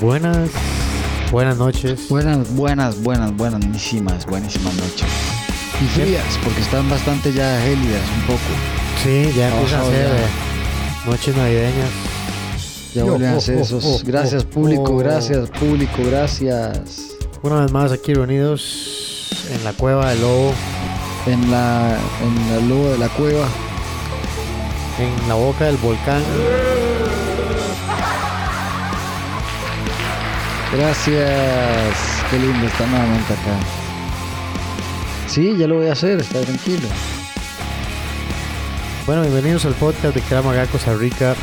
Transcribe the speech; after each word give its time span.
Buenas, 0.00 0.50
buenas 1.32 1.56
noches. 1.56 2.08
Buenas, 2.10 2.54
buenas, 2.54 3.02
buenas, 3.02 3.34
buenísimas, 3.34 4.26
buenísimas 4.26 4.74
noches. 4.74 5.08
Y 5.80 5.86
frías, 5.86 6.38
porque 6.44 6.60
están 6.60 6.88
bastante 6.88 7.32
ya 7.32 7.60
gélidas 7.62 8.02
un 8.18 8.26
poco. 8.26 8.40
Sí, 9.02 9.32
ya 9.34 9.48
empiezan 9.48 9.80
a 9.80 9.84
ser 9.86 10.06
eh, 10.06 10.26
noches 11.06 11.36
navideñas. 11.36 11.90
Ya 12.94 13.04
vuelven 13.04 13.30
a 13.30 13.34
oh, 13.34 13.38
hacer 13.38 13.56
oh, 13.56 13.62
esos. 13.62 13.84
oh, 13.84 14.00
gracias, 14.04 14.44
oh, 14.44 14.50
público, 14.50 14.92
oh. 14.92 14.96
gracias, 14.98 15.48
público, 15.48 16.02
gracias. 16.04 17.16
Una 17.42 17.62
vez 17.62 17.72
más 17.72 17.90
aquí 17.90 18.12
reunidos 18.12 19.30
en 19.50 19.64
la 19.64 19.72
cueva 19.72 20.10
del 20.10 20.20
lobo, 20.20 20.52
En 21.26 21.50
la, 21.50 21.98
en 22.22 22.54
el 22.58 22.68
lobo 22.68 22.90
de 22.90 22.98
la 22.98 23.08
cueva. 23.08 23.48
en 24.98 25.28
la 25.28 25.34
boca 25.34 25.64
del 25.64 25.78
volcán. 25.78 26.22
Gracias. 30.72 31.94
Qué 32.30 32.38
lindo 32.38 32.66
estar 32.66 32.88
nuevamente 32.88 33.32
acá. 33.34 33.58
Sí, 35.26 35.54
ya 35.58 35.66
lo 35.66 35.76
voy 35.76 35.88
a 35.88 35.92
hacer, 35.92 36.18
está 36.18 36.40
tranquilo. 36.40 36.88
Bueno, 39.06 39.22
bienvenidos 39.22 39.66
al 39.66 39.74
podcast 39.74 40.14
de 40.14 40.22
Krav 40.22 40.44
Maga 40.46 40.66
Costa 40.66 40.94
Rica. 40.94 41.34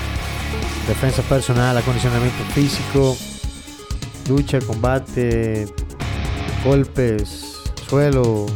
Defensa 0.88 1.22
personal, 1.24 1.78
acondicionamiento 1.78 2.44
físico, 2.56 3.16
lucha, 4.28 4.60
combate, 4.62 5.68
golpes, 6.66 7.58
suelo, 7.88 8.48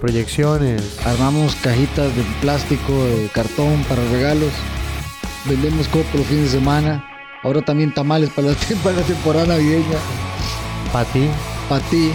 proyecciones. 0.00 0.98
Armamos 1.04 1.56
cajitas 1.56 2.16
de 2.16 2.22
plástico, 2.40 3.04
de 3.04 3.28
cartón 3.34 3.84
para 3.86 4.02
regalos. 4.10 4.52
Vendemos 5.44 5.88
copo 5.88 6.16
los 6.16 6.26
fines 6.26 6.52
de 6.52 6.58
semana. 6.58 7.13
Ahora 7.44 7.60
también 7.62 7.92
tamales 7.92 8.30
para 8.30 8.48
la, 8.48 8.54
tem- 8.56 8.76
para 8.78 8.96
la 8.96 9.02
temporada 9.02 9.46
navideña. 9.46 9.98
Para 10.92 11.04
ti, 11.06 11.28
Para 11.68 11.84
ti, 11.86 12.12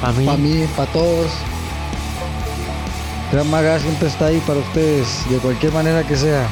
para 0.00 0.12
mí. 0.12 0.26
para 0.26 0.38
mí, 0.38 0.66
para 0.76 0.92
todos. 0.92 1.30
Gran 3.32 3.50
Maga 3.50 3.78
siempre 3.80 4.08
está 4.08 4.26
ahí 4.26 4.40
para 4.46 4.60
ustedes, 4.60 5.28
de 5.28 5.38
cualquier 5.38 5.72
manera 5.72 6.02
que 6.04 6.16
sea. 6.16 6.46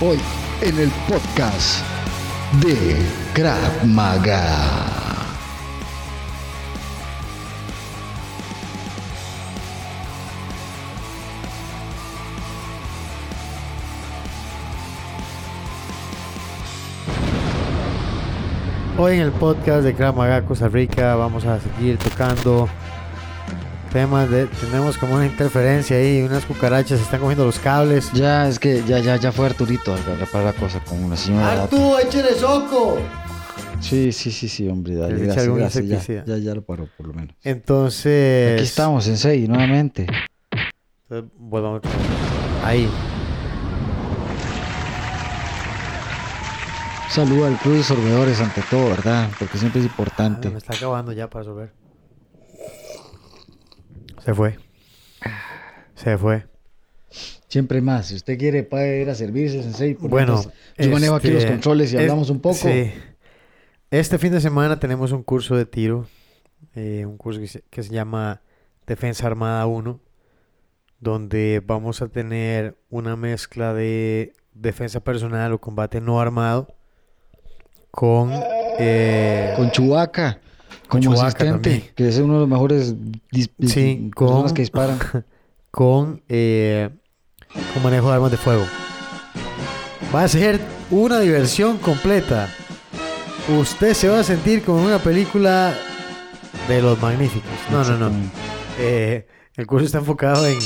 Hoy 0.00 0.18
en 0.60 0.78
el 0.78 0.90
podcast 1.08 1.80
de 2.60 2.96
Krav 3.34 3.84
Maga. 3.86 4.91
Hoy 19.04 19.16
en 19.16 19.22
el 19.22 19.32
podcast 19.32 19.82
de 19.82 19.94
Krav 19.94 20.14
Maga 20.14 20.42
Costa 20.42 20.68
Rica 20.68 21.16
vamos 21.16 21.44
a 21.44 21.58
seguir 21.58 21.98
tocando 21.98 22.68
temas 23.92 24.30
de... 24.30 24.46
Tenemos 24.46 24.96
como 24.96 25.16
una 25.16 25.26
interferencia 25.26 25.96
ahí, 25.96 26.22
unas 26.22 26.44
cucarachas 26.44 27.00
se 27.00 27.04
están 27.04 27.18
cogiendo 27.18 27.44
los 27.44 27.58
cables. 27.58 28.12
Ya, 28.12 28.46
es 28.46 28.60
que 28.60 28.84
ya, 28.86 29.00
ya, 29.00 29.16
ya 29.16 29.32
fue 29.32 29.46
Arturito 29.46 29.92
a 29.92 29.96
reparar 29.96 30.44
la 30.44 30.52
cosa 30.52 30.78
con 30.84 31.02
una 31.02 31.16
señora. 31.16 31.68
échale 32.00 32.32
soco! 32.36 33.00
Sí, 33.80 34.12
sí, 34.12 34.30
sí, 34.30 34.46
sí, 34.46 34.68
hombre, 34.68 34.94
dale, 34.94 35.18
gracias, 35.24 35.48
gracias, 35.48 36.06
ya, 36.06 36.24
ya, 36.24 36.38
ya 36.38 36.54
lo 36.54 36.62
paró 36.62 36.88
por 36.96 37.08
lo 37.08 37.12
menos. 37.12 37.34
Entonces... 37.42 38.52
Aquí 38.52 38.62
estamos, 38.62 39.08
en 39.08 39.16
seis, 39.16 39.48
nuevamente. 39.48 40.06
Entonces, 41.08 41.28
volvamos. 41.40 41.80
Ahí. 42.64 42.88
Saludo 47.12 47.44
al 47.44 47.58
Club 47.58 47.74
de 47.74 47.82
Sorbedores 47.82 48.40
ante 48.40 48.62
todo, 48.70 48.88
¿verdad? 48.88 49.28
Porque 49.38 49.58
siempre 49.58 49.82
es 49.82 49.86
importante. 49.86 50.48
me 50.48 50.56
está 50.56 50.72
acabando 50.72 51.12
ya 51.12 51.28
para 51.28 51.42
resolver. 51.42 51.72
Se 54.24 54.32
fue. 54.32 54.56
Se 55.94 56.16
fue. 56.16 56.46
Siempre 57.48 57.82
más. 57.82 58.06
Si 58.06 58.14
usted 58.14 58.38
quiere, 58.38 58.62
puede 58.62 59.02
ir 59.02 59.10
a 59.10 59.14
servirse, 59.14 59.62
Sensei. 59.62 59.92
Bueno, 59.92 60.42
yo 60.78 60.90
manejo 60.90 61.16
aquí 61.16 61.28
los 61.28 61.42
este, 61.42 61.52
controles 61.52 61.92
y 61.92 61.98
hablamos 61.98 62.30
un 62.30 62.40
poco. 62.40 62.54
Sí. 62.54 62.90
Este 63.90 64.16
fin 64.16 64.32
de 64.32 64.40
semana 64.40 64.80
tenemos 64.80 65.12
un 65.12 65.22
curso 65.22 65.54
de 65.54 65.66
tiro, 65.66 66.06
eh, 66.74 67.04
un 67.04 67.18
curso 67.18 67.40
que 67.40 67.46
se, 67.46 67.62
que 67.68 67.82
se 67.82 67.90
llama 67.90 68.40
Defensa 68.86 69.26
Armada 69.26 69.66
1, 69.66 70.00
donde 70.98 71.62
vamos 71.62 72.00
a 72.00 72.08
tener 72.08 72.78
una 72.88 73.16
mezcla 73.16 73.74
de 73.74 74.32
defensa 74.54 75.00
personal 75.00 75.52
o 75.52 75.60
combate 75.60 76.00
no 76.00 76.18
armado 76.18 76.74
con... 77.92 78.32
eh, 78.80 79.52
Con 79.56 79.70
Chubaca, 79.70 80.40
asistente, 81.26 81.52
también. 81.70 81.84
que 81.94 82.08
es 82.08 82.18
uno 82.18 82.34
de 82.34 82.40
los 82.40 82.48
mejores 82.48 82.94
Sí, 83.32 83.48
personas 83.56 84.10
con- 84.14 84.54
que 84.54 84.62
disparan. 84.62 84.98
con, 85.70 86.22
eh, 86.28 86.90
con 87.74 87.82
manejo 87.84 88.08
de 88.08 88.14
armas 88.14 88.30
de 88.32 88.36
fuego. 88.38 88.64
Va 90.14 90.24
a 90.24 90.28
ser 90.28 90.60
una 90.90 91.20
diversión 91.20 91.78
completa. 91.78 92.48
Usted 93.58 93.94
se 93.94 94.08
va 94.08 94.20
a 94.20 94.24
sentir 94.24 94.62
como 94.62 94.80
en 94.80 94.86
una 94.86 94.98
película 94.98 95.74
de 96.68 96.82
los 96.82 97.00
magníficos. 97.00 97.50
No, 97.70 97.82
no, 97.84 97.96
no. 98.10 98.10
Eh, 98.78 99.26
el 99.56 99.66
curso 99.66 99.86
está 99.86 99.98
enfocado 99.98 100.46
en, 100.46 100.58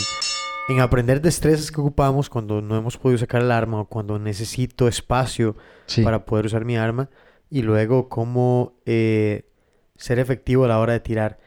en 0.68 0.80
aprender 0.80 1.20
destrezas 1.20 1.70
que 1.70 1.80
ocupamos 1.80 2.28
cuando 2.28 2.60
no 2.60 2.76
hemos 2.76 2.96
podido 2.98 3.18
sacar 3.18 3.42
el 3.42 3.50
arma 3.52 3.80
o 3.80 3.84
cuando 3.88 4.18
necesito 4.18 4.88
espacio 4.88 5.56
Sí. 5.86 6.02
para 6.02 6.24
poder 6.24 6.46
usar 6.46 6.64
mi 6.64 6.76
arma 6.76 7.08
y 7.50 7.62
luego 7.62 8.08
cómo 8.08 8.74
eh, 8.86 9.48
ser 9.94 10.18
efectivo 10.18 10.64
a 10.64 10.68
la 10.68 10.80
hora 10.80 10.92
de 10.94 11.00
tirar. 11.00 11.38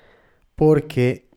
Porque 0.55 1.29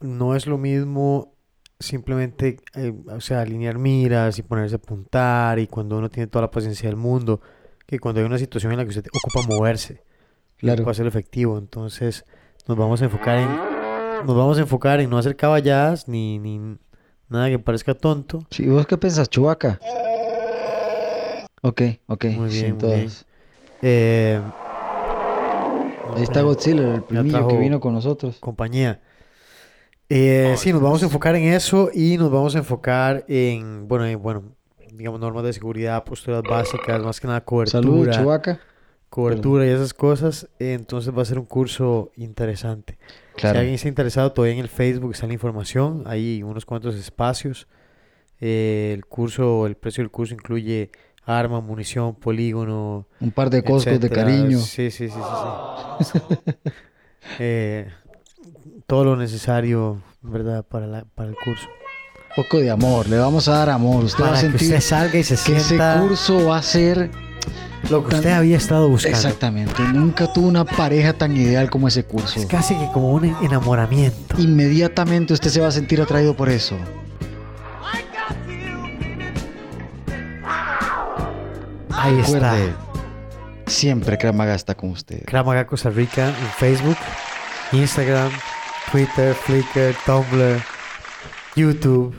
no 0.00 0.34
es 0.34 0.46
lo 0.46 0.56
mismo 0.58 1.34
simplemente, 1.78 2.56
eh, 2.74 2.94
o 3.14 3.20
sea, 3.20 3.40
alinear 3.42 3.78
miras 3.78 4.38
y 4.38 4.42
ponerse 4.42 4.76
a 4.76 4.78
apuntar 4.78 5.58
y 5.58 5.66
cuando 5.66 5.98
uno 5.98 6.08
tiene 6.08 6.26
toda 6.28 6.42
la 6.42 6.50
paciencia 6.50 6.88
del 6.88 6.96
mundo, 6.96 7.40
que 7.86 7.98
cuando 7.98 8.20
hay 8.20 8.26
una 8.26 8.38
situación 8.38 8.72
en 8.72 8.78
la 8.78 8.84
que 8.84 8.90
usted 8.90 9.04
ocupa 9.12 9.46
moverse 9.54 10.02
Claro. 10.56 10.84
para 10.84 10.94
ser 10.94 11.06
efectivo. 11.06 11.58
Entonces 11.58 12.24
nos 12.66 12.78
vamos 12.78 13.02
a 13.02 13.04
enfocar 13.06 13.38
en, 13.38 13.48
nos 14.26 14.34
vamos 14.36 14.56
a 14.56 14.62
enfocar 14.62 15.00
en 15.00 15.10
no 15.10 15.18
hacer 15.18 15.36
caballadas 15.36 16.08
ni, 16.08 16.38
ni 16.38 16.78
nada 17.28 17.48
que 17.48 17.58
parezca 17.58 17.94
tonto. 17.94 18.46
Sí, 18.50 18.66
¿Vos 18.66 18.86
qué 18.86 18.96
pensás, 18.96 19.28
Chubaca? 19.28 19.78
Ok, 21.62 21.82
ok. 22.06 22.24
Muy 22.26 22.50
bien, 22.50 22.78
muy. 22.80 23.10
Eh, 23.82 24.40
Ahí 26.14 26.22
está 26.22 26.42
Godzilla, 26.42 26.94
el 26.94 27.02
primillo 27.02 27.48
que 27.48 27.58
vino 27.58 27.80
con 27.80 27.94
nosotros. 27.94 28.36
compañía. 28.38 29.00
Eh, 30.08 30.54
sí, 30.58 30.72
nos 30.72 30.82
vamos 30.82 31.02
a 31.02 31.06
enfocar 31.06 31.34
en 31.34 31.44
eso 31.44 31.90
y 31.92 32.16
nos 32.18 32.30
vamos 32.30 32.54
a 32.54 32.58
enfocar 32.58 33.24
en, 33.26 33.88
bueno, 33.88 34.06
en, 34.06 34.22
bueno, 34.22 34.42
digamos, 34.92 35.18
normas 35.18 35.44
de 35.44 35.52
seguridad, 35.52 36.04
posturas 36.04 36.42
básicas, 36.42 37.02
más 37.02 37.20
que 37.20 37.26
nada 37.26 37.40
cobertura, 37.40 38.12
Chubaca. 38.12 38.60
cobertura 39.08 39.66
y 39.66 39.70
esas 39.70 39.94
cosas. 39.94 40.48
Entonces 40.58 41.16
va 41.16 41.22
a 41.22 41.24
ser 41.24 41.38
un 41.38 41.46
curso 41.46 42.12
interesante. 42.16 42.98
Si 43.36 43.46
alguien 43.58 43.74
está 43.74 43.88
interesado, 43.88 44.32
todavía 44.32 44.54
en 44.54 44.60
el 44.60 44.68
Facebook 44.68 45.12
está 45.12 45.26
la 45.26 45.32
información, 45.32 46.04
hay 46.06 46.42
unos 46.42 46.64
cuantos 46.64 46.94
espacios. 46.94 47.66
Eh, 48.40 48.92
el 48.94 49.06
curso, 49.06 49.66
el 49.66 49.76
precio 49.76 50.02
del 50.02 50.10
curso 50.10 50.34
incluye 50.34 50.90
arma, 51.24 51.60
munición, 51.60 52.14
polígono, 52.14 53.06
Un 53.20 53.32
par 53.32 53.50
de 53.50 53.62
coscos 53.62 53.98
de 54.00 54.10
cariño. 54.10 54.58
Sí, 54.58 54.90
sí, 54.90 55.08
sí, 55.08 55.20
sí, 55.98 56.10
sí. 56.12 56.18
Eh, 57.38 57.88
todo 58.86 59.04
lo 59.04 59.16
necesario, 59.16 60.02
¿verdad? 60.20 60.62
Para, 60.64 60.86
la- 60.86 61.04
para 61.14 61.30
el 61.30 61.36
curso. 61.36 61.66
Poco 62.36 62.58
de 62.58 62.70
amor, 62.70 63.08
le 63.08 63.18
vamos 63.18 63.48
a 63.48 63.52
dar 63.58 63.70
amor. 63.70 64.04
Usted 64.04 64.22
va 64.24 64.28
a 64.28 64.30
Para 64.30 64.40
que 64.42 64.48
sentir 64.48 64.68
usted 64.68 64.80
salga 64.80 65.18
y 65.18 65.24
se 65.24 65.34
que 65.36 65.56
ese 65.56 65.64
sienta 65.64 66.00
curso 66.00 66.46
va 66.46 66.58
a 66.58 66.62
ser 66.62 67.10
lo 67.90 68.02
que 68.04 68.10
tan- 68.10 68.18
usted 68.20 68.32
había 68.32 68.56
estado 68.56 68.88
buscando. 68.88 69.16
exactamente. 69.16 69.82
Nunca 69.92 70.32
tuvo 70.32 70.48
una 70.48 70.64
pareja 70.64 71.12
tan 71.12 71.36
ideal 71.36 71.70
como 71.70 71.88
ese 71.88 72.04
curso. 72.04 72.40
Es 72.40 72.46
casi 72.46 72.74
que 72.76 72.88
como 72.92 73.12
un 73.12 73.24
enamoramiento. 73.42 74.40
Inmediatamente 74.40 75.32
usted 75.34 75.50
se 75.50 75.60
va 75.60 75.68
a 75.68 75.72
sentir 75.72 76.00
atraído 76.00 76.34
por 76.34 76.48
eso. 76.48 76.76
Ahí 81.90 82.18
está. 82.20 82.54
Siempre 83.66 84.18
Kramaga 84.18 84.54
está 84.54 84.74
con 84.74 84.90
usted. 84.90 85.24
Krav 85.24 85.46
Maga 85.46 85.66
Costa 85.66 85.88
Rica 85.90 86.28
en 86.28 86.34
Facebook, 86.58 86.96
Instagram, 87.72 88.30
Twitter, 88.92 89.34
Flickr, 89.34 89.94
Tumblr, 90.04 90.60
YouTube, 91.56 92.14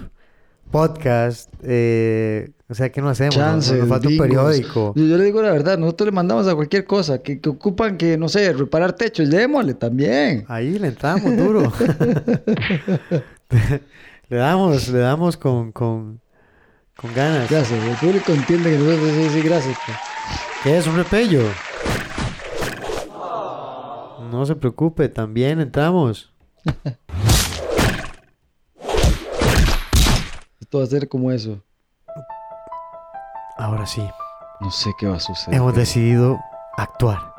podcast. 0.72 1.50
eh, 1.64 2.52
o 2.68 2.74
sea, 2.74 2.92
¿qué 2.92 3.00
no 3.02 3.10
hacemos? 3.10 3.36
Chances, 3.36 3.78
nos 3.80 3.88
falta 3.90 4.08
un 4.08 4.14
bingos. 4.14 4.28
periódico. 4.28 4.94
Yo, 4.96 5.06
yo 5.06 5.18
le 5.18 5.24
digo 5.26 5.42
la 5.42 5.52
verdad, 5.52 5.78
nosotros 5.78 6.08
le 6.08 6.12
mandamos 6.12 6.48
a 6.48 6.56
cualquier 6.56 6.86
cosa 6.86 7.22
que, 7.22 7.40
que 7.40 7.50
ocupan 7.50 7.96
que, 7.98 8.18
no 8.18 8.28
sé, 8.28 8.52
reparar 8.54 8.94
techos, 8.94 9.30
démosle 9.30 9.76
también. 9.76 10.46
Ahí 10.48 10.80
le 10.80 10.88
entramos 10.88 11.38
duro. 11.38 11.72
le 14.30 14.38
damos, 14.38 14.88
le 14.90 15.00
damos 15.00 15.38
con, 15.38 15.72
con, 15.72 16.20
con 16.98 17.14
ganas. 17.14 17.50
Gracias, 17.50 17.84
el 17.84 17.96
público 17.98 18.32
entiende 18.32 18.72
que 18.72 18.78
nosotros 18.80 19.10
sí, 19.12 19.30
sí, 19.34 19.42
gracias. 19.42 19.78
pues. 19.86 19.98
¿Qué 20.64 20.78
es 20.78 20.88
un 20.88 20.96
repello? 20.96 21.44
No 24.32 24.44
se 24.46 24.56
preocupe, 24.56 25.08
también 25.08 25.60
entramos. 25.60 26.34
Esto 30.76 30.82
va 30.82 30.84
a 30.84 31.00
ser 31.00 31.08
como 31.08 31.32
eso. 31.32 31.64
Ahora 33.58 33.86
sí, 33.86 34.06
No 34.60 34.70
sé 34.72 34.92
qué 35.00 35.08
va 35.08 35.16
a 35.16 35.20
suceder. 35.22 35.56
hemos 35.58 35.74
decidido 35.74 36.38
actuar. 36.76 37.34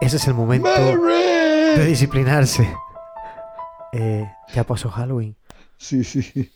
Ese 0.00 0.16
es 0.16 0.26
el 0.28 0.32
momento 0.32 0.70
de 0.70 1.84
disciplinarse. 1.84 2.74
Eh, 3.92 4.26
ya 4.54 4.64
pasó 4.64 4.88
Halloween. 4.88 5.36
Sí, 5.76 6.02
sí. 6.04 6.50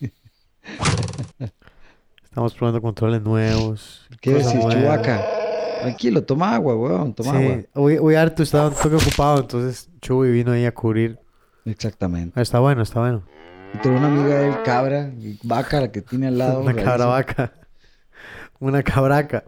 Estamos 2.24 2.54
probando 2.54 2.80
controles 2.80 3.20
nuevos. 3.20 4.08
¿Qué 4.22 4.32
decís. 4.32 4.58
Chubaca? 4.58 5.22
Tranquilo, 5.82 6.24
toma 6.24 6.54
agua, 6.54 6.74
weón, 6.74 7.12
toma 7.12 7.32
agua. 7.32 7.56
Hoy, 7.74 7.98
hoy 7.98 8.14
Artu 8.14 8.44
estaba 8.44 8.68
un 8.68 8.74
toque 8.74 8.96
ocupado, 8.96 9.40
entonces 9.40 9.90
Chuy 10.00 10.30
vino 10.30 10.52
ahí 10.52 10.64
a 10.64 10.72
cubrir. 10.72 11.18
Exactamente. 11.66 12.40
Está 12.40 12.60
bueno, 12.60 12.80
está 12.80 13.00
bueno. 13.00 13.24
Una 13.84 14.06
amiga 14.06 14.38
de 14.38 14.48
él, 14.48 14.62
cabra, 14.64 15.12
vaca, 15.42 15.80
la 15.80 15.92
que 15.92 16.02
tiene 16.02 16.28
al 16.28 16.38
lado. 16.38 16.60
Una 16.62 16.74
cabra 16.74 17.06
vaca. 17.06 17.52
Una 18.58 18.82
cabraca. 18.82 19.44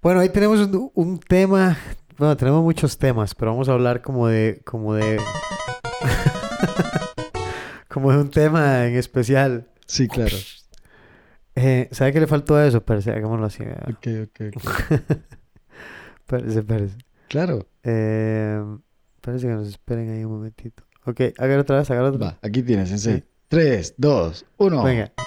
Bueno, 0.00 0.20
ahí 0.20 0.28
tenemos 0.28 0.60
un, 0.60 0.90
un 0.94 1.18
tema. 1.18 1.76
Bueno, 2.16 2.36
tenemos 2.36 2.62
muchos 2.62 2.96
temas, 2.98 3.34
pero 3.34 3.50
vamos 3.50 3.68
a 3.68 3.72
hablar 3.72 4.02
como 4.02 4.28
de. 4.28 4.62
como 4.64 4.94
de. 4.94 5.20
como 7.88 8.12
de 8.12 8.18
un 8.18 8.30
tema 8.30 8.86
en 8.86 8.96
especial. 8.96 9.68
Sí, 9.86 10.08
claro. 10.08 10.36
Eh, 11.54 11.88
¿Sabe 11.92 12.12
qué 12.12 12.20
le 12.20 12.26
faltó 12.26 12.56
a 12.56 12.66
eso? 12.66 12.82
Hagámoslo 12.86 13.46
así. 13.46 13.62
Ok, 13.62 14.06
ok, 14.24 14.40
ok. 14.56 15.00
Espérese, 16.20 16.60
espérese. 16.60 16.96
Claro. 17.28 17.66
Eh, 17.82 18.62
parece 19.20 19.46
que 19.46 19.52
nos 19.52 19.68
esperen 19.68 20.10
ahí 20.10 20.24
un 20.24 20.32
momentito. 20.32 20.84
Ok, 21.04 21.20
hágalo 21.38 21.62
otra 21.62 21.78
vez, 21.78 21.90
hágalo 21.90 22.08
otra 22.08 22.18
vez. 22.18 22.28
Va, 22.34 22.38
aquí 22.42 22.62
tienes, 22.62 22.88
sensei. 22.88 23.18
Sí. 23.18 23.24
3, 23.48 23.94
2, 23.98 24.44
1. 24.58 24.82
Venga. 24.84 25.12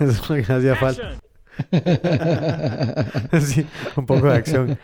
Es 0.00 0.28
lo 0.28 0.34
que 0.36 0.52
hacía 0.52 0.76
falta. 0.76 1.14
sí, 3.40 3.66
un 3.96 4.06
poco 4.06 4.28
de 4.28 4.34
acción. 4.36 4.78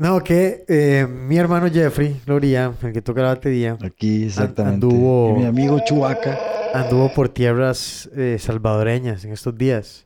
No, 0.00 0.22
que 0.24 0.64
eh, 0.68 1.06
mi 1.08 1.36
hermano 1.36 1.68
Jeffrey 1.70 2.20
Loría, 2.26 2.72
el 2.82 2.92
que 2.92 3.00
toca 3.02 3.22
la 3.22 3.28
batería, 3.28 3.78
Aquí, 3.80 4.24
exactamente. 4.24 4.86
anduvo- 4.86 5.34
Y 5.36 5.40
mi 5.40 5.46
amigo 5.46 5.78
Chubaca. 5.86 6.36
anduvo 6.74 7.12
por 7.14 7.28
tierras 7.28 8.10
eh, 8.16 8.38
salvadoreñas 8.40 9.24
en 9.24 9.32
estos 9.32 9.56
días. 9.56 10.04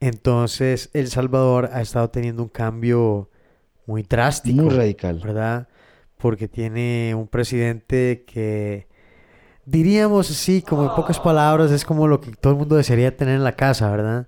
Entonces, 0.00 0.90
El 0.94 1.08
Salvador 1.08 1.70
ha 1.72 1.82
estado 1.82 2.08
teniendo 2.10 2.42
un 2.42 2.48
cambio 2.48 3.30
muy 3.86 4.02
drástico. 4.02 4.62
Muy 4.62 4.74
radical. 4.74 5.20
¿verdad? 5.22 5.68
Porque 6.16 6.48
tiene 6.48 7.14
un 7.14 7.28
presidente 7.28 8.24
que, 8.26 8.88
diríamos 9.64 10.30
así, 10.30 10.62
como 10.62 10.84
en 10.84 10.94
pocas 10.94 11.20
palabras, 11.20 11.70
es 11.70 11.84
como 11.84 12.08
lo 12.08 12.20
que 12.20 12.32
todo 12.32 12.54
el 12.54 12.58
mundo 12.58 12.76
desearía 12.76 13.16
tener 13.16 13.36
en 13.36 13.44
la 13.44 13.56
casa, 13.56 13.90
¿verdad? 13.90 14.26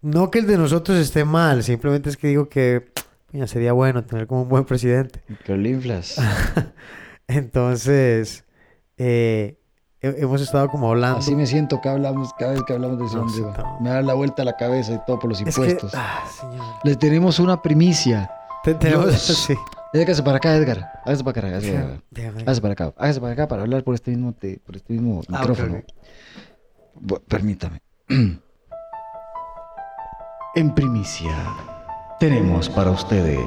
No 0.00 0.30
que 0.30 0.40
el 0.40 0.46
de 0.46 0.58
nosotros 0.58 0.98
esté 0.98 1.24
mal, 1.24 1.62
simplemente 1.62 2.10
es 2.10 2.16
que 2.16 2.28
digo 2.28 2.48
que 2.48 2.92
mira, 3.32 3.46
sería 3.46 3.72
bueno 3.72 4.04
tener 4.04 4.26
como 4.26 4.42
un 4.42 4.48
buen 4.48 4.64
presidente. 4.64 5.22
Que 5.44 5.56
lo 5.56 5.68
inflas. 5.68 6.16
Entonces, 7.26 8.44
eh, 8.98 9.58
hemos 10.02 10.40
estado 10.40 10.68
como 10.68 10.90
hablando. 10.90 11.18
Así 11.18 11.34
me 11.34 11.46
siento 11.46 11.80
que 11.80 11.88
hablamos, 11.88 12.32
cada 12.38 12.52
vez 12.52 12.62
que 12.66 12.72
hablamos 12.72 12.98
de 12.98 13.06
ese 13.06 13.16
No, 13.16 13.22
hombre. 13.22 13.42
Me 13.80 13.90
da 13.90 14.02
la 14.02 14.14
vuelta 14.14 14.42
a 14.42 14.44
la 14.44 14.56
cabeza 14.56 14.92
y 14.94 15.00
todo 15.06 15.18
por 15.18 15.30
los 15.30 15.40
Es 15.40 15.44
que, 15.44 15.60
impuestos. 15.62 15.92
ah, 15.94 16.24
señor. 16.38 16.64
Le 16.84 16.96
tenemos 16.96 17.38
una 17.38 17.60
primicia. 17.62 18.30
Te- 18.64 18.74
tenemos, 18.74 19.06
Dios. 19.08 19.22
sí. 19.22 19.54
Hágase 19.94 20.22
para 20.22 20.38
acá, 20.38 20.54
Edgar. 20.56 20.90
Hágase 21.04 21.22
para 21.24 21.38
acá. 21.38 21.48
Hágase 21.48 21.72
para 21.72 21.84
acá. 21.94 22.02
Déjame. 22.10 22.42
Hágase 22.42 22.60
para 22.62 22.72
acá. 22.72 22.92
Hágase 22.96 23.20
para 23.20 23.32
acá 23.34 23.48
para 23.48 23.62
hablar 23.62 23.84
por 23.84 23.94
este 23.94 24.10
mismo, 24.10 24.32
te- 24.32 24.58
por 24.64 24.76
este 24.76 24.92
mismo 24.94 25.20
Ah, 25.30 25.38
micrófono. 25.40 25.82
permítame. 27.28 27.82
en 30.54 30.74
primicia, 30.74 31.34
tenemos 32.20 32.68
para 32.68 32.90
ustedes 32.90 33.38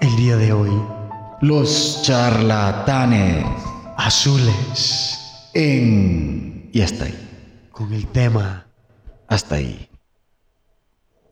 El 0.00 0.14
día 0.16 0.36
de 0.36 0.52
hoy, 0.52 0.82
los 1.40 2.02
charlatanes 2.02 3.44
azules, 3.96 5.25
en... 5.56 6.70
Y 6.72 6.80
hasta 6.82 7.04
ahí. 7.04 7.14
con 7.70 7.92
el 7.92 8.06
tema. 8.08 8.66
Hasta 9.28 9.56
ahí. 9.56 9.88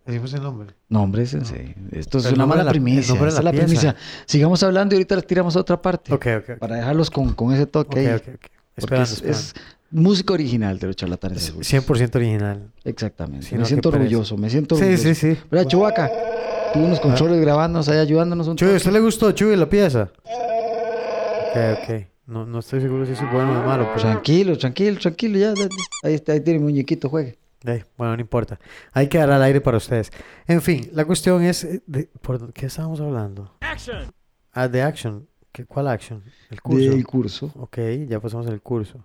Decimos 0.06 0.34
el 0.34 0.42
nombre. 0.42 0.74
No, 0.88 1.02
hombre, 1.02 1.24
sensei. 1.26 1.74
Esto 1.92 2.18
es 2.18 2.26
una 2.26 2.36
nombre 2.38 2.58
mala 2.58 2.64
la- 2.64 2.70
primicia. 2.72 3.08
nombre 3.14 3.28
Esta 3.28 3.40
es 3.40 3.44
la 3.44 3.50
la 3.50 3.52
pieza. 3.52 3.66
primicia. 3.66 3.96
Sigamos 4.26 4.62
hablando 4.62 4.94
y 4.94 4.96
ahorita 4.98 5.14
les 5.16 5.26
tiramos 5.26 5.56
a 5.56 5.60
otra 5.60 5.80
parte. 5.80 6.12
Ok, 6.12 6.26
ok, 6.38 6.50
ok. 6.50 6.58
Para 6.58 6.76
dejarlos 6.76 7.10
con, 7.10 7.32
con 7.32 7.52
ese 7.54 7.66
toque 7.66 8.00
ahí. 8.00 8.06
ok, 8.08 8.20
ok. 8.20 8.24
Porque 8.24 8.50
Esperando, 8.76 9.04
es, 9.04 9.12
esperando. 9.12 9.38
es 9.40 9.54
música 9.90 10.34
original 10.34 10.78
de 10.78 10.86
los 10.88 10.96
charlatanes 10.96 11.38
Es 11.42 11.48
azules. 11.50 11.72
100% 11.88 12.16
original. 12.16 12.72
Exactamente. 12.84 13.48
Me 13.52 13.58
no, 13.58 13.64
siento 13.64 13.88
orgulloso, 13.90 14.36
me 14.36 14.50
siento 14.50 14.76
Sí, 14.76 14.96
sí, 14.98 15.14
sí. 15.14 15.38
¿Verdad, 15.50 15.68
Chubaca? 15.68 16.10
Tuvo 16.74 16.84
unos 16.86 16.98
controles 17.00 17.40
grabándonos 17.40 17.88
ahí, 17.88 17.98
ayudándonos 17.98 18.48
un 18.48 18.56
Chuy, 18.56 18.72
¿a 18.72 18.76
usted 18.76 18.90
le 18.92 19.00
gustó, 19.00 19.30
Chuy, 19.32 19.54
la 19.56 19.68
pieza? 19.68 20.10
Ok, 20.24 21.56
ok. 21.78 22.06
No, 22.26 22.46
no 22.46 22.58
estoy 22.60 22.80
seguro 22.80 23.04
si 23.04 23.12
es 23.12 23.20
bueno 23.32 23.60
o 23.60 23.64
malo, 23.66 23.88
pero... 23.94 24.00
Tranquilo, 24.02 24.56
tranquilo, 24.56 24.98
tranquilo, 24.98 25.38
ya. 25.38 25.54
ya, 25.54 25.64
ya. 25.64 25.68
Ahí, 26.02 26.14
está, 26.14 26.32
ahí 26.32 26.40
tiene 26.40 26.58
mi 26.58 26.64
muñequito, 26.66 27.08
juegue. 27.08 27.38
Eh, 27.66 27.84
bueno, 27.98 28.14
no 28.16 28.20
importa. 28.20 28.58
Hay 28.92 29.08
que 29.08 29.18
dar 29.18 29.30
al 29.30 29.42
aire 29.42 29.60
para 29.60 29.76
ustedes. 29.78 30.10
En 30.46 30.60
fin, 30.62 30.88
la 30.92 31.04
cuestión 31.04 31.42
es... 31.42 31.64
eh, 31.64 31.82
De, 31.86 32.08
¿Por 32.20 32.52
qué 32.52 32.66
estábamos 32.66 33.00
hablando? 33.00 33.52
Ah, 34.52 34.68
de 34.68 34.82
Action. 34.82 35.26
¿Qué, 35.52 35.64
¿Cuál 35.66 35.88
Action? 35.88 36.22
El 36.50 36.60
curso. 36.60 36.90
Del 36.90 37.06
curso. 37.06 37.52
Ok, 37.56 37.78
ya 38.08 38.20
pasamos 38.20 38.46
el 38.46 38.60
curso. 38.60 39.04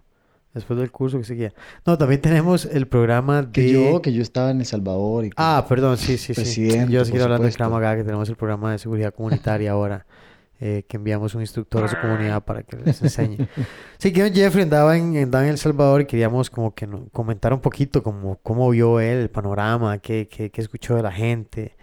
Después 0.53 0.79
del 0.79 0.91
curso 0.91 1.17
que 1.20 1.24
seguía. 1.25 1.53
No, 1.86 1.98
también 1.98 2.22
tenemos 2.22 2.65
el 2.65 2.88
programa 2.88 3.44
de... 3.44 3.51
Que 3.51 3.72
yo, 3.72 4.01
que 4.01 4.12
yo 4.12 4.22
estaba 4.24 4.50
en 4.51 4.60
El 4.62 4.65
Salvador 4.65 5.25
y 5.25 5.29
que- 5.29 5.36
Ah, 5.38 5.63
perdón, 5.70 5.98
sí, 5.98 6.17
sí, 6.17 6.34
sí. 6.34 6.41
Presidente, 6.41 6.91
Yo 6.91 7.05
seguir 7.05 7.22
hablando 7.22 7.46
de. 7.46 7.53
Kramaga, 7.53 7.96
que 7.96 8.03
tenemos 8.03 8.27
el 8.29 8.36
programa 8.36 8.72
de 8.72 8.79
seguridad 8.79 9.13
comunitaria 9.13 9.72
ahora, 9.72 10.05
eh, 10.60 10.84
que 10.88 10.98
enviamos 10.98 11.36
un 11.36 11.42
instructor 11.42 11.84
a 11.84 11.88
su 11.88 11.98
comunidad 12.00 12.44
para 12.44 12.63
que 12.63 12.78
les 12.78 13.01
enseñe. 13.01 13.48
Sí, 13.98 14.13
que 14.13 14.32
Jeffrey 14.32 14.63
andaba 14.63 14.98
en, 14.98 15.18
andaba 15.18 15.44
en 15.44 15.51
El 15.51 15.58
Salvador 15.58 16.01
y 16.01 16.06
queríamos 16.06 16.50
como 16.50 16.74
que 16.74 16.88
comentar 17.12 17.54
un 17.54 17.60
poquito 17.60 18.01
como 18.01 18.38
cómo 18.44 18.70
vio 18.70 19.00
él 19.00 19.20
el 19.20 19.30
panorama, 19.30 19.98
qué, 19.98 20.28
qué, 20.30 20.50
qué 20.50 20.62
escuchó 20.62 20.96
de 20.96 21.04
la 21.04 21.12
gente, 21.12 21.75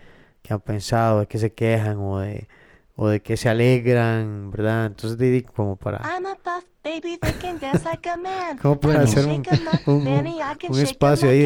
qué 0.43 0.55
han 0.55 0.61
pensado, 0.61 1.21
de 1.21 1.27
qué 1.27 1.39
se 1.39 1.53
quejan 1.53 1.99
o 1.99 2.19
de, 2.21 2.49
o 2.97 3.09
de 3.09 3.21
qué 3.21 3.37
se 3.37 3.49
alegran, 3.49 4.51
¿verdad? 4.51 4.87
Entonces, 4.87 5.19
di- 5.19 5.31
di, 5.31 5.43
como 5.43 5.77
para... 5.77 5.99
I'm 5.99 6.25
a 6.27 6.35
buff 6.35 6.65
baby 6.83 7.19
that 7.21 7.35
can 7.41 7.59
dance 7.61 7.85
like 7.85 8.09
a 8.09 8.17
man. 8.17 8.57
Como 8.59 8.81
para 8.81 8.95
Bueno. 9.05 9.09
hacer 9.11 9.27
un, 9.27 9.33
'em 9.33 9.43
un- 9.87 10.07
un 10.07 10.79
'em 10.79 10.83
espacio 10.83 11.29
ahí 11.29 11.41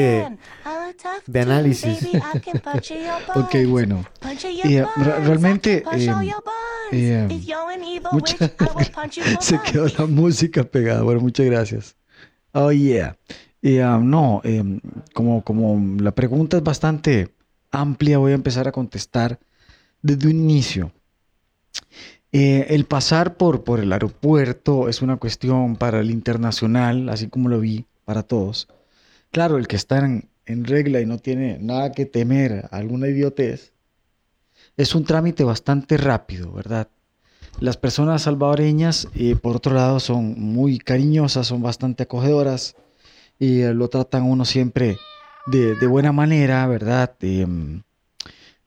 de, 1.26 1.40
análisis. 1.40 2.08
Ok, 3.34 3.54
bueno. 3.66 4.04
Eh, 4.64 4.84
realmente, 5.24 5.82
eh, 5.92 6.10
eh, 6.92 7.28
muchas- 8.12 8.52
Se 9.40 9.58
quedó 9.62 9.86
la 9.98 10.06
música 10.06 10.62
pegada. 10.64 11.02
Bueno, 11.02 11.20
muchas 11.20 11.46
gracias. 11.46 11.96
Oh, 12.52 12.70
yeah. 12.72 13.16
Y, 13.62 13.78
ah, 13.78 13.98
no, 14.02 14.40
em, 14.44 14.80
como, 15.14 15.42
como 15.42 16.00
la 16.00 16.12
pregunta 16.12 16.56
es 16.56 16.62
bastante 16.62 17.34
amplia, 17.70 18.18
voy 18.18 18.32
a 18.32 18.34
empezar 18.34 18.66
a 18.68 18.72
contestar 18.72 19.38
desde 20.02 20.26
un 20.28 20.36
inicio. 20.40 20.92
Eh, 22.32 22.66
el 22.70 22.84
pasar 22.84 23.36
por, 23.36 23.64
por 23.64 23.80
el 23.80 23.92
aeropuerto 23.92 24.88
es 24.88 25.02
una 25.02 25.16
cuestión 25.16 25.76
para 25.76 26.00
el 26.00 26.10
internacional, 26.10 27.08
así 27.08 27.28
como 27.28 27.48
lo 27.48 27.60
vi 27.60 27.86
para 28.04 28.22
todos. 28.22 28.68
Claro, 29.30 29.56
el 29.58 29.66
que 29.66 29.76
está 29.76 29.98
en, 29.98 30.28
en 30.46 30.64
regla 30.64 31.00
y 31.00 31.06
no 31.06 31.18
tiene 31.18 31.58
nada 31.60 31.92
que 31.92 32.06
temer 32.06 32.68
alguna 32.70 33.08
idiotez, 33.08 33.72
es 34.76 34.94
un 34.94 35.04
trámite 35.04 35.44
bastante 35.44 35.96
rápido, 35.96 36.52
¿verdad? 36.52 36.88
Las 37.58 37.76
personas 37.76 38.22
salvadoreñas, 38.22 39.08
eh, 39.14 39.36
por 39.36 39.56
otro 39.56 39.74
lado, 39.74 40.00
son 40.00 40.40
muy 40.40 40.78
cariñosas, 40.78 41.48
son 41.48 41.62
bastante 41.62 42.04
acogedoras 42.04 42.76
y 43.38 43.60
eh, 43.60 43.74
lo 43.74 43.88
tratan 43.88 44.22
uno 44.22 44.44
siempre 44.44 44.96
de, 45.46 45.74
de 45.74 45.86
buena 45.86 46.12
manera, 46.12 46.66
¿verdad? 46.66 47.14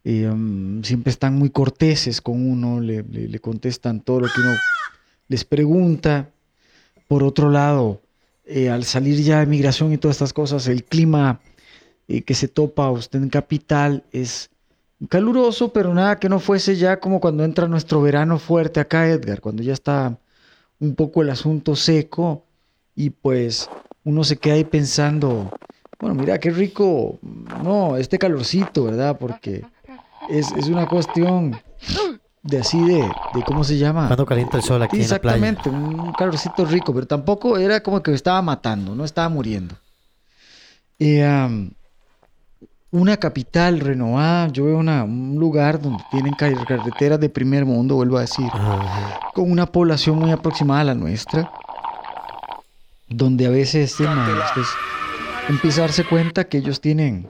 Em, 0.03 0.25
em, 0.25 0.83
siempre 0.83 1.11
están 1.11 1.35
muy 1.35 1.49
corteses 1.49 2.21
con 2.21 2.45
uno, 2.47 2.79
le 2.81 3.39
contestan 3.39 4.01
todo 4.01 4.21
lo 4.21 4.27
que 4.27 4.41
uno 4.41 4.53
les 5.27 5.45
pregunta. 5.45 6.29
Por 7.07 7.23
otro 7.23 7.49
lado, 7.49 8.01
eh, 8.45 8.69
al 8.69 8.83
salir 8.83 9.21
ya 9.21 9.39
de 9.39 9.45
migración 9.45 9.93
y 9.93 9.97
todas 9.97 10.15
estas 10.15 10.33
cosas, 10.33 10.67
el 10.67 10.83
clima 10.83 11.39
eh, 12.07 12.21
que 12.23 12.33
se 12.33 12.47
topa 12.47 12.89
usted 12.91 13.21
en 13.21 13.29
capital 13.29 14.03
es 14.11 14.49
caluroso, 15.09 15.71
pero 15.73 15.93
nada 15.93 16.19
que 16.19 16.29
no 16.29 16.39
fuese 16.39 16.75
ya 16.75 16.99
como 16.99 17.19
cuando 17.19 17.43
entra 17.43 17.67
nuestro 17.67 18.01
verano 18.01 18.39
fuerte 18.39 18.79
acá, 18.79 19.09
Edgar, 19.09 19.41
cuando 19.41 19.63
ya 19.63 19.73
está 19.73 20.17
un 20.79 20.95
poco 20.95 21.21
el 21.21 21.29
asunto 21.29 21.75
seco 21.75 22.45
y 22.95 23.09
pues 23.09 23.69
uno 24.03 24.23
se 24.23 24.37
queda 24.37 24.55
ahí 24.55 24.63
pensando, 24.65 25.51
bueno, 25.99 26.15
mira 26.15 26.39
qué 26.39 26.51
rico, 26.51 27.19
no, 27.63 27.97
este 27.97 28.19
calorcito, 28.19 28.85
¿verdad? 28.85 29.17
Porque 29.17 29.63
es, 30.29 30.51
es 30.51 30.67
una 30.67 30.87
cuestión 30.87 31.59
de 32.43 32.59
así 32.59 32.79
de, 32.83 32.99
de 33.33 33.43
¿cómo 33.45 33.63
se 33.63 33.77
llama? 33.77 34.07
Cuando 34.07 34.25
calienta 34.25 34.57
el 34.57 34.63
sol 34.63 34.81
aquí 34.83 35.01
en 35.01 35.09
la 35.09 35.19
playa. 35.19 35.37
Exactamente, 35.49 35.69
un 35.69 36.11
calorcito 36.13 36.65
rico, 36.65 36.93
pero 36.93 37.07
tampoco 37.07 37.57
era 37.57 37.81
como 37.81 38.01
que 38.03 38.11
me 38.11 38.15
estaba 38.15 38.41
matando, 38.41 38.95
no 38.95 39.05
estaba 39.05 39.29
muriendo. 39.29 39.75
Eh, 40.99 41.23
am, 41.25 41.71
una 42.91 43.17
capital 43.17 43.79
renovada, 43.79 44.49
yo 44.49 44.65
veo 44.65 44.77
una- 44.77 45.03
un 45.03 45.35
lugar 45.39 45.81
donde 45.81 46.03
tienen 46.11 46.33
car- 46.35 46.53
carreteras 46.67 47.19
de 47.19 47.27
primer 47.29 47.65
mundo, 47.65 47.95
vuelvo 47.95 48.17
a 48.17 48.21
decir, 48.21 48.45
ajá. 48.53 49.19
con 49.33 49.49
una 49.51 49.65
población 49.65 50.19
muy 50.19 50.31
aproximada 50.31 50.81
a 50.81 50.83
la 50.85 50.93
nuestra, 50.93 51.49
donde 53.09 53.47
a 53.47 53.49
veces 53.49 53.91
este 53.91 54.03
man, 54.03 54.29
pues, 54.53 54.67
empieza 55.49 55.79
a 55.81 55.83
darse 55.85 56.03
cuenta 56.03 56.43
que 56.43 56.59
ellos 56.59 56.79
tienen 56.81 57.27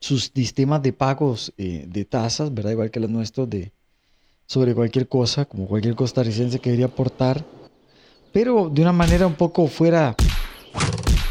sus 0.00 0.30
sistemas 0.34 0.82
de 0.82 0.92
pagos 0.92 1.52
eh, 1.56 1.84
de 1.88 2.04
tasas, 2.04 2.52
¿verdad? 2.52 2.72
Igual 2.72 2.90
que 2.90 3.00
los 3.00 3.10
nuestros 3.10 3.48
de 3.48 3.72
sobre 4.46 4.74
cualquier 4.74 5.08
cosa, 5.08 5.46
como 5.46 5.66
cualquier 5.66 5.94
costarricense 5.94 6.58
que 6.58 6.70
quería 6.70 6.86
aportar, 6.86 7.44
pero 8.32 8.68
de 8.68 8.82
una 8.82 8.92
manera 8.92 9.26
un 9.26 9.34
poco 9.34 9.66
fuera 9.68 10.14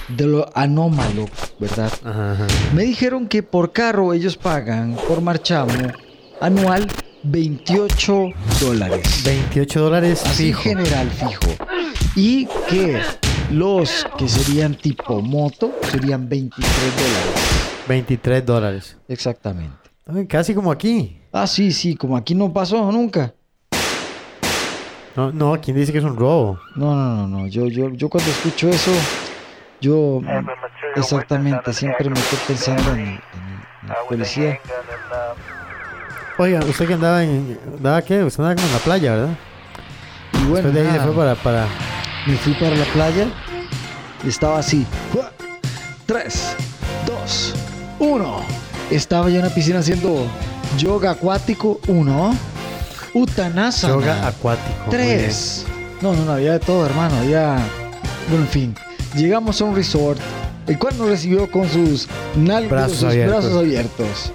de 0.10 0.25
lo 0.25 0.50
anómalo, 0.58 1.25
¿verdad? 1.60 1.91
Ajá, 2.03 2.32
ajá. 2.34 2.48
Me 2.74 2.84
dijeron 2.84 3.27
que 3.27 3.43
por 3.43 3.72
carro 3.72 4.13
ellos 4.13 4.38
pagan 4.38 4.98
por 5.08 5.22
marchamo 5.22 5.74
anual 6.41 6.88
28 7.24 8.29
dólares. 8.60 9.22
28 9.24 9.79
dólares 9.82 10.22
Así 10.25 10.46
fijo. 10.48 10.62
general 10.62 11.10
fijo. 11.10 11.55
Y 12.15 12.48
que 12.70 13.00
los 13.51 14.05
que 14.17 14.27
serían 14.27 14.75
tipo 14.75 15.22
moto 15.22 15.72
serían 15.91 16.27
23 16.27 16.67
dólares. 16.96 17.62
23 17.87 18.45
dólares. 18.45 18.97
Exactamente. 19.07 19.77
Ay, 20.05 20.27
Casi 20.27 20.53
como 20.53 20.71
aquí. 20.71 21.19
Ah, 21.31 21.47
sí, 21.47 21.71
sí, 21.71 21.95
como 21.95 22.15
aquí 22.17 22.35
no 22.35 22.51
pasó 22.53 22.91
nunca. 22.91 23.33
No, 25.15 25.31
no, 25.31 25.59
¿quién 25.61 25.77
dice 25.77 25.91
que 25.91 25.99
es 25.99 26.03
un 26.03 26.15
robo? 26.15 26.59
No, 26.75 26.95
no, 26.95 27.15
no, 27.15 27.27
no. 27.27 27.47
Yo, 27.47 27.67
yo, 27.67 27.89
yo 27.91 28.09
cuando 28.09 28.31
escucho 28.31 28.67
eso, 28.69 28.91
yo 29.79 30.21
exactamente 30.95 31.71
siempre 31.73 32.09
me 32.09 32.19
estoy 32.19 32.39
pensando 32.47 32.91
en, 32.93 32.99
en- 32.99 33.19
en 33.83 33.89
la 33.89 33.95
policía. 34.07 34.59
Oiga, 36.39 36.61
usted 36.61 36.87
que 36.87 36.93
andaba 36.95 37.23
en... 37.23 37.59
¿Andaba 37.77 38.01
qué? 38.01 38.23
Usted 38.23 38.43
andaba 38.43 38.55
como 38.55 38.67
en 38.67 38.73
la 38.73 38.79
playa, 38.79 39.11
¿verdad? 39.15 39.35
Y 40.33 40.37
bueno, 40.45 40.53
Después 40.55 40.73
de 40.73 40.81
ahí 40.81 40.93
se 40.93 40.99
fue 41.05 41.15
para... 41.15 41.35
para... 41.35 41.67
me 42.25 42.35
fui 42.37 42.53
para 42.53 42.75
la 42.75 42.85
playa 42.85 43.27
y 44.23 44.29
estaba 44.29 44.57
así. 44.57 44.87
3, 46.07 46.55
2, 48.00 48.07
1. 48.07 48.41
Estaba 48.91 49.29
yo 49.29 49.38
en 49.38 49.43
la 49.43 49.50
piscina 49.53 49.79
haciendo 49.79 50.25
yoga 50.77 51.12
acuático. 51.12 51.79
1. 51.88 52.35
Uttanasana. 53.13 53.93
Yoga 53.93 54.27
acuático. 54.27 54.89
Tres. 54.89 55.65
No, 56.01 56.13
no, 56.13 56.25
no, 56.25 56.31
había 56.33 56.53
de 56.53 56.59
todo, 56.59 56.85
hermano. 56.85 57.15
Había. 57.17 57.57
Bueno, 58.29 58.45
en 58.45 58.50
fin. 58.50 58.75
Llegamos 59.15 59.62
a 59.62 59.65
un 59.65 59.75
resort, 59.75 60.19
el 60.67 60.77
cual 60.79 60.97
nos 60.97 61.07
recibió 61.07 61.50
con 61.51 61.69
sus 61.69 62.07
nalgas, 62.35 62.71
Brazos 62.71 62.97
sus 62.97 63.03
abiertos. 63.09 63.43
brazos 63.43 63.59
abiertos. 63.59 64.33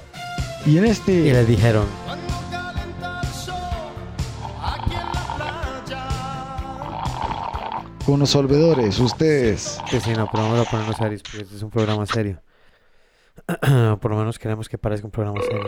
Y 0.67 0.79
en 0.79 0.87
Y 0.87 0.91
este. 0.91 1.13
les 1.33 1.49
dijeron... 1.49 1.87
Con 8.07 8.21
los 8.21 8.31
solvedores, 8.31 8.99
ustedes. 9.01 9.79
Que 9.91 10.01
sí, 10.01 10.11
no, 10.15 10.29
pero 10.31 10.45
vamos 10.45 10.67
a 10.67 10.71
ponernos 10.71 10.97
serios 10.97 11.23
porque 11.23 11.43
este 11.43 11.57
es 11.57 11.63
un 11.63 11.71
programa 11.71 12.07
serio. 12.07 12.41
Por 14.01 14.11
lo 14.11 14.17
menos 14.19 14.39
queremos 14.39 14.69
que 14.69 14.79
parezca 14.79 15.07
un 15.07 15.11
programa 15.11 15.41
serio. 15.43 15.63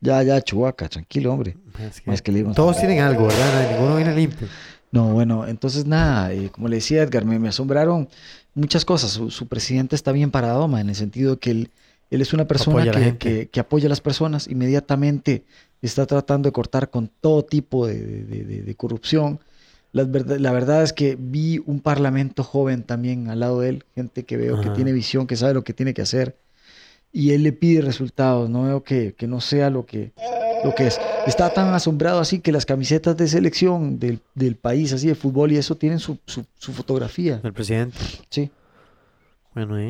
Ya, 0.00 0.22
ya, 0.22 0.40
Chubaca, 0.40 0.88
tranquilo, 0.88 1.32
hombre. 1.32 1.56
Es 1.80 2.00
que 2.00 2.10
Más 2.10 2.22
que 2.22 2.30
le 2.32 2.38
dimos- 2.38 2.54
todos 2.54 2.78
tienen 2.78 3.00
algo, 3.00 3.26
¿verdad? 3.26 3.70
Ninguno 3.72 3.96
viene 3.96 4.14
limpio. 4.14 4.46
No, 4.92 5.08
bueno, 5.12 5.46
entonces 5.46 5.84
nada, 5.86 6.32
eh, 6.32 6.48
como 6.50 6.68
le 6.68 6.76
decía 6.76 7.02
Edgar, 7.02 7.24
me, 7.24 7.38
me 7.38 7.48
asombraron 7.48 8.08
muchas 8.54 8.84
cosas. 8.84 9.10
Su, 9.10 9.30
su 9.30 9.46
presidente 9.48 9.94
está 9.96 10.12
bien 10.12 10.30
parado, 10.30 10.66
ma, 10.68 10.80
en 10.80 10.88
el 10.88 10.94
sentido 10.94 11.32
de 11.32 11.38
que 11.38 11.50
él, 11.50 11.70
él 12.10 12.20
es 12.22 12.32
una 12.32 12.46
persona 12.46 12.82
Apoya 12.82 12.92
que, 12.92 13.18
que- 13.18 13.48
que 13.48 13.60
apoya 13.60 13.86
a 13.86 13.88
las 13.90 14.00
personas, 14.00 14.48
inmediatamente 14.48 15.44
está 15.82 16.06
tratando 16.06 16.48
de 16.48 16.52
cortar 16.52 16.88
con 16.90 17.10
todo 17.20 17.44
tipo 17.44 17.86
de, 17.86 17.98
de- 18.00 18.44
de- 18.44 18.62
de 18.62 18.74
corrupción. 18.76 19.40
La 19.92 20.04
verdad, 20.04 20.36
la 20.38 20.52
verdad 20.52 20.82
es 20.82 20.92
que 20.92 21.16
vi 21.18 21.60
un 21.66 21.80
parlamento 21.80 22.44
joven 22.44 22.82
también 22.82 23.28
al 23.28 23.40
lado 23.40 23.60
de 23.60 23.70
él, 23.70 23.84
gente 23.94 24.24
que 24.24 24.36
veo 24.36 24.60
que 24.60 24.70
tiene 24.70 24.92
visión, 24.92 25.26
que 25.26 25.36
sabe 25.36 25.54
lo 25.54 25.64
que 25.64 25.72
tiene 25.74 25.92
que 25.92 26.02
hacer, 26.02 26.36
y 27.18 27.32
él 27.32 27.42
le 27.42 27.52
pide 27.52 27.80
resultados, 27.80 28.48
no 28.48 28.62
veo 28.62 28.84
que, 28.84 29.12
que 29.14 29.26
no 29.26 29.40
sea 29.40 29.70
lo 29.70 29.84
que, 29.86 30.12
lo 30.62 30.72
que 30.76 30.86
es. 30.86 31.00
Está 31.26 31.52
tan 31.52 31.74
asombrado 31.74 32.20
así 32.20 32.38
que 32.38 32.52
las 32.52 32.64
camisetas 32.64 33.16
de 33.16 33.26
selección 33.26 33.98
del, 33.98 34.20
del 34.36 34.54
país, 34.54 34.92
así 34.92 35.08
de 35.08 35.16
fútbol 35.16 35.50
y 35.50 35.56
eso, 35.56 35.74
tienen 35.76 35.98
su, 35.98 36.18
su, 36.26 36.44
su 36.56 36.72
fotografía. 36.72 37.40
El 37.42 37.52
presidente. 37.52 37.98
Sí. 38.30 38.50
Bueno, 39.52 39.76
¿eh? 39.78 39.88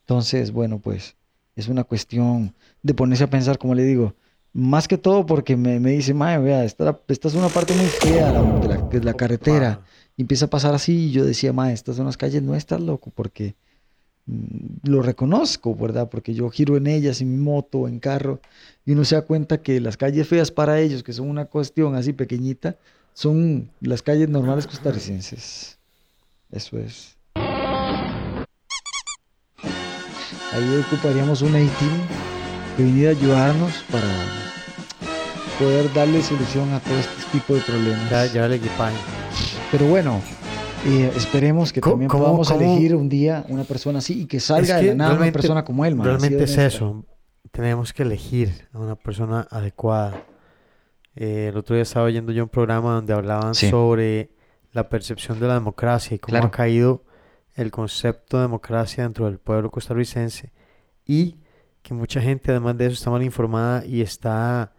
Entonces, 0.00 0.50
bueno, 0.50 0.80
pues 0.80 1.14
es 1.54 1.68
una 1.68 1.84
cuestión 1.84 2.52
de 2.82 2.94
ponerse 2.94 3.22
a 3.22 3.30
pensar, 3.30 3.56
como 3.56 3.76
le 3.76 3.84
digo, 3.84 4.14
más 4.52 4.88
que 4.88 4.98
todo 4.98 5.24
porque 5.26 5.56
me, 5.56 5.78
me 5.78 5.92
dice, 5.92 6.14
mae, 6.14 6.38
vea, 6.38 6.64
esta, 6.64 6.98
esta 7.06 7.28
es 7.28 7.34
una 7.34 7.48
parte 7.48 7.74
muy 7.74 7.86
fea 7.86 8.32
la- 8.32 8.42
de 8.60 8.68
la, 8.68 8.76
de 8.88 9.00
la 9.04 9.14
carretera. 9.14 9.82
Y 10.16 10.22
empieza 10.22 10.46
a 10.46 10.50
pasar 10.50 10.74
así 10.74 11.06
y 11.06 11.10
yo 11.12 11.24
decía, 11.24 11.52
mae, 11.52 11.72
estas 11.72 11.94
son 11.94 12.06
las 12.06 12.16
calles 12.16 12.42
nuestras, 12.42 12.80
loco, 12.80 13.12
porque 13.14 13.54
lo 14.26 15.02
reconozco, 15.02 15.74
¿verdad? 15.74 16.08
Porque 16.08 16.34
yo 16.34 16.48
giro 16.50 16.76
en 16.76 16.86
ellas, 16.86 17.20
en 17.20 17.30
mi 17.30 17.36
moto, 17.36 17.88
en 17.88 17.98
carro, 17.98 18.40
y 18.86 18.92
uno 18.92 19.04
se 19.04 19.16
da 19.16 19.22
cuenta 19.22 19.62
que 19.62 19.80
las 19.80 19.96
calles 19.96 20.26
feas 20.28 20.50
para 20.50 20.80
ellos, 20.80 21.02
que 21.02 21.12
son 21.12 21.28
una 21.28 21.44
cuestión 21.46 21.94
así 21.94 22.12
pequeñita, 22.12 22.76
son 23.12 23.70
las 23.80 24.02
calles 24.02 24.28
normales 24.28 24.66
costarricenses. 24.66 25.78
Eso 26.50 26.78
es. 26.78 27.16
Ahí 30.52 30.84
ocuparíamos 30.86 31.42
un 31.42 31.50
A-Team 31.50 32.00
que 32.76 32.84
viniera 32.84 33.10
a 33.10 33.14
ayudarnos 33.14 33.72
para 33.90 34.06
poder 35.58 35.92
darle 35.92 36.22
solución 36.22 36.72
a 36.72 36.80
todo 36.80 36.96
este 36.98 37.12
tipo 37.32 37.54
de 37.54 37.60
problemas. 37.60 38.10
Ya, 38.10 38.26
ya 38.26 38.46
el 38.46 38.54
equipaje. 38.54 38.96
Pero 39.70 39.86
bueno, 39.86 40.20
eh, 40.86 41.12
esperemos 41.16 41.72
que 41.72 41.80
¿Cómo- 41.80 41.94
también 41.94 42.10
podamos 42.10 42.48
cómo? 42.50 42.60
elegir 42.60 42.94
un 42.94 43.08
día 43.08 43.44
una 43.48 43.64
persona 43.64 43.98
así 43.98 44.22
y 44.22 44.26
que 44.26 44.40
salga 44.40 44.76
Es 44.78 44.82
de 44.82 44.88
la 44.90 44.94
nada 44.94 45.14
una 45.16 45.32
persona 45.32 45.64
como 45.64 45.84
él, 45.84 45.94
man, 45.94 46.06
Realmente 46.06 46.44
es 46.44 46.56
eso. 46.58 47.04
Tenemos 47.50 47.92
que 47.92 48.02
elegir 48.02 48.68
a 48.72 48.78
una 48.78 48.96
persona 48.96 49.46
adecuada. 49.50 50.22
Eh, 51.16 51.48
el 51.50 51.56
otro 51.56 51.74
día 51.76 51.82
estaba 51.84 52.06
oyendo 52.06 52.32
yo 52.32 52.42
un 52.42 52.48
programa 52.48 52.94
donde 52.94 53.12
hablaban 53.12 53.54
Sí. 53.54 53.70
sobre 53.70 54.30
la 54.72 54.88
percepción 54.88 55.38
de 55.38 55.46
la 55.46 55.54
democracia 55.54 56.16
y 56.16 56.18
cómo 56.18 56.32
Claro. 56.32 56.46
ha 56.46 56.50
caído 56.50 57.04
el 57.54 57.70
concepto 57.70 58.38
de 58.38 58.42
democracia 58.42 59.04
dentro 59.04 59.26
del 59.26 59.38
pueblo 59.38 59.70
costarricense 59.70 60.52
y 61.06 61.36
que 61.82 61.94
mucha 61.94 62.20
gente 62.20 62.50
además 62.50 62.76
de 62.76 62.86
eso 62.86 62.94
está 62.94 63.10
mal 63.10 63.22
informada 63.22 63.84
y 63.86 64.00
está 64.00 64.72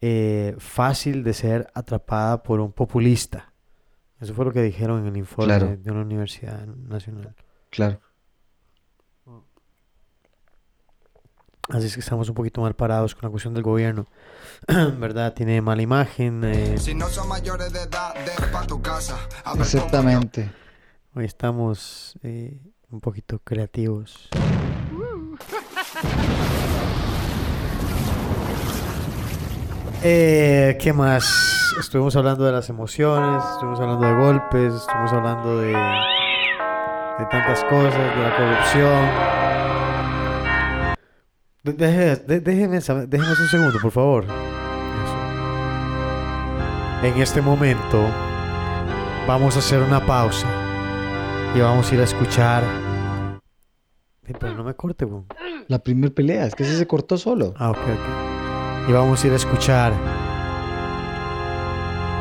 eh, 0.00 0.54
fácil 0.58 1.22
de 1.24 1.32
ser 1.34 1.66
atrapada 1.74 2.42
por 2.42 2.60
un 2.60 2.72
populista. 2.72 3.52
Eso 4.24 4.32
fue 4.32 4.46
lo 4.46 4.52
que 4.52 4.62
dijeron 4.62 5.00
en 5.00 5.08
el 5.08 5.16
informe 5.18 5.44
Claro. 5.58 5.76
de 5.76 5.90
una 5.90 6.00
universidad 6.00 6.64
nacional. 6.66 7.34
Claro. 7.68 8.00
Así 11.68 11.86
es 11.86 11.94
que 11.94 12.00
estamos 12.00 12.26
un 12.30 12.34
poquito 12.34 12.62
mal 12.62 12.74
parados 12.74 13.14
con 13.14 13.24
la 13.24 13.30
cuestión 13.30 13.52
del 13.52 13.62
gobierno. 13.62 14.06
¿Verdad? 14.98 15.34
Tiene 15.34 15.60
mala 15.60 15.82
imagen. 15.82 16.42
eh, 16.44 16.78
Si 16.78 16.94
no 16.94 17.06
son 17.10 17.28
mayores 17.28 17.70
de 17.74 17.82
edad, 17.82 18.14
deja 18.14 18.50
pa' 18.50 18.66
tu 18.66 18.80
casa. 18.80 19.18
Exactamente. 19.58 20.50
hoy 21.14 21.26
estamos 21.26 22.18
eh, 22.22 22.58
un 22.90 23.00
poquito 23.02 23.40
creativos. 23.40 24.30
Eh, 30.02 30.76
¿qué 30.80 30.92
más? 30.92 31.74
Estuvimos 31.80 32.14
hablando 32.16 32.44
de 32.44 32.52
las 32.52 32.68
emociones, 32.68 33.42
estuvimos 33.54 33.80
hablando 33.80 34.06
de 34.06 34.14
golpes, 34.14 34.74
estuvimos 34.74 35.12
hablando 35.12 35.58
de, 35.58 35.68
de 35.68 37.26
tantas 37.30 37.64
cosas, 37.64 37.94
de 37.94 38.22
la 38.22 38.36
corrupción. 38.36 39.08
De- 41.62 42.16
de- 42.16 42.40
déjeme 42.40 42.76
un 42.76 43.48
segundo, 43.48 43.78
por 43.80 43.90
favor. 43.90 44.24
Eso. 44.24 45.16
En 47.06 47.20
este 47.22 47.40
momento 47.40 48.04
vamos 49.26 49.56
a 49.56 49.60
hacer 49.60 49.80
una 49.80 50.04
pausa 50.04 50.46
y 51.54 51.60
vamos 51.60 51.90
a 51.90 51.94
ir 51.94 52.00
a 52.02 52.04
escuchar. 52.04 52.62
Pero 54.38 54.54
no 54.54 54.64
me 54.64 54.74
corte, 54.74 55.04
weón. 55.06 55.26
La 55.68 55.78
primer 55.78 56.12
pelea, 56.12 56.44
es 56.46 56.54
que 56.54 56.62
ese 56.64 56.76
se 56.76 56.86
cortó 56.86 57.16
solo. 57.16 57.54
Ah, 57.56 57.70
ok, 57.70 57.78
ok. 57.78 58.33
Y 58.86 58.92
vamos 58.92 59.24
a 59.24 59.26
ir 59.26 59.32
a 59.32 59.36
escuchar 59.36 59.92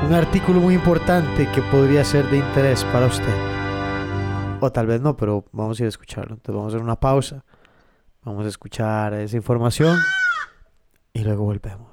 un 0.05 0.13
artículo 0.13 0.59
muy 0.59 0.75
importante 0.75 1.49
que 1.51 1.61
podría 1.63 2.03
ser 2.03 2.29
de 2.29 2.37
interés 2.37 2.83
para 2.85 3.07
usted. 3.07 3.33
O 4.59 4.71
tal 4.71 4.87
vez 4.87 5.01
no, 5.01 5.15
pero 5.17 5.45
vamos 5.51 5.79
a 5.79 5.83
ir 5.83 5.85
a 5.87 5.89
escucharlo. 5.89 6.35
Entonces 6.35 6.55
vamos 6.55 6.73
a 6.73 6.75
hacer 6.77 6.83
una 6.83 6.99
pausa. 6.99 7.43
Vamos 8.23 8.45
a 8.45 8.49
escuchar 8.49 9.13
esa 9.15 9.35
información 9.35 9.97
y 11.13 11.23
luego 11.23 11.43
volvemos. 11.43 11.92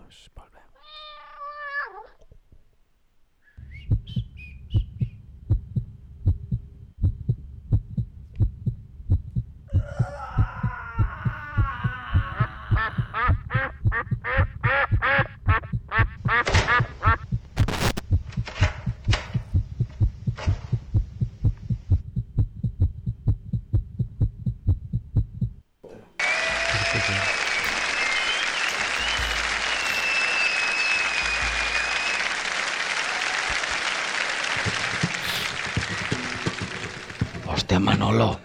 Manolo, 37.81 38.39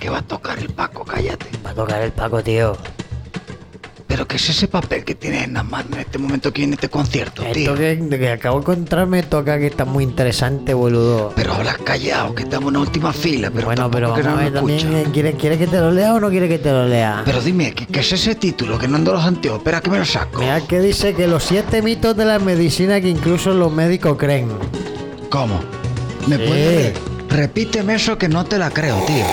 que 0.00 0.10
va 0.10 0.18
a 0.18 0.22
tocar 0.22 0.58
el 0.58 0.68
Paco, 0.70 1.04
cállate. 1.04 1.46
Va 1.64 1.70
a 1.70 1.74
tocar 1.74 2.02
el 2.02 2.12
Paco, 2.12 2.42
tío. 2.42 2.76
Pero 4.06 4.28
¿qué 4.28 4.36
es 4.36 4.48
ese 4.48 4.68
papel 4.68 5.02
que 5.04 5.16
tienes 5.16 5.42
en 5.44 5.54
las 5.54 5.64
manos 5.64 5.90
en 5.94 5.98
este 6.00 6.18
momento 6.18 6.50
aquí 6.50 6.62
en 6.62 6.74
este 6.74 6.88
concierto, 6.88 7.42
Esto 7.42 7.74
que, 7.74 7.98
que 8.10 8.30
acabo 8.30 8.56
de 8.58 8.62
encontrarme 8.62 9.24
toca 9.24 9.58
que 9.58 9.66
está 9.66 9.84
muy 9.84 10.04
interesante, 10.04 10.72
boludo. 10.72 11.32
Pero 11.34 11.54
hablas 11.54 11.78
callado, 11.78 12.32
que 12.32 12.44
estamos 12.44 12.68
en 12.68 12.74
la 12.74 12.80
última 12.80 13.12
fila, 13.12 13.50
pero 13.52 13.66
bueno, 13.66 13.90
pero 13.90 14.14
que 14.14 14.22
vamos 14.22 14.38
a 14.38 14.42
ver 14.44 14.52
me 14.52 14.58
también, 14.58 14.78
escucha. 14.78 15.00
eh, 15.00 15.06
¿quiere, 15.12 15.32
¿quiere 15.32 15.58
que 15.58 15.66
te 15.66 15.80
lo 15.80 15.90
lea 15.90 16.14
o 16.14 16.20
no 16.20 16.30
quiere 16.30 16.48
que 16.48 16.58
te 16.60 16.70
lo 16.70 16.86
lea? 16.86 17.22
Pero 17.24 17.40
dime, 17.40 17.72
¿qué, 17.72 17.86
qué 17.86 18.00
es 18.00 18.12
ese 18.12 18.36
título? 18.36 18.78
Que 18.78 18.86
no 18.86 18.96
ando 18.96 19.12
los 19.14 19.24
anteojos, 19.24 19.58
espera 19.58 19.80
que 19.80 19.90
me 19.90 19.98
lo 19.98 20.04
saco. 20.04 20.38
Mira 20.42 20.60
que 20.60 20.78
dice 20.80 21.14
que 21.14 21.26
los 21.26 21.42
siete 21.42 21.82
mitos 21.82 22.16
de 22.16 22.24
la 22.24 22.38
medicina 22.38 23.00
que 23.00 23.08
incluso 23.08 23.52
los 23.52 23.72
médicos 23.72 24.16
creen. 24.16 24.48
¿Cómo? 25.28 25.58
¿Me 26.28 26.36
Sí. 26.36 26.42
puedes? 26.46 26.92
Repíteme 27.34 27.96
eso 27.96 28.16
que 28.16 28.28
no 28.28 28.44
te 28.44 28.58
la 28.58 28.70
creo, 28.70 28.96
tío. 29.06 29.24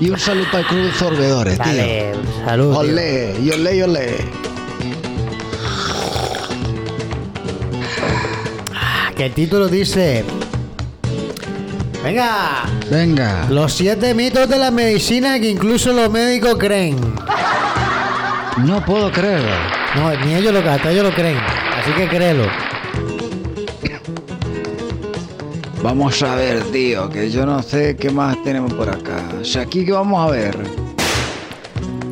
Y 0.00 0.10
un 0.10 0.18
saludo 0.18 0.46
para 0.46 0.58
el 0.58 0.66
club 0.66 0.82
de 0.86 0.92
sorbedores, 0.92 1.58
tío. 1.60 1.72
tío. 1.72 2.76
Olé, 2.76 3.36
y 3.40 3.50
olé, 3.52 3.76
y 3.76 3.82
olé. 3.82 4.16
Que 9.16 9.26
el 9.26 9.34
título 9.34 9.68
dice... 9.68 10.24
Venga, 12.02 12.64
Venga. 12.90 13.46
los 13.48 13.72
siete 13.72 14.12
mitos 14.12 14.48
de 14.48 14.58
la 14.58 14.72
medicina 14.72 15.38
que 15.38 15.48
incluso 15.48 15.92
los 15.92 16.10
médicos 16.10 16.56
creen. 16.58 16.96
No 18.64 18.84
puedo 18.84 19.12
creerlo. 19.12 19.54
No, 19.94 20.10
ni 20.24 20.34
ellos 20.34 20.52
lo 20.52 20.58
hasta 20.68 20.90
ellos 20.90 21.04
lo 21.04 21.12
creen. 21.12 21.38
Así 21.38 21.92
que 21.92 22.08
créelo. 22.08 22.69
Vamos 25.82 26.22
a 26.22 26.34
ver, 26.34 26.62
tío, 26.64 27.08
que 27.08 27.30
yo 27.30 27.46
no 27.46 27.62
sé 27.62 27.96
qué 27.96 28.10
más 28.10 28.42
tenemos 28.44 28.72
por 28.74 28.90
acá. 28.90 29.22
O 29.40 29.44
sea, 29.44 29.62
aquí 29.62 29.86
que 29.86 29.92
vamos 29.92 30.28
a 30.28 30.30
ver. 30.30 30.56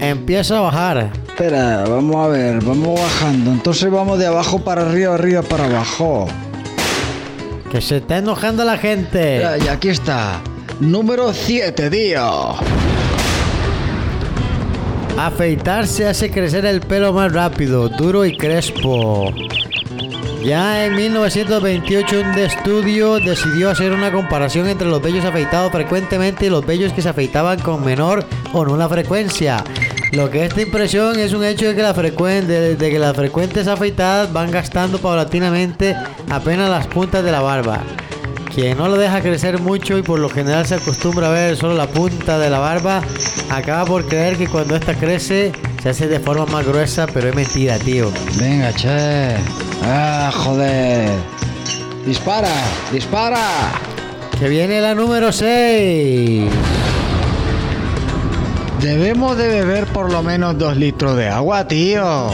Empieza 0.01 0.59
a 0.59 0.61
bajar. 0.63 1.13
Espera, 1.29 1.85
vamos 1.87 2.17
a 2.17 2.29
ver, 2.29 2.65
vamos 2.65 2.99
bajando. 2.99 3.51
Entonces 3.51 3.91
vamos 3.91 4.19
de 4.19 4.27
abajo 4.27 4.59
para 4.61 4.89
arriba, 4.89 5.15
arriba 5.15 5.43
para 5.43 5.67
abajo. 5.67 6.27
Que 7.71 7.83
se 7.83 7.99
está 7.99 8.19
enojando 8.19 8.65
la 8.65 8.79
gente. 8.79 9.43
Y 9.63 9.69
aquí 9.69 9.91
está. 9.91 10.41
Número 10.81 11.35
7, 11.35 11.91
tío. 11.91 12.55
Afeitarse 15.19 16.07
hace 16.07 16.31
crecer 16.31 16.65
el 16.65 16.81
pelo 16.81 17.13
más 17.13 17.33
rápido, 17.33 17.89
duro 17.91 18.25
y 18.25 18.37
crespo. 18.37 19.31
Ya 20.43 20.87
en 20.87 20.95
1928 20.95 22.21
un 22.21 22.39
estudio 22.39 23.19
decidió 23.19 23.71
hacer 23.71 23.93
una 23.93 24.11
comparación 24.13 24.69
entre 24.69 24.87
los 24.89 25.03
vellos 25.03 25.25
afeitados 25.25 25.71
frecuentemente 25.73 26.47
y 26.47 26.51
los 26.51 26.65
vellos 26.65 26.93
que 26.93 27.03
se 27.03 27.09
afeitaban 27.09 27.59
con 27.59 27.85
menor 27.85 28.25
o 28.53 28.65
nula 28.65 28.89
frecuencia. 28.89 29.63
Lo 30.13 30.31
que 30.31 30.47
esta 30.47 30.63
impresión 30.63 31.19
es 31.19 31.35
un 31.35 31.45
hecho 31.45 31.67
de 31.67 31.75
que, 31.75 31.83
la 31.83 31.93
de- 31.93 32.77
de 32.77 32.91
que 32.91 32.99
las 32.99 33.15
frecuentes 33.15 33.67
afeitadas 33.67 34.33
van 34.33 34.51
gastando 34.51 34.99
paulatinamente 34.99 35.95
apenas 36.31 36.71
las 36.71 36.87
puntas 36.87 37.23
de 37.25 37.33
la 37.33 37.41
barba. 37.41 37.83
Quien 38.55 38.79
no 38.79 38.89
lo 38.89 38.97
deja 38.97 39.21
crecer 39.21 39.59
mucho 39.61 39.99
y 39.99 40.03
por 40.03 40.19
lo 40.19 40.31
general 40.31 40.65
se 40.67 40.77
acostumbra 40.77 41.29
a 41.29 41.33
ver 41.33 41.57
solo 41.57 41.75
la 41.75 41.87
punta 41.89 42.39
de 42.39 42.49
la 42.49 42.59
barba, 42.59 43.03
acaba 43.51 43.85
por 43.85 44.07
creer 44.07 44.37
que 44.39 44.47
cuando 44.49 44.77
esta 44.77 44.95
crece 44.95 45.53
se 45.83 45.89
hace 45.91 46.09
de 46.09 46.21
forma 46.21 46.47
más 46.47 46.67
gruesa, 46.67 47.07
pero 47.13 47.29
es 47.29 47.35
mentira, 47.35 47.77
tío. 47.79 48.11
Venga, 48.39 48.73
che. 48.73 49.37
Ah, 49.85 50.31
joder. 50.33 51.11
Dispara, 52.07 52.53
dispara. 52.93 53.73
Que 54.39 54.49
viene 54.49 54.81
la 54.81 54.95
número 54.95 55.33
6. 55.33 56.51
Debemos 58.81 59.37
de 59.37 59.49
beber 59.49 59.87
por 59.87 60.13
lo 60.13 60.23
menos 60.23 60.57
dos 60.57 60.77
litros 60.77 61.17
de 61.17 61.29
agua, 61.29 61.67
tío. 61.67 62.31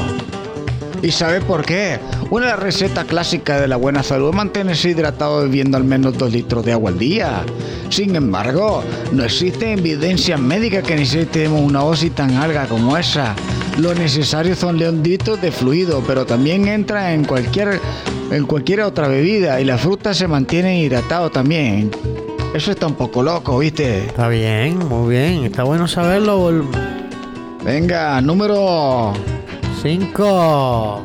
¿Y 1.05 1.11
sabe 1.11 1.43
por 1.43 1.67
qué? 1.67 1.99
Una 2.31 2.57
recetas 2.57 3.05
clásicas 3.05 3.61
de 3.61 3.69
la 3.69 3.77
buena 3.77 4.03
salud 4.03 4.31
es 4.31 4.35
mantenerse 4.35 4.88
hidratado 4.88 5.43
bebiendo 5.43 5.77
al 5.77 5.85
menos 5.85 6.17
dos 6.17 6.33
litros 6.33 6.64
de 6.64 6.73
agua 6.73 6.93
al 6.93 6.99
día. 6.99 7.43
Sin 7.90 8.17
embargo, 8.17 8.83
no 9.12 9.23
existe 9.23 9.73
evidencia 9.73 10.38
médica 10.38 10.81
que 10.81 10.97
necesitemos 10.97 11.61
una 11.61 11.81
dosis 11.81 12.14
tan 12.14 12.35
alta 12.37 12.67
como 12.67 12.97
esa. 12.97 13.35
Lo 13.77 13.95
necesario 13.95 14.57
son 14.57 14.79
leonditos 14.79 15.43
de 15.43 15.53
fluido, 15.53 16.03
pero 16.07 16.25
también 16.25 16.69
entra 16.69 17.12
en 17.12 17.27
cualquier, 17.27 17.83
en 18.31 18.47
cualquier 18.47 18.81
otra 18.81 19.07
bebida 19.07 19.61
y 19.61 19.67
las 19.67 19.83
frutas 19.83 20.17
se 20.17 20.27
mantienen 20.27 20.79
hidratados 20.79 21.33
también. 21.33 21.90
Eso 22.55 22.71
está 22.71 22.87
un 22.87 22.95
poco 22.95 23.23
loco, 23.23 23.59
¿viste? 23.59 24.07
Está 24.07 24.29
bien, 24.29 24.79
muy 24.79 25.14
bien. 25.14 25.45
Está 25.45 25.64
bueno 25.64 25.87
saberlo. 25.87 26.64
Venga, 27.62 28.19
número 28.23 29.12
5. 29.85 31.05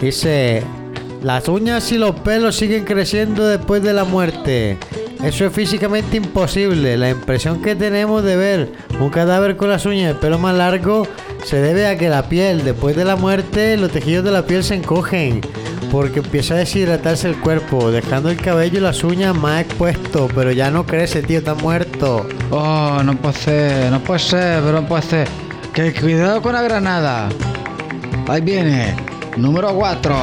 Dice, 0.00 0.64
las 1.22 1.48
uñas 1.48 1.92
y 1.92 1.98
los 1.98 2.16
pelos 2.16 2.56
siguen 2.56 2.84
creciendo 2.84 3.46
después 3.46 3.84
de 3.84 3.92
la 3.92 4.02
muerte. 4.02 4.78
Eso 5.22 5.46
es 5.46 5.52
físicamente 5.52 6.16
imposible. 6.16 6.96
La 6.96 7.10
impresión 7.10 7.62
que 7.62 7.76
tenemos 7.76 8.24
de 8.24 8.34
ver 8.34 8.72
un 8.98 9.10
cadáver 9.10 9.56
con 9.56 9.70
las 9.70 9.86
uñas 9.86 10.08
y 10.08 10.10
el 10.10 10.16
pelo 10.16 10.40
más 10.40 10.56
largo 10.56 11.06
se 11.44 11.58
debe 11.58 11.86
a 11.86 11.96
que 11.96 12.08
la 12.08 12.28
piel, 12.28 12.64
después 12.64 12.96
de 12.96 13.04
la 13.04 13.14
muerte, 13.14 13.76
los 13.76 13.92
tejidos 13.92 14.24
de 14.24 14.32
la 14.32 14.44
piel 14.44 14.64
se 14.64 14.74
encogen. 14.74 15.40
Porque 15.92 16.18
empieza 16.18 16.54
a 16.54 16.58
deshidratarse 16.58 17.28
el 17.28 17.36
cuerpo, 17.36 17.92
dejando 17.92 18.28
el 18.28 18.38
cabello 18.38 18.78
y 18.78 18.82
las 18.82 19.04
uñas 19.04 19.36
más 19.36 19.62
expuestos. 19.62 20.32
Pero 20.34 20.50
ya 20.50 20.72
no 20.72 20.84
crece, 20.84 21.22
tío, 21.22 21.38
está 21.38 21.54
muerto. 21.54 21.83
Oh, 22.50 23.02
no 23.04 23.16
puede 23.16 23.34
ser, 23.34 23.90
no 23.90 24.00
puede 24.00 24.20
ser, 24.20 24.62
pero 24.62 24.80
no 24.80 24.88
puede 24.88 25.02
ser. 25.02 25.28
Que 25.72 25.92
cuidado 25.92 26.42
con 26.42 26.52
la 26.52 26.62
granada. 26.62 27.28
Ahí 28.28 28.40
viene. 28.40 28.94
Número 29.36 29.74
4. 29.74 30.16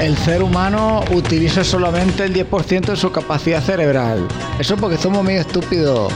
El 0.00 0.16
ser 0.16 0.42
humano 0.42 1.04
utiliza 1.12 1.62
solamente 1.62 2.24
el 2.24 2.34
10% 2.34 2.86
de 2.86 2.96
su 2.96 3.12
capacidad 3.12 3.62
cerebral. 3.62 4.26
Eso 4.58 4.76
porque 4.76 4.96
somos 4.96 5.22
medio 5.22 5.40
estúpidos. 5.40 6.12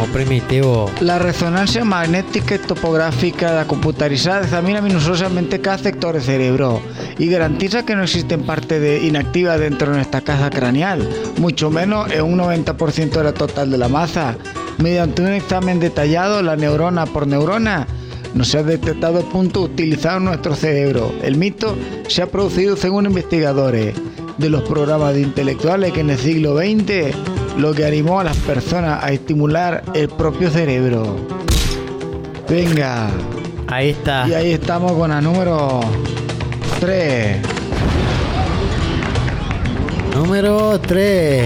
Como 0.00 0.14
primitivo. 0.14 0.90
La 1.02 1.18
resonancia 1.18 1.84
magnética 1.84 2.54
y 2.54 2.58
topográfica 2.58 3.52
la 3.52 3.66
computarizada 3.66 4.40
examina 4.40 4.80
minuciosamente 4.80 5.60
cada 5.60 5.76
sector 5.76 6.14
del 6.14 6.22
cerebro 6.22 6.80
y 7.18 7.26
garantiza 7.26 7.84
que 7.84 7.94
no 7.94 8.04
existen 8.04 8.44
partes 8.44 8.80
de 8.80 9.04
inactivas 9.04 9.60
dentro 9.60 9.90
de 9.90 9.96
nuestra 9.96 10.22
caja 10.22 10.48
craneal, 10.48 11.06
mucho 11.36 11.70
menos 11.70 12.10
en 12.12 12.22
un 12.22 12.38
90% 12.38 13.10
de 13.10 13.24
la 13.24 13.34
total 13.34 13.70
de 13.70 13.76
la 13.76 13.88
masa. 13.88 14.38
Mediante 14.78 15.20
un 15.20 15.32
examen 15.32 15.80
detallado, 15.80 16.40
la 16.40 16.56
neurona 16.56 17.04
por 17.04 17.26
neurona, 17.26 17.86
no 18.32 18.44
se 18.44 18.56
ha 18.56 18.62
detectado 18.62 19.18
el 19.18 19.26
punto 19.26 19.60
utilizado 19.60 20.16
en 20.16 20.24
nuestro 20.24 20.56
cerebro. 20.56 21.12
El 21.22 21.36
mito 21.36 21.76
se 22.08 22.22
ha 22.22 22.30
producido 22.30 22.74
según 22.74 23.04
investigadores. 23.04 23.94
de 24.38 24.48
los 24.48 24.62
programas 24.62 25.12
de 25.12 25.20
intelectuales 25.20 25.92
que 25.92 26.00
en 26.00 26.08
el 26.08 26.18
siglo 26.18 26.56
XX 26.56 27.14
lo 27.60 27.72
que 27.74 27.84
animó 27.84 28.20
a 28.20 28.24
las 28.24 28.36
personas 28.38 29.04
a 29.04 29.10
estimular 29.12 29.82
el 29.94 30.08
propio 30.08 30.50
cerebro. 30.50 31.16
Venga, 32.48 33.08
Ahí 33.68 33.90
está. 33.90 34.26
y 34.26 34.34
ahí 34.34 34.52
estamos 34.52 34.92
con 34.92 35.10
la 35.10 35.20
número 35.20 35.80
3. 36.80 37.36
Número 40.16 40.80
3. 40.80 41.44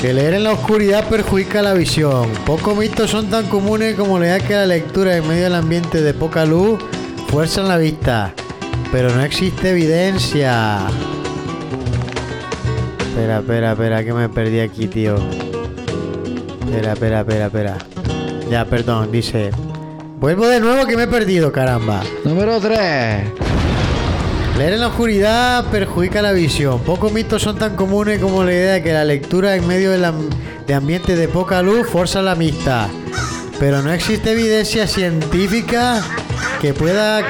Que 0.00 0.14
leer 0.14 0.34
en 0.34 0.44
la 0.44 0.52
oscuridad 0.52 1.04
perjudica 1.08 1.60
la 1.60 1.74
visión. 1.74 2.30
Pocos 2.46 2.76
mitos 2.76 3.10
son 3.10 3.28
tan 3.28 3.46
comunes 3.48 3.96
como 3.96 4.18
la 4.18 4.26
idea 4.26 4.38
que 4.40 4.54
la 4.54 4.66
lectura 4.66 5.16
en 5.16 5.28
medio 5.28 5.44
del 5.44 5.54
ambiente 5.54 6.00
de 6.00 6.14
poca 6.14 6.46
luz 6.46 6.78
fuerzan 7.28 7.68
la 7.68 7.76
vista. 7.76 8.32
Pero 8.90 9.14
no 9.14 9.22
existe 9.22 9.70
evidencia. 9.70 10.78
Espera, 13.10 13.38
espera, 13.38 13.72
espera, 13.72 14.04
que 14.04 14.12
me 14.12 14.28
perdí 14.28 14.60
aquí, 14.60 14.86
tío. 14.86 15.16
Espera, 16.66 16.92
espera, 16.92 17.20
espera, 17.20 17.46
espera. 17.46 17.76
Ya, 18.50 18.64
perdón, 18.64 19.10
dice. 19.12 19.50
Vuelvo 20.20 20.46
de 20.46 20.60
nuevo 20.60 20.86
que 20.86 20.96
me 20.96 21.04
he 21.04 21.06
perdido, 21.08 21.50
caramba. 21.52 22.02
Número 22.24 22.60
3. 22.60 22.78
Leer 24.58 24.72
en 24.74 24.80
la 24.80 24.88
oscuridad 24.88 25.64
perjudica 25.70 26.20
la 26.22 26.32
visión. 26.32 26.80
Pocos 26.80 27.12
mitos 27.12 27.42
son 27.42 27.56
tan 27.56 27.76
comunes 27.76 28.20
como 28.20 28.44
la 28.44 28.52
idea 28.52 28.72
de 28.74 28.82
que 28.82 28.92
la 28.92 29.04
lectura 29.04 29.56
en 29.56 29.66
medio 29.66 29.90
de, 29.90 29.98
la- 29.98 30.12
de 30.66 30.74
ambientes 30.74 31.18
de 31.18 31.28
poca 31.28 31.62
luz 31.62 31.86
forza 31.88 32.20
la 32.22 32.32
amistad. 32.32 32.88
Pero 33.58 33.82
no 33.82 33.92
existe 33.92 34.32
evidencia 34.32 34.86
científica 34.86 36.02
que 36.60 36.74
pueda 36.74 37.22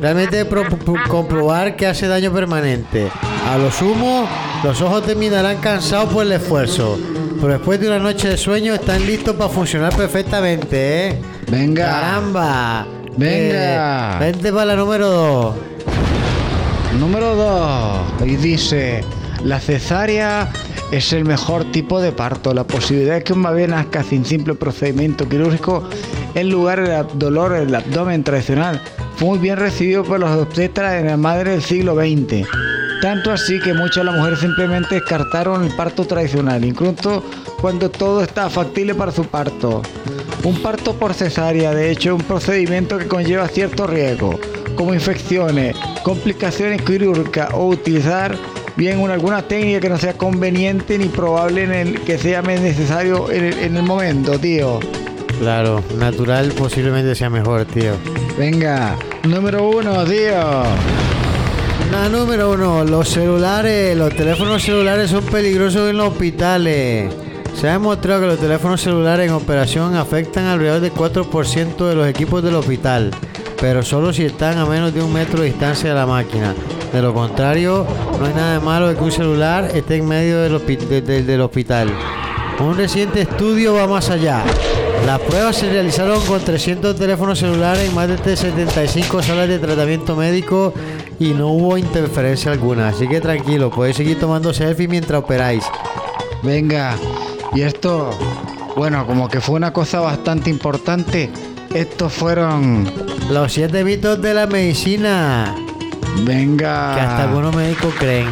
realmente 0.00 0.44
pro- 0.44 0.68
pro- 0.68 0.94
comprobar 1.08 1.76
que 1.76 1.86
hace 1.86 2.06
daño 2.06 2.32
permanente. 2.32 3.08
A 3.48 3.58
lo 3.58 3.70
sumo, 3.72 4.28
los 4.62 4.80
ojos 4.82 5.04
terminarán 5.04 5.58
cansados 5.58 6.12
por 6.12 6.24
el 6.24 6.32
esfuerzo. 6.32 6.98
Pero 7.40 7.54
después 7.54 7.80
de 7.80 7.86
una 7.88 7.98
noche 7.98 8.28
de 8.28 8.36
sueño 8.36 8.74
están 8.74 9.06
listos 9.06 9.34
para 9.34 9.48
funcionar 9.48 9.96
perfectamente, 9.96 11.08
¿eh? 11.08 11.18
Venga. 11.50 11.86
¡Caramba! 11.86 12.86
Venga. 13.16 14.16
Eh, 14.16 14.18
vente 14.20 14.52
para 14.52 14.66
la 14.66 14.76
número 14.76 15.08
2. 15.08 15.54
Número 16.98 17.34
2. 17.34 18.28
Y 18.28 18.36
dice, 18.36 19.02
la 19.44 19.58
cesárea 19.58 20.50
es 20.90 21.12
el 21.12 21.24
mejor 21.24 21.64
tipo 21.72 22.00
de 22.00 22.12
parto. 22.12 22.52
La 22.52 22.64
posibilidad 22.64 23.14
de 23.14 23.24
que 23.24 23.32
un 23.32 23.42
bebé 23.42 23.66
nazca 23.66 24.02
sin 24.02 24.24
simple 24.26 24.54
procedimiento 24.54 25.26
quirúrgico 25.26 25.88
en 26.34 26.50
lugar 26.50 26.86
del 26.86 27.18
dolor 27.18 27.52
del 27.52 27.74
abdomen 27.74 28.22
tradicional 28.22 28.82
fue 29.16 29.28
muy 29.28 29.38
bien 29.38 29.56
recibido 29.56 30.04
por 30.04 30.20
los 30.20 30.30
obstetras 30.30 31.00
en 31.00 31.06
la 31.06 31.16
madre 31.16 31.52
del 31.52 31.62
siglo 31.62 31.94
XX. 31.94 32.46
Tanto 33.00 33.32
así 33.32 33.58
que 33.58 33.72
muchas 33.72 33.96
de 33.96 34.04
las 34.04 34.16
mujeres 34.16 34.40
simplemente 34.40 34.96
descartaron 34.96 35.64
el 35.64 35.74
parto 35.74 36.04
tradicional, 36.04 36.62
incluso 36.64 37.24
cuando 37.60 37.90
todo 37.90 38.22
estaba 38.22 38.50
factible 38.50 38.94
para 38.94 39.10
su 39.10 39.24
parto. 39.24 39.80
Un 40.44 40.60
parto 40.60 40.94
por 40.94 41.14
cesárea, 41.14 41.72
de 41.72 41.90
hecho, 41.90 42.10
es 42.10 42.20
un 42.20 42.26
procedimiento 42.26 42.98
que 42.98 43.06
conlleva 43.06 43.48
cierto 43.48 43.86
riesgo, 43.86 44.38
como 44.74 44.92
infecciones, 44.92 45.76
complicaciones 46.02 46.82
quirúrgicas 46.82 47.48
o 47.54 47.68
utilizar 47.68 48.36
bien 48.76 48.98
una, 48.98 49.14
alguna 49.14 49.42
técnica 49.42 49.80
que 49.80 49.88
no 49.88 49.98
sea 49.98 50.14
conveniente 50.14 50.98
ni 50.98 51.06
probable 51.06 51.64
en 51.64 51.72
el 51.72 52.00
que 52.02 52.18
sea 52.18 52.42
necesario 52.42 53.30
en 53.30 53.44
el, 53.46 53.58
en 53.58 53.76
el 53.78 53.82
momento, 53.82 54.38
tío. 54.38 54.78
Claro, 55.38 55.82
natural 55.96 56.52
posiblemente 56.52 57.14
sea 57.14 57.30
mejor, 57.30 57.64
tío. 57.64 57.92
Venga, 58.38 58.96
número 59.24 59.70
uno, 59.70 60.04
tío. 60.04 61.09
La 61.92 62.08
número 62.08 62.50
uno, 62.52 62.84
los 62.84 63.08
celulares, 63.08 63.96
los 63.96 64.14
teléfonos 64.14 64.62
celulares 64.62 65.10
son 65.10 65.24
peligrosos 65.24 65.90
en 65.90 65.96
los 65.96 66.08
hospitales. 66.08 67.12
Se 67.54 67.68
ha 67.68 67.72
demostrado 67.72 68.20
que 68.22 68.26
los 68.28 68.38
teléfonos 68.38 68.80
celulares 68.80 69.28
en 69.28 69.34
operación 69.34 69.96
afectan 69.96 70.44
alrededor 70.46 70.80
del 70.80 70.92
4% 70.94 71.88
de 71.88 71.94
los 71.94 72.06
equipos 72.06 72.42
del 72.42 72.54
hospital, 72.54 73.10
pero 73.60 73.82
solo 73.82 74.12
si 74.12 74.24
están 74.24 74.56
a 74.58 74.66
menos 74.66 74.94
de 74.94 75.02
un 75.02 75.12
metro 75.12 75.40
de 75.40 75.46
distancia 75.46 75.90
de 75.90 75.96
la 75.96 76.06
máquina. 76.06 76.54
De 76.92 77.02
lo 77.02 77.12
contrario, 77.12 77.84
no 78.18 78.26
hay 78.26 78.34
nada 78.34 78.52
de 78.54 78.60
malo 78.64 78.88
de 78.88 78.94
que 78.94 79.02
un 79.02 79.12
celular 79.12 79.70
esté 79.74 79.96
en 79.96 80.06
medio 80.08 80.38
del, 80.40 80.54
hospi- 80.54 80.78
de- 80.78 81.02
de- 81.02 81.22
del 81.24 81.40
hospital. 81.40 81.88
Un 82.60 82.76
reciente 82.76 83.22
estudio 83.22 83.74
va 83.74 83.86
más 83.86 84.10
allá. 84.10 84.42
Las 85.10 85.18
pruebas 85.22 85.56
se 85.56 85.68
realizaron 85.68 86.24
con 86.24 86.40
300 86.40 86.94
teléfonos 86.94 87.40
celulares 87.40 87.88
en 87.88 87.96
más 87.96 88.06
de 88.06 88.36
75 88.36 89.24
salas 89.24 89.48
de 89.48 89.58
tratamiento 89.58 90.14
médico 90.14 90.72
y 91.18 91.30
no 91.30 91.48
hubo 91.48 91.76
interferencia 91.76 92.52
alguna. 92.52 92.90
Así 92.90 93.08
que 93.08 93.20
tranquilo, 93.20 93.70
podéis 93.70 93.96
seguir 93.96 94.20
tomando 94.20 94.54
selfie 94.54 94.86
mientras 94.86 95.20
operáis. 95.20 95.64
Venga, 96.44 96.94
y 97.52 97.62
esto, 97.62 98.16
bueno, 98.76 99.04
como 99.04 99.28
que 99.28 99.40
fue 99.40 99.56
una 99.56 99.72
cosa 99.72 99.98
bastante 99.98 100.48
importante. 100.48 101.28
Estos 101.74 102.12
fueron, 102.12 102.88
Los 103.32 103.52
7 103.52 103.82
mitos 103.82 104.22
de 104.22 104.32
la 104.32 104.46
medicina 104.46 105.56
venga. 106.24 106.94
que 106.94 107.00
hasta 107.00 107.24
algunos 107.24 107.56
médicos 107.56 107.92
creen. 107.98 108.28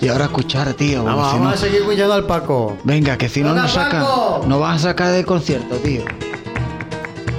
Y 0.00 0.08
ahora 0.08 0.24
escuchar, 0.26 0.72
tío. 0.74 1.04
Vamos, 1.04 1.26
si 1.30 1.32
vamos 1.38 1.48
no- 1.48 1.54
a 1.54 1.56
seguir 1.56 1.80
escuchando 1.82 2.14
al 2.14 2.24
Paco. 2.26 2.76
Venga, 2.84 3.16
que 3.16 3.28
si 3.28 3.40
no 3.42 3.50
¡Venga, 3.50 3.62
nos 3.62 3.72
Paco! 3.76 4.44
nos 4.46 4.60
van 4.60 4.76
a 4.76 4.78
sacar 4.78 5.12
del 5.12 5.24
concierto, 5.26 5.76
tío. 5.76 6.02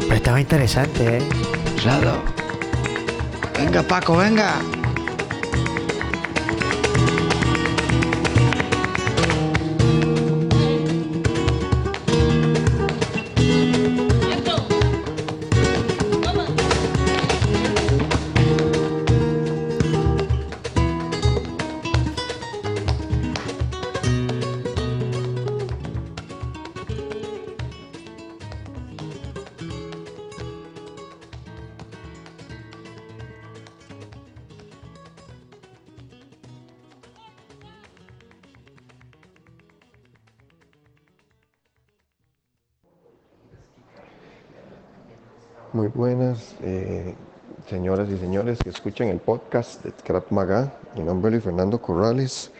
Pero 0.02 0.16
estaba 0.16 0.40
interesante, 0.42 1.18
¿eh? 1.18 1.22
Claro. 1.82 2.12
Venga, 3.58 3.84
Paco, 3.84 4.18
venga. 4.18 4.56
Eh, 46.62 47.14
señoras 47.70 48.10
y 48.10 48.18
señores 48.18 48.60
que 48.64 48.70
escuchan 48.70 49.08
el 49.08 49.20
podcast 49.20 49.84
de 49.84 49.92
Krav 49.92 50.26
Maga. 50.30 50.74
Mi 50.96 51.04
nombre 51.04 51.30
es 51.30 51.34
Luis 51.34 51.44
Fernando 51.44 51.82
Corrales. 51.82 52.52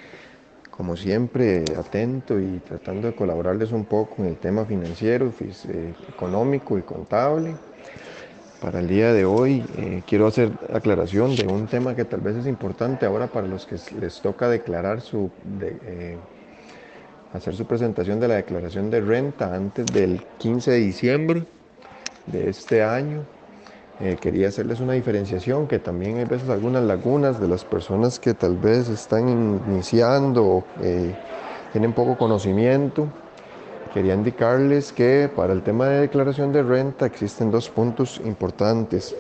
Como 0.72 0.96
siempre, 0.96 1.64
atento 1.78 2.40
y 2.40 2.60
tratando 2.60 3.08
de 3.08 3.16
colaborarles 3.16 3.72
un 3.72 3.86
poco 3.86 4.16
en 4.20 4.26
el 4.26 4.38
tema 4.38 4.66
financiero, 4.66 5.32
eh, 5.40 5.94
económico 6.10 6.78
y 6.78 6.82
contable. 6.82 7.56
Para 8.62 8.80
el 8.80 8.88
día 8.88 9.14
de 9.14 9.26
hoy 9.26 9.64
eh, 9.78 10.02
quiero 10.08 10.28
hacer 10.28 10.52
aclaración 10.74 11.36
de 11.36 11.46
un 11.48 11.68
tema 11.68 11.96
que 11.96 12.06
tal 12.06 12.22
vez 12.22 12.38
es 12.38 12.48
importante 12.48 13.06
ahora 13.06 13.28
para 13.28 13.46
los 13.46 13.66
que 13.66 13.76
les 14.00 14.22
toca 14.22 14.48
declarar 14.48 15.02
su, 15.02 15.30
hacer 17.34 17.56
su 17.56 17.66
presentación 17.66 18.20
de 18.20 18.28
la 18.30 18.36
declaración 18.36 18.90
de 18.90 19.02
renta 19.02 19.54
antes 19.54 19.86
del 19.88 20.24
15 20.38 20.72
de 20.72 20.78
diciembre 20.78 21.44
de 22.26 22.50
este 22.50 22.84
año. 22.84 23.26
Eh, 24.00 24.18
quería 24.20 24.48
hacerles 24.48 24.80
una 24.80 24.94
diferenciación 24.94 25.68
que 25.68 25.78
también 25.80 26.18
hay 26.18 26.26
veces 26.26 26.50
algunas 26.50 26.84
lagunas 26.84 27.40
de 27.40 27.48
las 27.48 27.64
personas 27.64 28.20
que 28.20 28.34
tal 28.34 28.58
vez 28.58 28.90
están 28.90 29.30
iniciando 29.30 30.46
o 30.46 30.64
eh, 30.82 31.16
tienen 31.72 31.94
poco 31.94 32.18
conocimiento. 32.18 33.08
Quería 33.94 34.16
indicarles 34.16 34.92
que 34.92 35.30
para 35.34 35.54
el 35.54 35.62
tema 35.62 35.88
de 35.88 36.02
declaración 36.02 36.52
de 36.52 36.64
renta 36.64 37.06
existen 37.06 37.52
dos 37.52 37.70
puntos 37.70 38.20
importantes. 38.26 39.16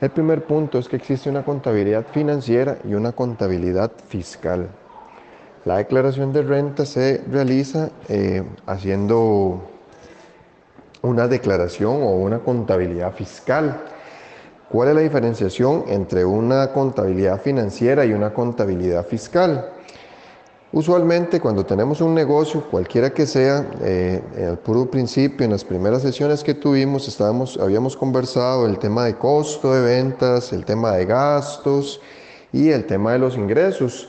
El 0.00 0.10
primer 0.10 0.44
punto 0.44 0.78
es 0.80 0.88
que 0.88 0.96
existe 0.96 1.30
una 1.30 1.44
contabilidad 1.44 2.04
financiera 2.12 2.78
y 2.84 2.94
una 2.94 3.12
contabilidad 3.12 3.92
fiscal. 4.08 4.68
La 5.64 5.76
declaración 5.76 6.32
de 6.32 6.42
renta 6.42 6.84
se 6.84 7.22
realiza 7.30 7.90
eh, 8.08 8.42
haciendo 8.66 9.62
una 11.04 11.28
declaración 11.28 12.02
o 12.02 12.16
una 12.16 12.38
contabilidad 12.38 13.12
fiscal. 13.12 13.82
¿Cuál 14.68 14.88
es 14.88 14.94
la 14.94 15.00
diferenciación 15.02 15.84
entre 15.88 16.24
una 16.24 16.72
contabilidad 16.72 17.40
financiera 17.40 18.04
y 18.04 18.12
una 18.12 18.32
contabilidad 18.32 19.06
fiscal? 19.06 19.70
Usualmente 20.72 21.38
cuando 21.38 21.64
tenemos 21.64 22.00
un 22.00 22.14
negocio, 22.14 22.64
cualquiera 22.68 23.10
que 23.10 23.26
sea, 23.26 23.64
eh, 23.82 24.20
el 24.36 24.58
puro 24.58 24.90
principio, 24.90 25.44
en 25.44 25.52
las 25.52 25.64
primeras 25.64 26.02
sesiones 26.02 26.42
que 26.42 26.54
tuvimos, 26.54 27.06
estábamos, 27.06 27.56
habíamos 27.58 27.96
conversado 27.96 28.66
el 28.66 28.78
tema 28.78 29.04
de 29.04 29.14
costo 29.14 29.72
de 29.72 29.82
ventas, 29.82 30.52
el 30.52 30.64
tema 30.64 30.96
de 30.96 31.04
gastos 31.04 32.00
y 32.52 32.70
el 32.70 32.86
tema 32.86 33.12
de 33.12 33.20
los 33.20 33.36
ingresos. 33.36 34.08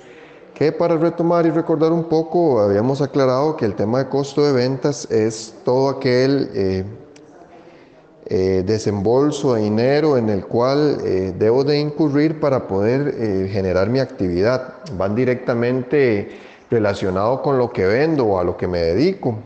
Que 0.56 0.72
para 0.72 0.96
retomar 0.96 1.46
y 1.46 1.50
recordar 1.50 1.92
un 1.92 2.06
poco, 2.06 2.62
habíamos 2.62 3.02
aclarado 3.02 3.58
que 3.58 3.66
el 3.66 3.76
tema 3.76 4.00
de 4.00 4.08
costo 4.08 4.42
de 4.42 4.54
ventas 4.54 5.06
es 5.12 5.54
todo 5.66 5.90
aquel 5.90 6.50
eh, 6.54 6.86
eh, 8.28 8.64
desembolso 8.66 9.56
de 9.56 9.64
dinero 9.64 10.18
en 10.18 10.30
el 10.30 10.46
cual 10.46 11.00
eh, 11.04 11.34
debo 11.38 11.66
de 11.66 11.78
incurrir 11.78 12.40
para 12.40 12.70
poder 12.70 13.50
generar 13.50 13.90
mi 13.90 14.00
actividad. 14.00 14.76
Van 14.98 15.14
directamente 15.14 16.30
relacionado 16.72 17.42
con 17.42 17.58
lo 17.58 17.74
que 17.74 17.86
vendo 17.86 18.26
o 18.26 18.40
a 18.40 18.46
lo 18.46 18.56
que 18.56 18.70
me 18.70 18.80
dedico. 18.80 19.38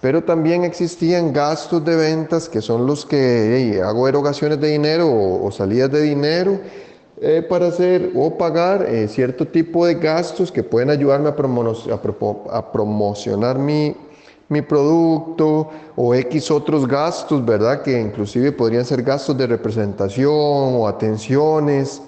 Pero 0.00 0.24
también 0.24 0.64
existían 0.64 1.34
gastos 1.34 1.84
de 1.84 1.96
ventas 1.96 2.48
que 2.48 2.62
son 2.62 2.86
los 2.86 3.04
que 3.04 3.82
hago 3.84 4.08
erogaciones 4.08 4.58
de 4.58 4.68
dinero 4.68 5.06
o, 5.06 5.46
o 5.46 5.52
salidas 5.52 5.90
de 5.90 6.00
dinero 6.00 6.58
eh, 7.22 7.42
para 7.46 7.66
hacer 7.66 8.12
o 8.14 8.38
pagar 8.38 8.86
eh, 8.88 9.06
cierto 9.06 9.46
tipo 9.46 9.84
de 9.84 9.96
gastos 9.96 10.50
que 10.50 10.62
pueden 10.62 10.88
ayudarme 10.88 11.28
a, 11.28 12.72
promocionar 12.72 13.58
mi, 13.58 13.94
mi 14.48 14.62
producto 14.62 15.68
o 15.96 16.14
X 16.14 16.50
otros 16.50 16.88
gastos, 16.88 17.44
¿verdad? 17.44 17.82
Que 17.82 18.00
inclusive 18.00 18.52
podrían 18.52 18.86
ser 18.86 19.02
gastos 19.02 19.36
de 19.36 19.46
representación 19.46 20.32
o 20.32 20.88
atenciones 20.88 22.00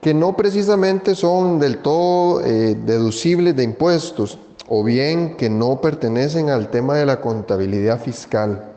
que 0.00 0.14
no 0.14 0.34
precisamente 0.34 1.14
son 1.14 1.58
del 1.58 1.78
todo 1.78 2.40
eh, 2.40 2.74
deducibles 2.74 3.54
de 3.54 3.64
impuestos 3.64 4.38
o 4.68 4.82
bien 4.82 5.36
que 5.36 5.50
no 5.50 5.82
pertenecen 5.82 6.48
al 6.48 6.70
tema 6.70 6.96
de 6.96 7.04
la 7.04 7.20
contabilidad 7.20 8.00
fiscal. 8.00 8.69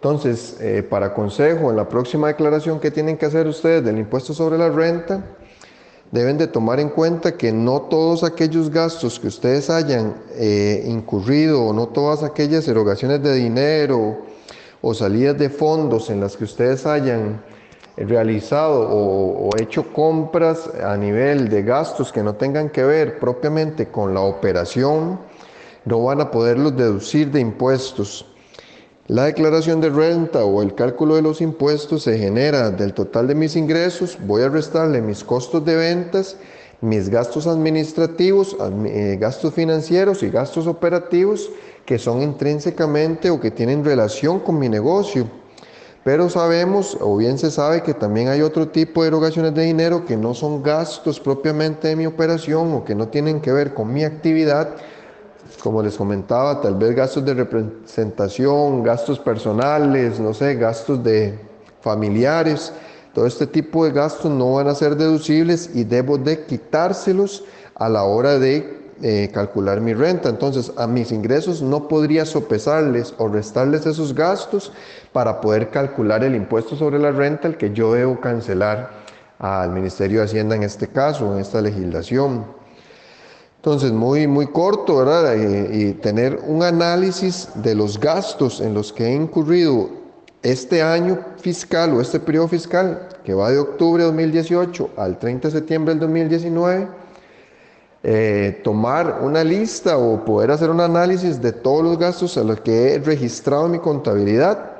Entonces, 0.00 0.56
eh, 0.60 0.84
para 0.88 1.12
consejo, 1.12 1.70
en 1.70 1.76
la 1.76 1.88
próxima 1.88 2.28
declaración 2.28 2.78
que 2.78 2.92
tienen 2.92 3.16
que 3.16 3.26
hacer 3.26 3.48
ustedes 3.48 3.84
del 3.84 3.98
impuesto 3.98 4.32
sobre 4.32 4.56
la 4.56 4.68
renta, 4.68 5.24
deben 6.12 6.38
de 6.38 6.46
tomar 6.46 6.78
en 6.78 6.90
cuenta 6.90 7.36
que 7.36 7.50
no 7.50 7.82
todos 7.82 8.22
aquellos 8.22 8.70
gastos 8.70 9.18
que 9.18 9.26
ustedes 9.26 9.68
hayan 9.70 10.14
eh, 10.36 10.84
incurrido 10.86 11.64
o 11.64 11.72
no 11.72 11.88
todas 11.88 12.22
aquellas 12.22 12.68
erogaciones 12.68 13.20
de 13.24 13.34
dinero 13.34 14.18
o 14.80 14.94
salidas 14.94 15.36
de 15.36 15.50
fondos 15.50 16.10
en 16.10 16.20
las 16.20 16.36
que 16.36 16.44
ustedes 16.44 16.86
hayan 16.86 17.42
realizado 17.96 18.88
o, 18.88 19.48
o 19.48 19.50
hecho 19.58 19.92
compras 19.92 20.70
a 20.80 20.96
nivel 20.96 21.48
de 21.48 21.64
gastos 21.64 22.12
que 22.12 22.22
no 22.22 22.36
tengan 22.36 22.70
que 22.70 22.84
ver 22.84 23.18
propiamente 23.18 23.88
con 23.88 24.14
la 24.14 24.20
operación, 24.20 25.18
no 25.84 26.04
van 26.04 26.20
a 26.20 26.30
poderlos 26.30 26.76
deducir 26.76 27.32
de 27.32 27.40
impuestos. 27.40 28.24
La 29.08 29.24
declaración 29.24 29.80
de 29.80 29.88
renta 29.88 30.44
o 30.44 30.60
el 30.60 30.74
cálculo 30.74 31.16
de 31.16 31.22
los 31.22 31.40
impuestos 31.40 32.02
se 32.02 32.18
genera 32.18 32.70
del 32.70 32.92
total 32.92 33.26
de 33.26 33.34
mis 33.34 33.56
ingresos, 33.56 34.18
voy 34.26 34.42
a 34.42 34.50
restarle 34.50 35.00
mis 35.00 35.24
costos 35.24 35.64
de 35.64 35.76
ventas, 35.76 36.36
mis 36.82 37.08
gastos 37.08 37.46
administrativos, 37.46 38.58
admi- 38.58 38.90
eh, 38.90 39.16
gastos 39.18 39.54
financieros 39.54 40.22
y 40.22 40.28
gastos 40.28 40.66
operativos 40.66 41.48
que 41.86 41.98
son 41.98 42.20
intrínsecamente 42.20 43.30
o 43.30 43.40
que 43.40 43.50
tienen 43.50 43.82
relación 43.82 44.40
con 44.40 44.58
mi 44.58 44.68
negocio. 44.68 45.26
Pero 46.04 46.28
sabemos, 46.28 46.98
o 47.00 47.16
bien 47.16 47.38
se 47.38 47.50
sabe, 47.50 47.82
que 47.82 47.94
también 47.94 48.28
hay 48.28 48.42
otro 48.42 48.68
tipo 48.68 49.00
de 49.02 49.08
erogaciones 49.08 49.54
de 49.54 49.62
dinero 49.62 50.04
que 50.04 50.18
no 50.18 50.34
son 50.34 50.62
gastos 50.62 51.18
propiamente 51.18 51.88
de 51.88 51.96
mi 51.96 52.04
operación 52.04 52.74
o 52.74 52.84
que 52.84 52.94
no 52.94 53.08
tienen 53.08 53.40
que 53.40 53.52
ver 53.52 53.72
con 53.72 53.90
mi 53.90 54.04
actividad, 54.04 54.76
como 55.62 55.82
les 55.82 55.96
comentaba, 55.96 56.60
tal 56.60 56.74
vez 56.74 56.94
gastos 56.94 57.24
de 57.24 57.34
representación, 57.34 58.82
gastos 58.82 59.18
personales, 59.18 60.20
no 60.20 60.32
sé, 60.34 60.54
gastos 60.54 61.02
de 61.02 61.38
familiares. 61.80 62.72
Todo 63.14 63.26
este 63.26 63.46
tipo 63.46 63.84
de 63.84 63.92
gastos 63.92 64.30
no 64.30 64.54
van 64.54 64.68
a 64.68 64.74
ser 64.74 64.96
deducibles 64.96 65.70
y 65.74 65.84
debo 65.84 66.18
de 66.18 66.44
quitárselos 66.44 67.44
a 67.74 67.88
la 67.88 68.04
hora 68.04 68.38
de 68.38 68.78
eh, 69.00 69.30
calcular 69.32 69.80
mi 69.80 69.94
renta. 69.94 70.28
Entonces, 70.28 70.72
a 70.76 70.86
mis 70.86 71.12
ingresos 71.12 71.62
no 71.62 71.88
podría 71.88 72.24
sopesarles 72.24 73.14
o 73.18 73.28
restarles 73.28 73.86
esos 73.86 74.14
gastos 74.14 74.72
para 75.12 75.40
poder 75.40 75.70
calcular 75.70 76.24
el 76.24 76.34
impuesto 76.34 76.76
sobre 76.76 76.98
la 76.98 77.12
renta, 77.12 77.48
el 77.48 77.56
que 77.56 77.72
yo 77.72 77.92
debo 77.92 78.20
cancelar 78.20 78.90
al 79.38 79.70
Ministerio 79.70 80.18
de 80.18 80.26
Hacienda 80.26 80.56
en 80.56 80.64
este 80.64 80.88
caso, 80.88 81.32
en 81.32 81.40
esta 81.40 81.60
legislación. 81.60 82.57
Entonces, 83.58 83.92
muy, 83.92 84.26
muy 84.26 84.46
corto, 84.46 84.96
¿verdad? 84.96 85.34
Y, 85.34 85.88
y 85.88 85.92
tener 85.94 86.40
un 86.46 86.62
análisis 86.62 87.48
de 87.56 87.74
los 87.74 87.98
gastos 87.98 88.60
en 88.60 88.72
los 88.72 88.92
que 88.92 89.06
he 89.06 89.14
incurrido 89.14 89.90
este 90.42 90.82
año 90.82 91.18
fiscal 91.40 91.92
o 91.94 92.00
este 92.00 92.20
periodo 92.20 92.48
fiscal, 92.48 93.08
que 93.24 93.34
va 93.34 93.50
de 93.50 93.58
octubre 93.58 94.02
de 94.02 94.06
2018 94.06 94.90
al 94.96 95.18
30 95.18 95.48
de 95.48 95.52
septiembre 95.52 95.94
del 95.94 96.00
2019, 96.00 96.88
eh, 98.04 98.60
tomar 98.62 99.20
una 99.22 99.42
lista 99.42 99.98
o 99.98 100.24
poder 100.24 100.52
hacer 100.52 100.70
un 100.70 100.80
análisis 100.80 101.42
de 101.42 101.52
todos 101.52 101.82
los 101.82 101.98
gastos 101.98 102.38
a 102.38 102.44
los 102.44 102.60
que 102.60 102.94
he 102.94 102.98
registrado 103.00 103.66
en 103.66 103.72
mi 103.72 103.78
contabilidad, 103.80 104.70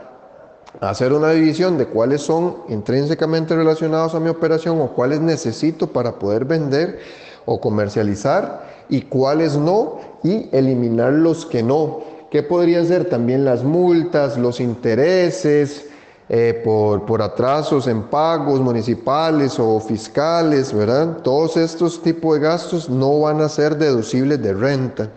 hacer 0.80 1.12
una 1.12 1.30
división 1.30 1.76
de 1.76 1.86
cuáles 1.86 2.22
son 2.22 2.58
intrínsecamente 2.68 3.56
relacionados 3.56 4.14
a 4.14 4.20
mi 4.20 4.28
operación 4.28 4.80
o 4.80 4.94
cuáles 4.94 5.20
necesito 5.20 5.88
para 5.88 6.12
poder 6.18 6.44
vender 6.44 7.00
o 7.48 7.60
comercializar 7.60 8.84
y 8.90 9.00
cuáles 9.02 9.56
no 9.56 10.00
y 10.22 10.48
eliminar 10.52 11.14
los 11.14 11.46
que 11.46 11.62
no. 11.62 12.00
¿Qué 12.30 12.42
podrían 12.42 12.86
ser? 12.86 13.08
También 13.08 13.46
las 13.46 13.64
multas, 13.64 14.36
los 14.36 14.60
intereses 14.60 15.86
eh, 16.28 16.60
por, 16.62 17.06
por 17.06 17.22
atrasos 17.22 17.86
en 17.86 18.02
pagos 18.02 18.60
municipales 18.60 19.58
o 19.58 19.80
fiscales, 19.80 20.74
¿verdad? 20.74 21.22
Todos 21.22 21.56
estos 21.56 22.02
tipos 22.02 22.34
de 22.34 22.40
gastos 22.40 22.90
no 22.90 23.20
van 23.20 23.40
a 23.40 23.48
ser 23.48 23.78
deducibles 23.78 24.42
de 24.42 24.52
renta. 24.52 25.10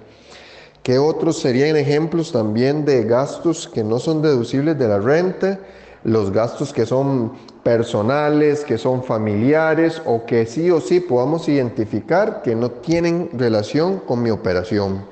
¿Qué 0.84 0.98
otros 0.98 1.38
serían 1.38 1.76
ejemplos 1.76 2.32
también 2.32 2.86
de 2.86 3.04
gastos 3.04 3.68
que 3.68 3.84
no 3.84 4.00
son 4.00 4.22
deducibles 4.22 4.80
de 4.80 4.88
la 4.88 5.00
renta? 5.00 5.60
Los 6.04 6.32
gastos 6.32 6.74
que 6.74 6.86
son 6.86 7.34
personales, 7.64 8.64
que 8.64 8.78
son 8.78 9.04
familiares 9.04 10.02
o 10.06 10.26
que 10.26 10.46
sí 10.46 10.72
o 10.72 10.82
sí 10.82 11.00
podamos 11.00 11.48
identificar 11.48 12.42
que 12.42 12.56
no 12.56 12.72
tienen 12.72 13.30
relación 13.34 14.00
con 14.00 14.24
mi 14.24 14.32
operación. 14.32 15.06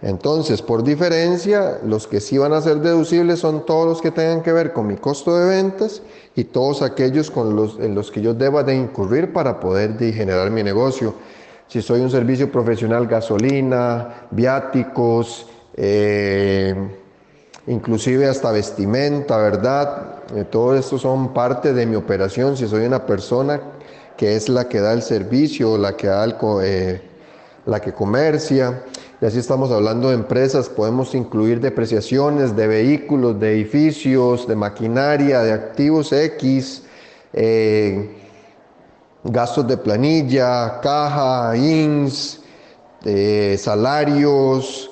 Entonces, 0.00 0.62
por 0.62 0.84
diferencia, 0.84 1.80
los 1.84 2.06
que 2.06 2.20
sí 2.20 2.38
van 2.38 2.52
a 2.52 2.60
ser 2.60 2.76
deducibles 2.76 3.40
son 3.40 3.66
todos 3.66 3.86
los 3.86 4.00
que 4.00 4.12
tengan 4.12 4.42
que 4.42 4.52
ver 4.52 4.72
con 4.72 4.86
mi 4.86 4.96
costo 4.96 5.36
de 5.36 5.48
ventas 5.48 6.02
y 6.36 6.44
todos 6.44 6.82
aquellos 6.82 7.30
con 7.32 7.56
los, 7.56 7.80
en 7.80 7.96
los 7.96 8.12
que 8.12 8.20
yo 8.20 8.32
deba 8.32 8.62
de 8.62 8.76
incurrir 8.76 9.32
para 9.32 9.58
poder 9.58 9.98
de 9.98 10.12
generar 10.12 10.50
mi 10.50 10.62
negocio. 10.62 11.14
Si 11.66 11.82
soy 11.82 12.00
un 12.00 12.10
servicio 12.10 12.50
profesional, 12.52 13.08
gasolina, 13.08 14.28
viáticos, 14.30 15.48
eh, 15.74 16.74
inclusive 17.68 18.26
hasta 18.26 18.50
vestimenta, 18.50 19.36
¿verdad? 19.36 20.14
Eh, 20.34 20.44
todo 20.44 20.74
esto 20.74 20.98
son 20.98 21.32
parte 21.32 21.72
de 21.72 21.86
mi 21.86 21.96
operación. 21.96 22.56
Si 22.56 22.66
soy 22.66 22.86
una 22.86 23.04
persona 23.04 23.60
que 24.16 24.36
es 24.36 24.48
la 24.48 24.68
que 24.68 24.80
da 24.80 24.92
el 24.92 25.02
servicio, 25.02 25.78
la 25.78 25.96
que 25.96 26.08
da 26.08 26.24
el, 26.24 26.34
eh, 26.62 27.00
la 27.66 27.80
que 27.80 27.92
comercia. 27.92 28.82
Y 29.20 29.26
así 29.26 29.38
estamos 29.38 29.70
hablando 29.70 30.08
de 30.08 30.14
empresas, 30.14 30.68
podemos 30.68 31.14
incluir 31.14 31.60
depreciaciones 31.60 32.56
de 32.56 32.66
vehículos, 32.66 33.38
de 33.38 33.52
edificios, 33.52 34.46
de 34.46 34.56
maquinaria, 34.56 35.40
de 35.40 35.52
activos 35.52 36.12
X, 36.12 36.82
eh, 37.32 38.16
gastos 39.24 39.66
de 39.66 39.76
planilla, 39.76 40.80
caja, 40.80 41.56
INS, 41.56 42.40
salarios. 43.58 44.87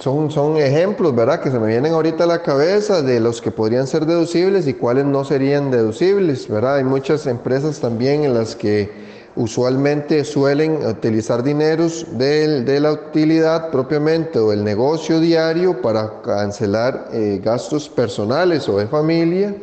Son, 0.00 0.30
son 0.30 0.56
ejemplos, 0.58 1.14
¿verdad? 1.14 1.40
Que 1.40 1.50
se 1.50 1.58
me 1.58 1.66
vienen 1.66 1.92
ahorita 1.92 2.22
a 2.24 2.26
la 2.28 2.42
cabeza 2.42 3.02
de 3.02 3.18
los 3.18 3.40
que 3.42 3.50
podrían 3.50 3.86
ser 3.88 4.06
deducibles 4.06 4.68
y 4.68 4.74
cuáles 4.74 5.04
no 5.04 5.24
serían 5.24 5.70
deducibles, 5.72 6.46
¿verdad? 6.48 6.76
Hay 6.76 6.84
muchas 6.84 7.26
empresas 7.26 7.80
también 7.80 8.22
en 8.24 8.32
las 8.34 8.54
que 8.54 8.90
usualmente 9.34 10.24
suelen 10.24 10.84
utilizar 10.86 11.42
dineros 11.42 12.06
del- 12.16 12.64
de 12.64 12.78
la 12.80 12.92
utilidad 12.92 13.70
propiamente 13.70 14.38
o 14.38 14.50
del 14.50 14.62
negocio 14.62 15.18
diario 15.20 15.80
para 15.82 16.22
cancelar 16.22 17.08
eh, 17.12 17.40
gastos 17.42 17.88
personales 17.88 18.68
o 18.68 18.78
de 18.78 18.86
familia 18.86 19.54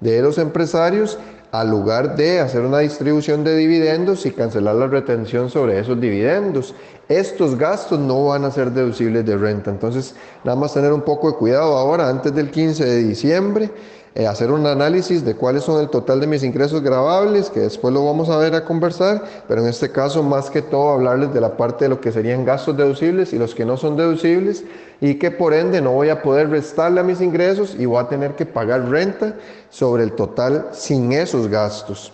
de 0.00 0.20
los 0.20 0.38
empresarios 0.38 1.16
al 1.60 1.70
lugar 1.70 2.16
de 2.16 2.40
hacer 2.40 2.62
una 2.62 2.80
distribución 2.80 3.42
de 3.42 3.56
dividendos 3.56 4.26
y 4.26 4.30
cancelar 4.30 4.74
la 4.74 4.86
retención 4.86 5.48
sobre 5.50 5.78
esos 5.78 6.00
dividendos. 6.00 6.74
Estos 7.08 7.56
gastos 7.56 7.98
no 7.98 8.26
van 8.26 8.44
a 8.44 8.50
ser 8.50 8.70
deducibles 8.72 9.24
de 9.24 9.36
renta, 9.36 9.70
entonces 9.70 10.14
nada 10.44 10.56
más 10.58 10.74
tener 10.74 10.92
un 10.92 11.02
poco 11.02 11.30
de 11.30 11.36
cuidado 11.36 11.76
ahora 11.76 12.08
antes 12.08 12.34
del 12.34 12.50
15 12.50 12.84
de 12.84 13.02
diciembre 13.04 13.70
eh, 14.16 14.26
hacer 14.26 14.50
un 14.50 14.66
análisis 14.66 15.26
de 15.26 15.34
cuáles 15.34 15.64
son 15.64 15.78
el 15.78 15.90
total 15.90 16.20
de 16.20 16.26
mis 16.26 16.42
ingresos 16.42 16.80
grabables, 16.80 17.50
que 17.50 17.60
después 17.60 17.92
lo 17.92 18.02
vamos 18.02 18.30
a 18.30 18.38
ver 18.38 18.54
a 18.54 18.64
conversar, 18.64 19.22
pero 19.46 19.60
en 19.60 19.68
este 19.68 19.92
caso 19.92 20.22
más 20.22 20.48
que 20.48 20.62
todo 20.62 20.88
hablarles 20.88 21.34
de 21.34 21.40
la 21.42 21.58
parte 21.58 21.84
de 21.84 21.90
lo 21.90 22.00
que 22.00 22.10
serían 22.10 22.46
gastos 22.46 22.78
deducibles 22.78 23.34
y 23.34 23.38
los 23.38 23.54
que 23.54 23.66
no 23.66 23.76
son 23.76 23.94
deducibles 23.94 24.64
y 25.02 25.16
que 25.16 25.30
por 25.30 25.52
ende 25.52 25.82
no 25.82 25.92
voy 25.92 26.08
a 26.08 26.22
poder 26.22 26.48
restarle 26.48 27.00
a 27.00 27.02
mis 27.02 27.20
ingresos 27.20 27.76
y 27.78 27.84
voy 27.84 28.02
a 28.02 28.08
tener 28.08 28.36
que 28.36 28.46
pagar 28.46 28.88
renta 28.88 29.34
sobre 29.68 30.04
el 30.04 30.12
total 30.12 30.68
sin 30.72 31.12
esos 31.12 31.48
gastos. 31.48 32.10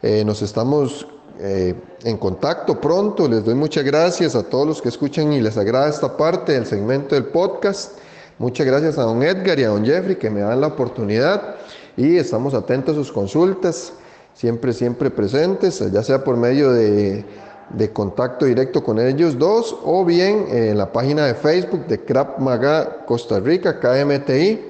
Eh, 0.00 0.24
nos 0.24 0.40
estamos 0.40 1.06
eh, 1.38 1.74
en 2.04 2.16
contacto 2.16 2.80
pronto. 2.80 3.28
Les 3.28 3.44
doy 3.44 3.54
muchas 3.54 3.84
gracias 3.84 4.34
a 4.34 4.42
todos 4.42 4.66
los 4.66 4.80
que 4.80 4.88
escuchan 4.88 5.34
y 5.34 5.42
les 5.42 5.58
agrada 5.58 5.90
esta 5.90 6.16
parte 6.16 6.52
del 6.52 6.64
segmento 6.64 7.14
del 7.14 7.26
podcast. 7.26 7.98
Muchas 8.38 8.66
gracias 8.66 8.98
a 8.98 9.02
don 9.02 9.22
Edgar 9.22 9.58
y 9.58 9.64
a 9.64 9.68
don 9.68 9.82
Jeffrey 9.82 10.16
que 10.16 10.28
me 10.28 10.40
dan 10.40 10.60
la 10.60 10.66
oportunidad 10.66 11.56
y 11.96 12.16
estamos 12.18 12.52
atentos 12.52 12.94
a 12.94 12.98
sus 12.98 13.10
consultas, 13.10 13.94
siempre, 14.34 14.74
siempre 14.74 15.10
presentes, 15.10 15.82
ya 15.90 16.02
sea 16.02 16.22
por 16.22 16.36
medio 16.36 16.70
de, 16.70 17.24
de 17.70 17.92
contacto 17.94 18.44
directo 18.44 18.84
con 18.84 19.00
ellos 19.00 19.38
dos 19.38 19.74
o 19.82 20.04
bien 20.04 20.48
en 20.50 20.76
la 20.76 20.92
página 20.92 21.24
de 21.24 21.34
Facebook 21.34 21.86
de 21.86 22.04
Crap 22.04 22.38
Maga 22.38 23.06
Costa 23.06 23.40
Rica, 23.40 23.80
KMTI. 23.80 24.60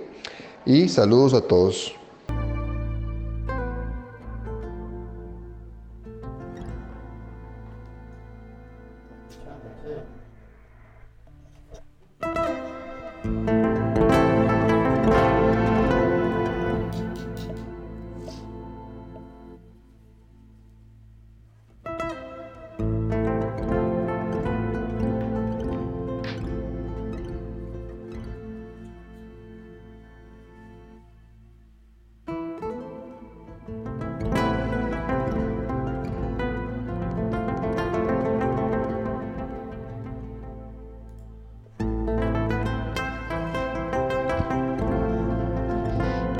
Y 0.64 0.88
saludos 0.88 1.34
a 1.34 1.40
todos. 1.40 1.95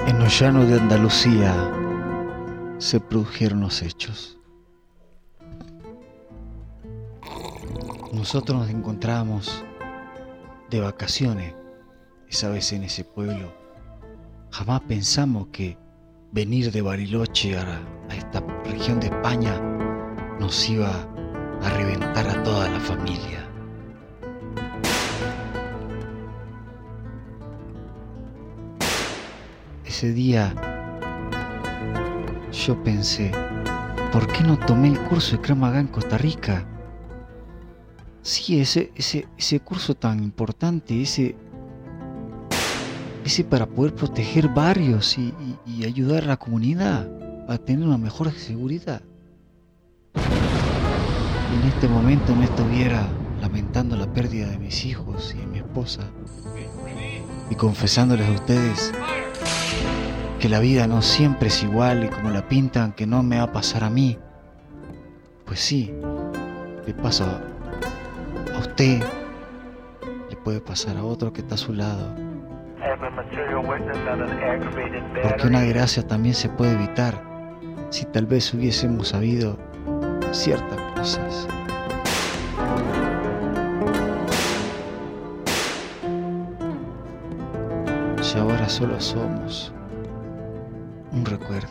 En 0.06 0.20
los 0.20 0.38
llanos 0.38 0.68
de 0.68 0.78
Andalucía 0.78 1.52
se 2.78 3.00
produjeron 3.00 3.60
los 3.60 3.82
hechos. 3.82 4.38
Nosotros 8.12 8.56
nos 8.60 8.70
encontrábamos 8.70 9.64
de 10.70 10.78
vacaciones 10.80 11.54
esa 12.28 12.48
vez 12.50 12.72
en 12.72 12.84
ese 12.84 13.02
pueblo. 13.02 13.52
Jamás 14.52 14.82
pensamos 14.82 15.48
que 15.48 15.76
venir 16.30 16.70
de 16.70 16.82
Bariloche 16.82 17.58
a, 17.58 17.80
a 18.08 18.14
esta 18.14 18.40
región 18.64 19.00
de 19.00 19.08
España 19.08 19.60
nos 20.38 20.68
iba 20.70 20.88
a 21.62 21.70
reventar 21.70 22.28
a 22.28 22.42
toda 22.44 22.68
la 22.68 22.78
familia. 22.78 23.45
Ese 29.96 30.12
día 30.12 30.54
yo 32.52 32.84
pensé, 32.84 33.32
¿por 34.12 34.30
qué 34.30 34.42
no 34.42 34.58
tomé 34.58 34.88
el 34.88 35.00
curso 35.00 35.36
de 35.36 35.40
Krav 35.40 35.56
Maga 35.56 35.80
en 35.80 35.86
Costa 35.86 36.18
Rica? 36.18 36.66
Sí, 38.20 38.60
ese, 38.60 38.92
ese, 38.94 39.26
ese 39.38 39.60
curso 39.60 39.94
tan 39.94 40.22
importante, 40.22 41.00
ese, 41.00 41.34
ese 43.24 43.44
para 43.44 43.64
poder 43.64 43.94
proteger 43.94 44.48
barrios 44.48 45.16
y 45.16 45.84
ayudar 45.86 46.24
a 46.24 46.26
la 46.26 46.36
comunidad 46.36 47.08
a 47.48 47.56
tener 47.56 47.88
una 47.88 47.96
mejor 47.96 48.30
seguridad. 48.32 49.00
En 50.14 51.68
este 51.68 51.88
momento 51.88 52.36
no 52.36 52.42
estuviera 52.42 53.08
lamentando 53.40 53.96
la 53.96 54.12
pérdida 54.12 54.48
de 54.48 54.58
mis 54.58 54.84
hijos 54.84 55.34
y 55.34 55.38
de 55.38 55.46
mi 55.46 55.58
esposa 55.60 56.02
y 57.48 57.54
confesándoles 57.54 58.28
a 58.28 58.32
ustedes 58.32 58.92
que 60.38 60.48
la 60.48 60.60
vida 60.60 60.86
no 60.86 61.02
siempre 61.02 61.48
es 61.48 61.62
igual 61.62 62.04
y 62.04 62.08
como 62.08 62.30
la 62.30 62.46
pintan 62.48 62.92
que 62.92 63.06
no 63.06 63.22
me 63.22 63.38
va 63.38 63.44
a 63.44 63.52
pasar 63.52 63.84
a 63.84 63.90
mí. 63.90 64.18
Pues 65.44 65.60
sí, 65.60 65.94
le 66.86 66.94
pasa 66.94 67.40
a 68.54 68.58
usted, 68.58 69.02
le 70.28 70.36
puede 70.36 70.60
pasar 70.60 70.96
a 70.96 71.04
otro 71.04 71.32
que 71.32 71.40
está 71.40 71.54
a 71.54 71.58
su 71.58 71.72
lado. 71.72 72.14
Porque 75.22 75.46
una 75.46 75.60
desgracia 75.60 76.06
también 76.06 76.34
se 76.34 76.48
puede 76.48 76.72
evitar 76.72 77.22
si 77.90 78.04
tal 78.06 78.26
vez 78.26 78.52
hubiésemos 78.52 79.08
sabido 79.08 79.58
ciertas 80.32 80.78
cosas. 80.92 81.48
Y 88.34 88.38
ahora 88.38 88.68
solo 88.68 89.00
somos 89.00 89.72
un 91.16 91.24
recuerdo. 91.24 91.68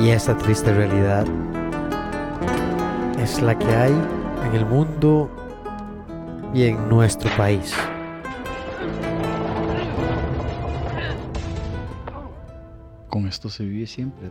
Y 0.00 0.10
esta 0.10 0.36
triste 0.36 0.72
realidad 0.72 1.24
es 3.18 3.40
la 3.40 3.56
que 3.56 3.66
hay 3.66 3.92
en 4.46 4.54
el 4.56 4.66
mundo 4.66 5.30
y 6.52 6.64
en 6.64 6.88
nuestro 6.88 7.30
país. 7.36 7.72
Esto 13.32 13.48
se 13.48 13.64
vive 13.64 13.86
siempre. 13.86 14.30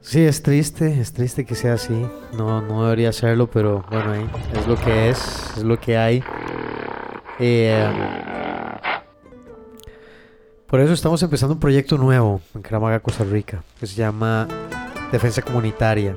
Sí, 0.00 0.20
es 0.24 0.42
triste, 0.42 1.00
es 1.00 1.12
triste 1.12 1.44
que 1.44 1.54
sea 1.54 1.74
así. 1.74 2.06
No, 2.36 2.62
no 2.62 2.84
debería 2.84 3.12
serlo, 3.12 3.48
pero 3.50 3.84
bueno, 3.90 4.12
ahí 4.12 4.30
es 4.58 4.66
lo 4.66 4.76
que 4.76 5.10
es, 5.10 5.52
es 5.56 5.62
lo 5.64 5.78
que 5.78 5.96
hay. 5.96 6.24
Eh, 7.38 7.88
por 10.66 10.80
eso 10.80 10.92
estamos 10.92 11.22
empezando 11.22 11.54
un 11.54 11.60
proyecto 11.60 11.98
nuevo 11.98 12.40
en 12.54 12.62
Cramaga, 12.62 13.00
Costa 13.00 13.24
Rica, 13.24 13.62
que 13.78 13.86
se 13.86 13.94
llama 13.94 14.48
Defensa 15.12 15.42
Comunitaria. 15.42 16.16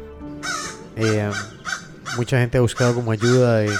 Eh, 0.96 1.30
mucha 2.18 2.40
gente 2.40 2.58
ha 2.58 2.62
buscado 2.62 2.94
como 2.96 3.12
ayuda 3.12 3.58
de 3.58 3.72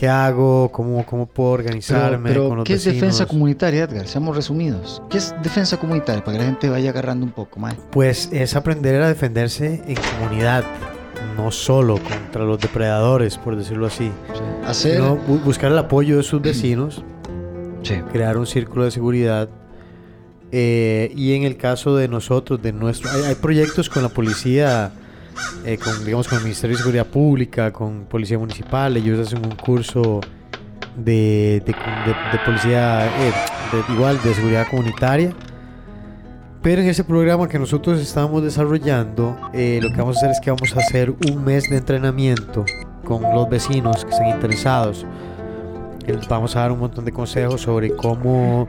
qué 0.00 0.08
hago, 0.08 0.70
cómo, 0.72 1.04
cómo 1.04 1.26
puedo 1.26 1.50
Pero, 1.56 1.62
organizarme 1.66 2.30
pero, 2.30 2.48
con 2.48 2.56
los 2.58 2.64
¿qué 2.66 2.72
es 2.72 2.84
defensa 2.84 3.26
comunitaria, 3.26 3.84
Edgar? 3.84 4.06
Seamos 4.08 4.34
resumidos. 4.34 5.02
¿Qué 5.10 5.18
es 5.18 5.34
defensa 5.42 5.76
comunitaria? 5.76 6.24
Para 6.24 6.38
que 6.38 6.42
la 6.44 6.48
gente 6.50 6.70
vaya 6.70 6.88
agarrando 6.88 7.26
un 7.26 7.32
poco 7.32 7.60
más. 7.60 7.74
Pues 7.92 8.30
es 8.32 8.56
aprender 8.56 9.02
a 9.02 9.08
defenderse 9.08 9.82
en 9.86 9.96
comunidad, 10.18 10.64
no 11.36 11.50
solo 11.50 11.98
contra 11.98 12.44
los 12.44 12.58
depredadores, 12.58 13.36
por 13.36 13.56
decirlo 13.56 13.86
así. 13.86 14.10
Hacer. 14.66 14.94
sino 14.96 15.16
bu- 15.18 15.42
buscar 15.44 15.70
el 15.70 15.76
apoyo 15.78 16.16
de 16.16 16.22
sus 16.22 16.40
vecinos, 16.40 17.04
Sí. 17.82 17.94
crear 18.10 18.38
un 18.38 18.46
círculo 18.46 18.84
de 18.84 18.90
seguridad. 18.90 19.48
eh, 20.52 21.12
y 21.14 21.34
en 21.34 21.42
el 21.44 21.56
caso 21.58 21.94
de 21.96 22.08
nosotros, 22.08 22.60
de 22.62 22.72
nuestro, 22.72 23.10
hay, 23.10 23.22
hay 23.24 23.34
proyectos 23.34 23.88
con 23.90 24.02
la 24.02 24.08
policía, 24.08 24.92
eh, 25.64 25.78
con 25.78 26.04
digamos 26.04 26.28
con 26.28 26.38
el 26.38 26.44
Ministerio 26.44 26.76
de 26.76 26.82
Seguridad 26.82 27.06
Pública, 27.06 27.72
con 27.72 28.04
policía 28.04 28.38
municipal. 28.38 28.96
Ellos 28.96 29.26
hacen 29.26 29.44
un 29.44 29.56
curso 29.56 30.20
de, 30.96 31.62
de- 31.64 31.74
policía, 32.44 33.06
eh, 33.06 33.32
igual 33.92 34.18
de 34.22 34.34
seguridad 34.34 34.66
comunitaria. 34.70 35.32
Pero 36.62 36.82
en 36.82 36.88
ese 36.88 37.04
programa 37.04 37.48
que 37.48 37.58
nosotros 37.58 37.98
estamos 38.00 38.42
desarrollando, 38.42 39.34
eh, 39.54 39.80
lo 39.82 39.90
que 39.90 39.96
vamos 39.96 40.16
a 40.16 40.18
hacer 40.20 40.30
es 40.32 40.40
que 40.40 40.50
vamos 40.50 40.76
a 40.76 40.80
hacer 40.80 41.10
un 41.10 41.42
mes 41.42 41.64
de 41.70 41.76
entrenamiento 41.78 42.66
con 43.04 43.22
los 43.34 43.48
vecinos 43.48 44.04
que 44.04 44.10
estén 44.10 44.28
interesados. 44.28 45.06
Vamos 46.28 46.56
a 46.56 46.60
dar 46.60 46.72
un 46.72 46.80
montón 46.80 47.04
de 47.04 47.12
consejos 47.12 47.60
sobre 47.62 47.94
cómo 47.94 48.66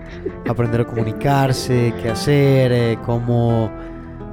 aprender 0.47 0.82
a 0.82 0.86
comunicarse, 0.86 1.93
qué 2.01 2.09
hacer, 2.09 2.97
cómo 2.99 3.70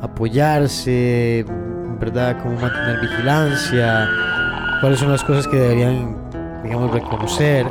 apoyarse, 0.03 1.45
¿verdad? 1.99 2.37
Cómo 2.43 2.61
mantener 2.61 3.01
vigilancia, 3.01 4.09
cuáles 4.81 4.99
son 4.99 5.11
las 5.11 5.25
cosas 5.25 5.47
que 5.47 5.57
deberían, 5.57 6.17
digamos, 6.63 6.93
reconocer. 6.93 7.67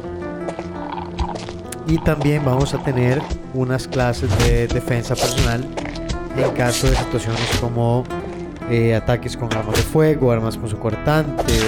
Y 1.87 1.97
también 1.99 2.43
vamos 2.43 2.73
a 2.73 2.79
tener 2.79 3.21
unas 3.53 3.87
clases 3.87 4.29
de 4.39 4.67
defensa 4.67 5.15
personal 5.15 5.65
en 6.37 6.51
caso 6.51 6.87
de 6.87 6.95
situaciones 6.95 7.57
como 7.59 8.03
eh, 8.69 8.95
ataques 8.95 9.37
con 9.37 9.51
armas 9.53 9.75
de 9.75 9.81
fuego, 9.81 10.31
armas 10.31 10.57
cortantes, 10.79 11.65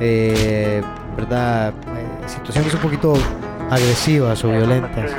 eh, 0.00 0.82
¿verdad? 1.16 1.70
Eh, 1.70 2.28
situaciones 2.28 2.74
un 2.74 2.80
poquito 2.80 3.14
agresivas 3.70 4.44
o 4.44 4.50
violentas. 4.50 5.10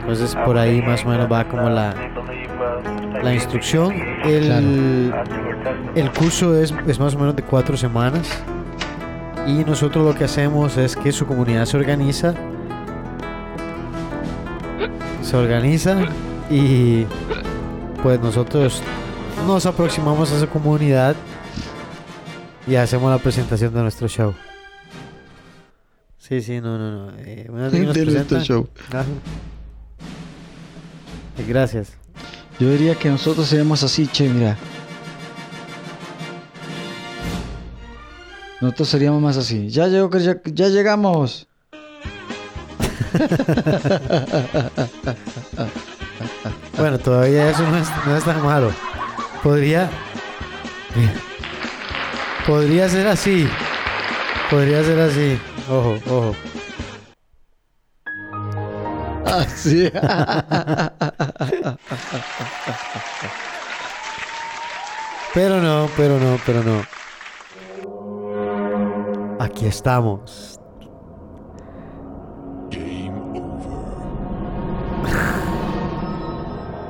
Entonces 0.00 0.34
por 0.44 0.58
ahí 0.58 0.82
más 0.82 1.04
o 1.04 1.08
menos 1.08 1.30
va 1.30 1.44
como 1.44 1.68
la, 1.68 1.94
la 3.24 3.34
instrucción. 3.34 3.94
El, 4.24 5.12
el 5.94 6.12
curso 6.12 6.56
es, 6.60 6.72
es 6.86 6.98
más 6.98 7.14
o 7.14 7.18
menos 7.18 7.34
de 7.34 7.42
cuatro 7.42 7.76
semanas. 7.76 8.28
Y 9.46 9.64
nosotros 9.64 10.04
lo 10.04 10.14
que 10.14 10.24
hacemos 10.24 10.76
es 10.76 10.94
que 10.96 11.10
su 11.12 11.26
comunidad 11.26 11.64
se 11.66 11.76
organiza. 11.76 12.34
Se 15.22 15.36
organiza 15.36 15.96
y 16.50 17.06
pues 18.02 18.20
nosotros 18.20 18.82
nos 19.46 19.66
aproximamos 19.66 20.30
a 20.32 20.36
esa 20.36 20.46
comunidad 20.46 21.16
y 22.66 22.76
hacemos 22.76 23.10
la 23.10 23.18
presentación 23.18 23.74
de 23.74 23.82
nuestro 23.82 24.08
show. 24.08 24.34
Sí, 26.18 26.40
sí, 26.40 26.60
no, 26.60 26.78
no, 26.78 27.06
no. 27.06 27.12
Eh, 27.18 27.48
De 27.70 28.04
nuestro 28.06 28.40
show. 28.40 28.68
Eh, 31.36 31.44
Gracias. 31.46 32.03
Yo 32.58 32.70
diría 32.70 32.94
que 32.94 33.08
nosotros 33.08 33.48
seríamos 33.48 33.82
así, 33.82 34.06
che, 34.06 34.28
mira. 34.28 34.56
Nosotros 38.60 38.88
seríamos 38.88 39.20
más 39.20 39.36
así. 39.36 39.68
Ya 39.68 39.88
llegó, 39.88 40.16
ya, 40.18 40.40
ya 40.44 40.68
llegamos. 40.68 41.46
Bueno, 46.76 46.98
todavía 46.98 47.50
eso 47.50 47.62
no 47.62 47.78
es, 47.78 47.88
no 48.04 48.16
es 48.16 48.24
tan 48.24 48.42
malo. 48.42 48.72
Podría. 49.42 49.88
Podría 52.46 52.88
ser 52.88 53.06
así. 53.06 53.48
Podría 54.50 54.82
ser 54.82 55.00
así. 55.00 55.38
Ojo, 55.70 55.98
ojo. 56.06 56.34
Así. 59.38 59.90
Pero 65.34 65.60
no, 65.60 65.88
pero 65.96 66.18
no, 66.20 66.38
pero 66.46 66.62
no. 66.62 66.82
Aquí 69.40 69.66
estamos. 69.66 70.58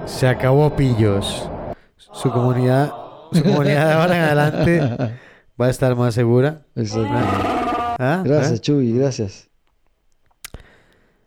Se 0.05 0.29
acabó 0.29 0.77
pillos. 0.77 1.49
Su 1.97 2.31
comunidad, 2.31 2.93
su 3.33 3.43
comunidad 3.43 3.89
de 3.89 3.93
ahora 3.95 4.17
en 4.17 4.23
adelante 4.23 4.81
va 5.61 5.67
a 5.67 5.71
estar 5.71 5.97
más 5.97 6.15
segura. 6.15 6.63
Exacto. 6.77 7.09
¿Ah? 7.99 8.23
Gracias, 8.25 8.59
¿Ah? 8.59 8.63
Chuy, 8.63 8.93
gracias. 8.97 9.49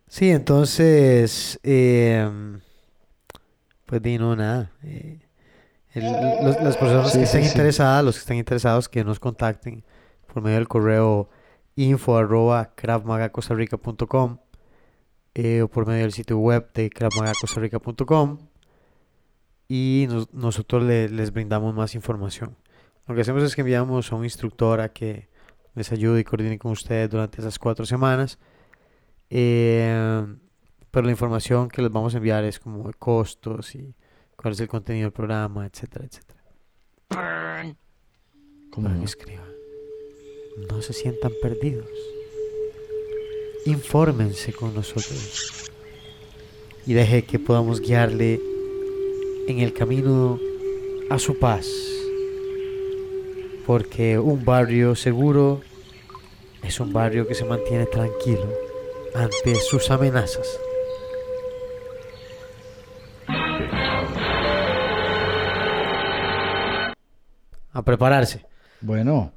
Sí, 0.07 0.29
entonces, 0.31 1.59
eh, 1.63 2.29
pues 3.85 4.01
di 4.01 4.17
no, 4.17 4.35
nada. 4.35 4.71
eh, 4.83 5.19
el- 5.93 6.03
los- 6.45 6.61
las 6.61 6.77
personas 6.77 7.11
Sí, 7.11 7.19
que 7.19 7.23
estén 7.25 7.43
sí. 7.43 7.49
interesadas, 7.49 8.03
los 8.05 8.15
que 8.15 8.19
estén 8.21 8.37
interesados, 8.37 8.87
que 8.89 9.03
nos 9.03 9.19
contacten 9.19 9.83
por 10.31 10.41
medio 10.43 10.57
del 10.57 10.67
correo 10.67 11.29
info 11.75 12.17
arroba 12.17 12.73
cravmagacostarrica.com 12.75 14.37
eh, 15.35 15.61
o 15.61 15.67
por 15.67 15.85
medio 15.85 16.01
del 16.03 16.13
sitio 16.13 16.37
web 16.39 16.71
de 16.73 16.89
cravmagacostarrica.com 16.89 18.37
y 19.67 20.07
nos- 20.09 20.33
nosotros 20.33 20.83
le- 20.83 21.09
les 21.09 21.31
brindamos 21.31 21.73
más 21.75 21.95
información. 21.95 22.55
Lo 23.07 23.13
que 23.15 23.21
hacemos 23.21 23.43
es 23.43 23.55
que 23.55 23.61
enviamos 23.61 24.11
a 24.11 24.15
un 24.15 24.23
instructor 24.23 24.79
a 24.81 24.89
que 24.89 25.29
les 25.75 25.91
ayude 25.91 26.21
y 26.21 26.23
coordine 26.23 26.57
con 26.57 26.71
ustedes 26.71 27.09
durante 27.09 27.39
esas 27.41 27.59
cuatro 27.59 27.85
semanas. 27.85 28.39
Eh, 29.30 30.25
pero 30.91 31.05
la 31.05 31.11
información 31.11 31.69
que 31.69 31.82
les 31.82 31.91
vamos 31.91 32.13
a 32.13 32.17
enviar 32.17 32.43
es 32.43 32.59
como 32.59 32.88
de 32.88 32.93
costos 32.93 33.75
y 33.75 33.93
cuál 34.36 34.53
es 34.53 34.59
el 34.59 34.67
contenido 34.67 35.05
del 35.05 35.13
programa, 35.13 35.65
etcétera, 35.65 36.05
etcétera. 36.05 36.43
¿Cómo 38.71 38.88
Para 38.88 38.99
no? 38.99 39.05
escriban. 39.05 39.45
No 40.69 40.82
se 40.82 40.93
sientan 40.93 41.32
perdidos. 41.41 41.89
Infórmense 43.65 44.53
con 44.53 44.73
nosotros. 44.73 45.71
Y 46.86 46.93
deje 46.93 47.25
que 47.25 47.38
podamos 47.38 47.82
guiarle 47.82 48.39
en 49.47 49.59
el 49.59 49.73
camino 49.73 50.39
a 51.09 51.19
su 51.19 51.38
paz. 51.38 51.67
Porque 53.65 54.17
un 54.17 54.45
barrio 54.45 54.95
seguro 54.95 55.61
es 56.63 56.80
un 56.80 56.93
barrio 56.93 57.28
que 57.28 57.36
se 57.36 57.45
mantiene 57.45 57.86
tranquilo 57.86 58.66
ante 59.18 59.55
sus 59.55 59.89
amenazas. 59.89 60.59
A 67.74 67.82
prepararse. 67.82 68.45
Bueno, 68.82 69.32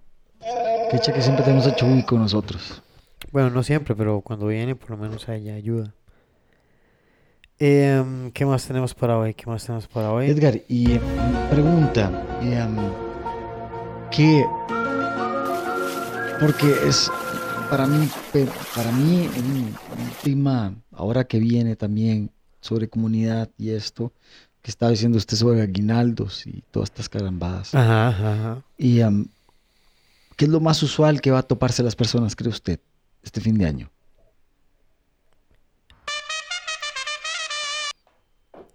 que 0.90 0.98
che 0.98 1.12
que 1.12 1.22
siempre 1.22 1.44
tenemos 1.44 1.66
a 1.66 1.74
Chuy 1.74 2.02
con 2.04 2.20
nosotros. 2.20 2.82
Bueno, 3.32 3.50
no 3.50 3.62
siempre, 3.62 3.94
pero 3.94 4.20
cuando 4.20 4.46
viene 4.46 4.74
por 4.74 4.90
lo 4.90 4.96
menos 4.96 5.28
a 5.28 5.36
ella 5.36 5.54
ayuda. 5.54 5.94
Em, 7.58 8.30
¿qué 8.32 8.46
más 8.46 8.66
tenemos 8.66 8.94
para 8.94 9.18
hoy? 9.18 9.34
¿Qué 9.34 9.46
más 9.46 9.64
tenemos 9.64 9.86
para 9.86 10.10
hoy? 10.10 10.30
Edgar, 10.30 10.58
y 10.68 10.94
eh, 10.94 11.00
pregunta, 11.50 12.10
eh, 12.42 12.64
um, 12.64 12.90
¿qué? 14.10 14.46
Porque 16.40 16.72
es 16.88 17.10
para 17.70 17.86
mí, 17.86 18.08
para 18.74 18.90
mí 18.90 19.30
un, 19.38 19.56
un 19.56 20.10
tema 20.22 20.74
ahora 20.92 21.24
que 21.24 21.38
viene 21.38 21.76
también 21.76 22.30
sobre 22.60 22.88
comunidad 22.88 23.48
y 23.56 23.70
esto 23.70 24.12
que 24.60 24.70
estaba 24.70 24.90
diciendo 24.90 25.16
usted 25.16 25.36
sobre 25.36 25.62
aguinaldos 25.62 26.46
y 26.46 26.62
todas 26.70 26.90
estas 26.90 27.08
carambadas. 27.08 27.74
Ajá, 27.74 28.08
ajá, 28.08 28.32
ajá. 28.34 28.62
Y 28.76 29.00
um, 29.02 29.26
¿qué 30.36 30.44
es 30.46 30.50
lo 30.50 30.60
más 30.60 30.82
usual 30.82 31.20
que 31.20 31.30
va 31.30 31.38
a 31.38 31.42
toparse 31.42 31.82
las 31.82 31.96
personas, 31.96 32.36
cree 32.36 32.50
usted, 32.50 32.80
este 33.22 33.40
fin 33.40 33.56
de 33.56 33.66
año? 33.66 33.90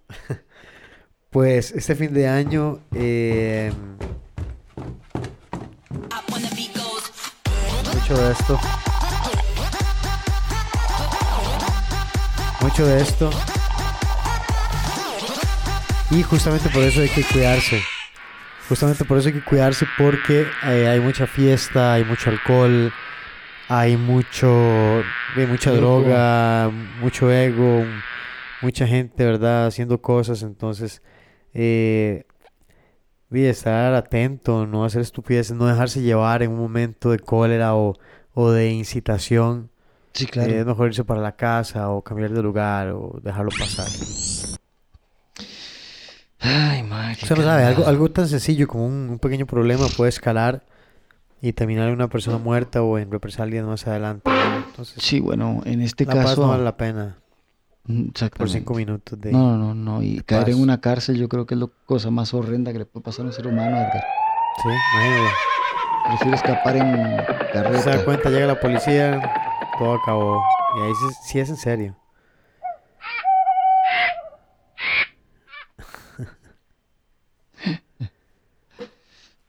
Pues 1.29 1.73
este 1.73 1.95
fin 1.95 2.13
de 2.13 2.29
año 2.29 2.79
em, 2.93 3.73
mucho 8.07 8.17
de 8.21 8.31
esto. 8.31 8.84
Mucho 12.65 12.83
de 12.87 12.99
esto. 12.99 13.29
Y 16.09 16.23
justamente 16.23 16.67
por 16.69 16.81
eso 16.81 16.99
hay 17.01 17.09
que 17.09 17.23
cuidarse. 17.23 17.79
Justamente 18.67 19.05
por 19.05 19.19
eso 19.19 19.27
hay 19.27 19.35
que 19.35 19.43
cuidarse 19.43 19.85
porque 19.99 20.47
eh, 20.63 20.87
hay 20.87 20.99
mucha 20.99 21.27
fiesta, 21.27 21.93
hay 21.93 22.03
mucho 22.03 22.31
alcohol, 22.31 22.91
hay 23.69 23.97
mucho, 23.97 24.47
hay 25.35 25.45
mucha 25.47 25.73
Ego. 25.73 25.79
droga, 25.79 26.71
mucho 26.99 27.31
ego, 27.31 27.85
mucha 28.63 28.87
gente, 28.87 29.23
¿verdad? 29.23 29.67
Haciendo 29.67 30.01
cosas. 30.01 30.41
Entonces, 30.41 31.03
eh, 31.53 32.25
y 33.29 33.43
estar 33.45 33.93
atento, 33.93 34.65
no 34.65 34.85
hacer 34.85 35.01
estupideces, 35.01 35.55
no 35.55 35.67
dejarse 35.67 36.01
llevar 36.01 36.41
en 36.41 36.49
un 36.49 36.57
momento 36.57 37.11
de 37.11 37.19
cólera 37.19 37.75
o, 37.75 37.93
o 38.33 38.49
de 38.49 38.71
incitación. 38.71 39.69
Sí, 40.15 40.25
Eh, 40.35 40.59
es 40.61 40.65
mejor 40.65 40.87
irse 40.87 41.03
para 41.03 41.21
la 41.21 41.33
casa 41.35 41.89
o 41.89 42.01
cambiar 42.01 42.31
de 42.31 42.41
lugar 42.41 42.87
o 42.89 43.19
dejarlo 43.21 43.51
pasar. 43.59 43.85
Ay, 46.39 46.83
madre. 46.83 47.17
No 47.29 47.35
sabe, 47.43 47.63
algo, 47.63 47.85
algo 47.87 48.11
tan 48.11 48.27
sencillo 48.27 48.67
como 48.67 48.85
un, 48.85 49.09
un 49.09 49.19
pequeño 49.19 49.45
problema 49.45 49.87
puede 49.97 50.09
escalar 50.09 50.63
y 51.41 51.53
terminar 51.53 51.87
en 51.89 51.93
una 51.95 52.07
persona 52.07 52.37
muerta 52.37 52.81
o 52.81 52.97
en 52.97 53.11
represalias 53.11 53.65
más 53.65 53.85
adelante. 53.87 54.29
¿no? 54.29 54.57
Entonces, 54.67 55.03
Sí, 55.03 55.19
bueno, 55.19 55.61
en 55.65 55.81
este 55.81 56.05
la 56.05 56.13
paz 56.15 56.25
caso... 56.25 56.41
no 56.43 56.47
vale 56.49 56.63
la 56.63 56.77
pena 56.77 57.17
Mm, 57.87 58.07
por 58.35 58.49
cinco 58.49 58.73
minutos 58.73 59.21
de... 59.21 59.31
No, 59.31 59.55
no, 59.57 59.75
no. 59.75 60.01
Y 60.01 60.19
caer 60.21 60.49
en 60.49 60.59
una 60.59 60.81
cárcel 60.81 61.17
yo 61.17 61.29
creo 61.29 61.45
que 61.45 61.53
es 61.53 61.59
la 61.59 61.67
cosa 61.85 62.09
más 62.09 62.33
horrenda 62.33 62.73
que 62.73 62.79
le 62.79 62.85
puede 62.87 63.03
pasar 63.03 63.25
a 63.25 63.27
un 63.27 63.33
ser 63.33 63.45
humano, 63.45 63.77
Edgar. 63.77 64.03
Sí, 64.63 64.69
imagínate. 64.95 65.31
Prefiero 66.07 66.35
escapar 66.35 66.75
en 66.77 66.95
Se 66.95 67.59
da 67.59 67.63
carreta. 67.63 68.03
cuenta, 68.05 68.29
llega 68.31 68.47
la 68.47 68.59
policía, 68.59 69.21
todo 69.77 69.95
acabó. 69.95 70.43
Y 70.77 70.81
ahí 70.81 70.93
sí, 70.93 71.15
sí 71.27 71.39
es 71.39 71.49
en 71.49 71.57
serio. 71.57 71.97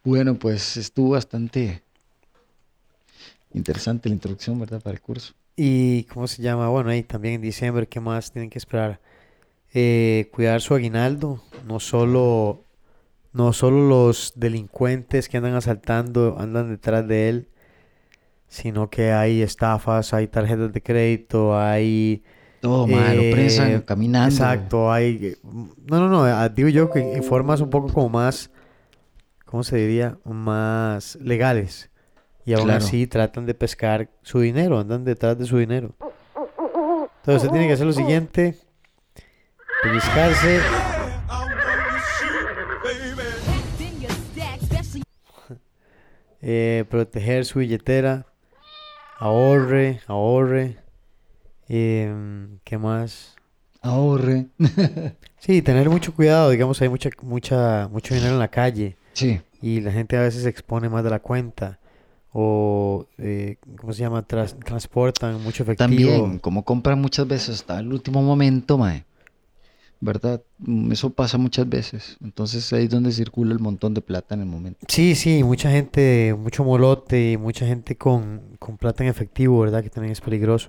Bueno, 0.07 0.39
pues 0.39 0.77
estuvo 0.77 1.11
bastante 1.11 1.83
interesante 3.53 4.09
la 4.09 4.15
introducción, 4.15 4.57
¿verdad? 4.61 4.81
Para 4.81 4.95
el 4.95 5.01
curso. 5.01 5.35
Y, 5.57 6.05
¿cómo 6.05 6.29
se 6.29 6.43
llama? 6.43 6.69
Bueno, 6.69 6.91
ahí 6.91 7.03
también 7.03 7.35
en 7.35 7.41
diciembre, 7.41 7.89
¿qué 7.89 7.99
más 7.99 8.31
tienen 8.31 8.49
que 8.49 8.59
esperar? 8.59 9.01
Eh, 9.75 10.31
cuidar 10.33 10.61
su 10.61 10.75
aguinaldo, 10.75 11.43
no 11.67 11.81
solo, 11.81 12.63
no 13.33 13.53
solo 13.53 13.89
los 13.89 14.33
delincuentes 14.37 15.29
que 15.29 15.39
andan 15.39 15.55
asaltando 15.55 16.37
andan 16.39 16.71
detrás 16.71 17.09
de 17.09 17.29
él, 17.29 17.49
sino 18.49 18.89
que 18.91 19.13
hay 19.13 19.43
estafas, 19.43 20.13
hay 20.15 20.29
tarjetas 20.29 20.73
de 20.73 20.83
crédito, 20.83 21.59
hay... 21.59 22.23
Todo 22.61 22.87
mal, 22.87 23.17
lo 23.17 23.23
eh, 23.23 23.31
presan 23.33 23.83
caminando. 23.83 24.35
Exacto, 24.35 24.91
hay... 24.91 25.19
eh, 25.23 25.37
No, 25.45 26.01
no, 26.01 26.09
no, 26.09 26.25
ah, 26.25 26.49
digo 26.49 26.69
yo 26.69 26.91
que 26.91 27.01
en 27.15 27.23
formas 27.23 27.61
un 27.61 27.71
poco 27.71 27.93
como 27.93 28.09
más, 28.09 28.51
¿cómo 29.45 29.63
se 29.63 29.77
diría? 29.77 30.19
Más 30.25 31.17
legales. 31.17 31.91
Y 32.45 32.55
aún 32.55 32.65
Claro. 32.65 32.85
así 32.85 33.07
tratan 33.07 33.47
de 33.47 33.55
pescar 33.55 34.09
su 34.23 34.41
dinero, 34.41 34.79
andan 34.79 35.05
detrás 35.05 35.39
de 35.39 35.47
su 35.47 35.59
dinero. 35.59 35.95
Entonces 36.37 37.43
usted 37.43 37.51
tiene 37.51 37.67
que 37.67 37.73
hacer 37.73 37.87
lo 37.87 37.93
siguiente, 37.93 38.57
pellizcarse, 39.83 40.61
eh, 46.41 46.85
proteger 46.89 47.45
su 47.45 47.59
billetera, 47.59 48.27
ahorre, 49.19 50.01
ahorre, 50.07 50.77
em, 51.69 52.59
¿qué 52.65 52.79
más? 52.79 53.35
Ahorre. 53.83 54.47
Sí, 55.39 55.63
tener 55.63 55.89
mucho 55.89 56.13
cuidado, 56.13 56.51
digamos, 56.51 56.81
hay 56.83 56.89
mucha, 56.89 57.09
mucha, 57.23 57.89
mucho 57.93 58.15
dinero 58.15 58.33
en 58.33 58.41
la 58.41 58.49
calle 58.49 58.97
Sí. 59.13 59.41
y 59.63 59.81
la 59.81 59.93
gente 59.93 60.17
a 60.17 60.23
veces 60.23 60.43
se 60.43 60.49
expone 60.49 60.89
más 60.89 61.05
de 61.05 61.11
la 61.11 61.21
cuenta 61.21 61.79
o, 62.33 63.07
eh, 63.19 63.57
¿cómo 63.79 63.93
se 63.93 64.01
llama? 64.01 64.27
Tras- 64.27 64.59
transportan 64.59 65.41
mucho 65.43 65.63
efectivo. 65.63 65.89
También, 65.89 66.39
como 66.41 66.65
compran 66.65 67.01
muchas 67.01 67.29
veces 67.29 67.61
hasta 67.61 67.79
el 67.79 67.93
último 67.93 68.23
momento, 68.23 68.77
mae. 68.77 69.05
¿Verdad? 70.01 70.43
Mm, 70.59 70.93
Eso 70.93 71.11
pasa 71.11 71.39
muchas 71.39 71.69
veces. 71.69 72.17
Entonces 72.23 72.71
ahí 72.73 72.85
es 72.85 72.91
donde 72.91 73.13
circula 73.13 73.53
el 73.53 73.59
montón 73.61 73.95
de 73.95 74.03
plata 74.03 74.35
en 74.35 74.43
el 74.43 74.47
momento. 74.47 74.81
Sí, 74.89 75.15
sí, 75.15 75.43
mucha 75.43 75.71
gente, 75.71 76.35
mucho 76.39 76.65
molote 76.65 77.33
y 77.33 77.37
mucha 77.39 77.67
gente 77.67 77.97
con, 77.97 78.43
con 78.59 78.77
plata 78.77 79.03
en 79.05 79.11
efectivo, 79.11 79.61
¿verdad? 79.61 79.83
Que 79.83 79.89
también 79.91 80.13
es 80.13 80.21
peligroso. 80.21 80.69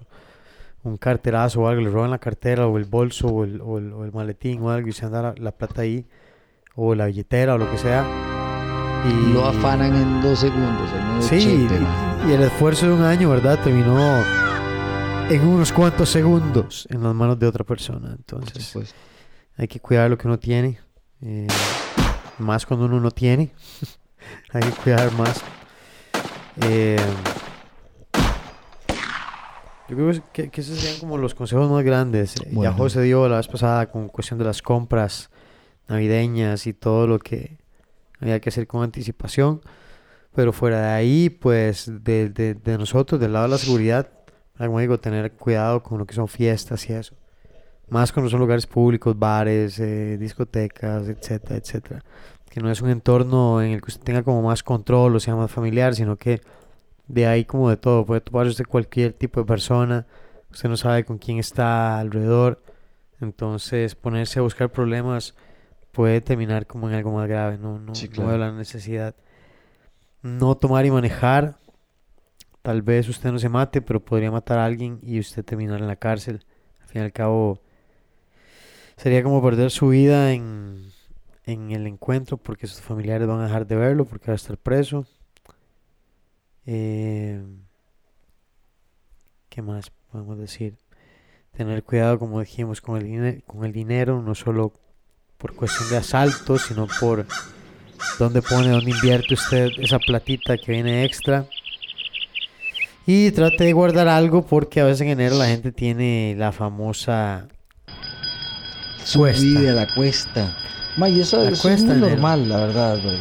Un 0.84 0.96
carterazo 0.96 1.62
o 1.62 1.68
algo, 1.68 1.82
le 1.82 1.90
roban 1.90 2.10
la 2.12 2.20
cartera 2.20 2.68
o 2.68 2.78
el 2.78 2.86
bolso 2.86 3.28
o 3.28 3.44
el, 3.44 3.60
o 3.62 3.78
el- 3.80 3.92
o 3.92 4.06
el 4.06 4.14
maletín 4.14 4.62
o 4.62 4.70
algo 4.70 4.88
y 4.88 4.94
se 4.94 5.06
anda 5.06 5.22
la, 5.22 5.36
la 5.38 5.52
plata 5.52 5.82
ahí 5.82 6.06
o 6.76 6.96
la 6.96 7.08
billetera 7.08 7.56
o 7.56 7.58
lo 7.58 7.70
que 7.70 7.78
sea. 7.78 8.06
Y 9.06 9.34
Lo 9.34 9.46
afanan 9.46 9.94
en 9.96 10.22
dos 10.22 10.40
segundos. 10.40 10.90
en 10.94 11.22
Sí, 11.24 11.68
y, 12.26 12.30
y 12.30 12.34
el 12.34 12.44
esfuerzo 12.44 12.86
de 12.88 12.94
un 12.94 13.02
año, 13.04 13.30
¿verdad? 13.30 13.60
Terminó 13.62 13.98
en 15.30 15.42
unos 15.48 15.74
cuantos 15.74 16.10
segundos 16.10 16.88
en 16.90 17.04
las 17.04 17.14
manos 17.14 17.38
de 17.38 17.48
otra 17.48 17.64
persona. 17.66 18.14
Entonces, 18.18 18.64
supuesto. 18.64 18.96
Hay 19.58 19.68
que 19.68 19.80
cuidar 19.80 20.10
lo 20.10 20.18
que 20.18 20.28
uno 20.28 20.40
tiene. 20.40 20.80
eh, 21.22 21.48
más 22.40 22.66
cuando 22.66 22.86
uno 22.86 23.00
no 23.00 23.12
tiene. 23.12 23.52
hay 24.54 24.62
que 24.62 24.72
cuidar 24.72 25.12
más. 25.14 25.42
Eh, 26.62 26.98
yo 29.90 29.96
creo 29.96 30.12
que, 30.34 30.50
que 30.50 30.62
esos 30.62 30.78
serían 30.78 31.00
como 31.00 31.18
los 31.18 31.34
consejos 31.34 31.70
más 31.72 31.84
grandes. 31.84 32.36
Eh, 32.46 32.50
Ya. 32.52 32.74
José 32.74 33.02
dio 33.02 33.28
la 33.30 33.38
vez 33.38 33.48
pasada 33.48 33.90
con 33.90 34.10
cuestión 34.10 34.38
de 34.38 34.46
las 34.46 34.62
compras 34.62 35.30
navideñas 35.88 36.68
y 36.68 36.74
todo 36.74 37.08
lo 37.08 37.20
que 37.20 37.58
había 38.20 38.40
que 38.42 38.50
hacer 38.50 38.68
con 38.68 38.84
anticipación. 38.84 39.62
Pero 40.36 40.52
fuera 40.54 40.82
de 40.82 40.88
ahí, 40.94 41.30
pues 41.30 41.90
de, 42.04 42.30
de- 42.30 42.54
de 42.54 42.78
nosotros, 42.78 43.20
del 43.20 43.34
lado 43.34 43.46
de 43.46 43.52
la 43.52 43.58
seguridad, 43.58 44.10
como 44.58 44.80
digo, 44.80 45.00
tener 45.00 45.32
cuidado 45.34 45.82
con 45.82 45.98
lo 46.00 46.06
que 46.06 46.14
son 46.14 46.28
fiestas 46.28 46.88
y 46.90 46.94
eso. 46.94 47.16
Más 47.90 48.12
cuando 48.12 48.30
son 48.30 48.40
lugares 48.40 48.68
públicos, 48.68 49.18
bares, 49.18 49.80
eh, 49.80 50.18
discotecas, 50.20 51.08
etcétera, 51.08 51.56
etcétera. 51.56 52.04
Que 52.50 52.60
no 52.60 52.70
es 52.70 52.82
un 52.82 52.90
entorno 52.90 53.62
en 53.62 53.72
el 53.72 53.82
que 53.82 53.88
usted 53.92 54.04
tenga 54.04 54.24
como 54.24 54.42
más 54.42 54.64
control 54.64 55.16
o 55.16 55.20
sea 55.20 55.36
más 55.36 55.52
familiar, 55.52 55.96
sino 55.96 56.18
que 56.18 56.42
de 57.08 57.26
ahí 57.28 57.46
como 57.46 57.70
de 57.70 57.78
todo. 57.78 58.06
Puede 58.06 58.22
toparse 58.22 58.52
usted 58.52 58.66
cualquier 58.66 59.14
tipo 59.14 59.40
de 59.40 59.46
persona, 59.46 60.06
usted 60.52 60.68
no 60.70 60.76
sabe 60.78 61.06
con 61.06 61.18
quién 61.18 61.38
está 61.40 62.00
alrededor. 62.00 62.62
Entonces 63.22 63.96
ponerse 63.96 64.40
a 64.40 64.44
buscar 64.44 64.70
problemas 64.72 65.34
puede 65.92 66.22
terminar 66.22 66.68
como 66.68 66.90
en 66.90 66.96
algo 66.96 67.12
más 67.12 67.28
grave. 67.28 67.58
No, 67.58 67.80
no, 67.80 67.96
Sí, 67.96 68.08
no 68.10 68.14
claro. 68.14 68.30
veo 68.30 68.38
la 68.38 68.52
necesidad. 68.52 69.16
No 70.22 70.56
tomar 70.56 70.86
y 70.86 70.92
manejar. 70.92 71.58
Tal 72.62 72.82
vez 72.82 73.08
usted 73.08 73.32
no 73.32 73.40
se 73.40 73.50
mate, 73.50 73.82
pero 73.82 74.04
podría 74.04 74.30
matar 74.30 74.60
a 74.60 74.66
alguien 74.66 75.00
y 75.02 75.20
usted 75.20 75.46
terminar 75.46 75.80
en 75.80 75.88
la 75.88 75.96
cárcel. 75.96 76.44
Al 76.82 76.88
fin 76.88 77.02
y 77.02 77.06
al 77.06 77.14
cabo, 77.14 77.62
sería 78.98 79.24
como 79.24 79.42
perder 79.42 79.72
su 79.72 79.90
vida 79.90 80.34
en, 80.34 80.92
en 81.46 81.72
el 81.72 81.88
encuentro 81.88 82.38
porque 82.38 82.68
sus 82.68 82.82
familiares 82.82 83.28
van 83.28 83.40
a 83.40 83.46
dejar 83.46 83.68
de 83.68 83.76
verlo 83.76 84.06
porque 84.06 84.28
va 84.28 84.34
a 84.34 84.36
estar 84.36 84.58
preso. 84.58 85.06
Eh, 86.66 87.42
¿qué 89.50 89.62
más 89.62 89.92
podemos 90.12 90.38
decir? 90.38 90.76
Tener 91.56 91.84
cuidado, 91.84 92.20
como 92.20 92.40
dijimos, 92.40 92.82
con 92.82 92.98
el, 92.98 93.44
con 93.44 93.66
el 93.66 93.72
dinero, 93.72 94.22
no 94.22 94.36
solo 94.36 94.74
por 95.38 95.56
cuestión 95.56 95.90
de 95.90 95.98
asalto, 95.98 96.58
sino 96.60 96.88
por 97.00 97.26
dónde 98.20 98.42
pone, 98.42 98.70
dónde 98.70 98.92
invierte 98.92 99.34
usted 99.34 99.70
esa 99.78 100.00
platita 100.00 100.58
que 100.58 100.72
viene 100.72 101.06
extra. 101.06 101.48
Y 103.06 103.32
trate 103.32 103.64
de 103.64 103.74
guardar 103.74 104.08
algo 104.08 104.46
porque 104.46 104.82
a 104.82 104.86
veces 104.86 105.02
en 105.02 105.10
enero 105.10 105.38
la 105.38 105.48
gente 105.48 105.72
tiene 105.72 106.36
la 106.38 106.52
famosa 106.52 107.48
cuesta. 109.16 109.40
Subida 109.42 109.74
la 109.74 109.88
cuesta. 109.94 110.58
Ma, 110.98 111.10
y 111.10 111.20
eso, 111.22 111.42
eso 111.44 111.52
es 111.54 111.62
cuesta, 111.62 111.94
enero. 111.94 112.10
normal, 112.10 112.50
la 112.50 112.58
verdad, 112.58 113.00
güey. 113.04 113.18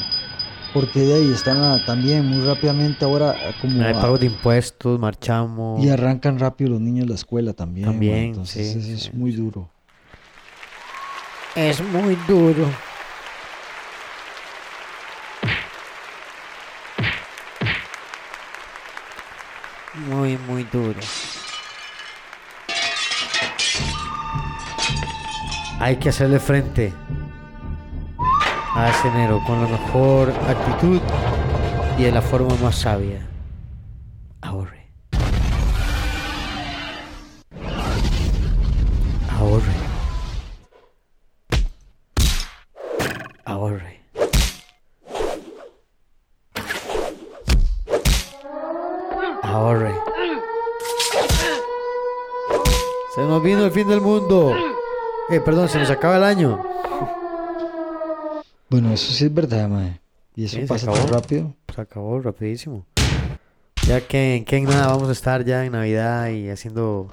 Porque 0.72 1.00
de 1.00 1.14
ahí 1.14 1.30
están 1.32 1.58
ah, 1.62 1.82
también 1.86 2.26
muy 2.26 2.44
rápidamente 2.44 3.04
ahora 3.04 3.34
ah, 3.36 3.52
como 3.60 3.82
Hay 3.82 3.92
a- 3.94 4.00
pagos 4.00 4.20
de 4.20 4.26
impuestos, 4.26 4.98
marchamos. 4.98 5.82
y 5.84 5.88
arrancan 5.88 6.38
rápido 6.38 6.70
los 6.70 6.80
niños 6.80 7.06
a 7.06 7.08
la 7.10 7.14
escuela 7.14 7.52
también. 7.52 7.86
ma, 7.86 7.92
También, 7.92 8.16
Entonces 8.26 8.72
sí, 8.72 8.78
eso 8.78 8.86
sí. 8.86 8.92
es 9.08 9.14
muy 9.14 9.32
duro. 9.32 9.70
Es 11.54 11.80
muy 11.82 12.16
duro. 12.28 12.66
Muy, 19.94 20.36
muy 20.38 20.64
duro. 20.64 21.00
Hay 25.78 25.96
que 25.96 26.08
hacerle 26.08 26.40
frente 26.40 26.92
a 28.74 28.90
ese 28.90 29.08
enero 29.08 29.42
con 29.46 29.60
la 29.62 29.68
mejor 29.68 30.30
actitud 30.48 31.00
y 31.98 32.04
de 32.04 32.12
la 32.12 32.22
forma 32.22 32.54
más 32.62 32.76
sabia. 32.76 33.35
Eh, 55.28 55.40
perdón, 55.40 55.68
se 55.68 55.78
nos 55.78 55.90
acaba 55.90 56.16
el 56.16 56.24
año. 56.24 56.62
Bueno, 58.70 58.92
eso 58.92 59.12
sí 59.12 59.24
es 59.24 59.34
verdad, 59.34 59.68
mae. 59.68 60.00
Y 60.34 60.44
eso 60.44 60.56
Sí, 60.56 60.66
pasa 60.66 60.92
tan 60.92 61.08
rápido. 61.08 61.54
Se 61.74 61.80
acabó 61.80 62.20
rapidísimo. 62.20 62.86
Ya 63.86 64.00
que, 64.00 64.44
que 64.46 64.56
en 64.56 64.64
nada 64.64 64.88
vamos 64.88 65.08
a 65.08 65.12
estar 65.12 65.44
ya 65.44 65.64
en 65.64 65.72
Navidad 65.72 66.28
y 66.28 66.48
haciendo 66.48 67.08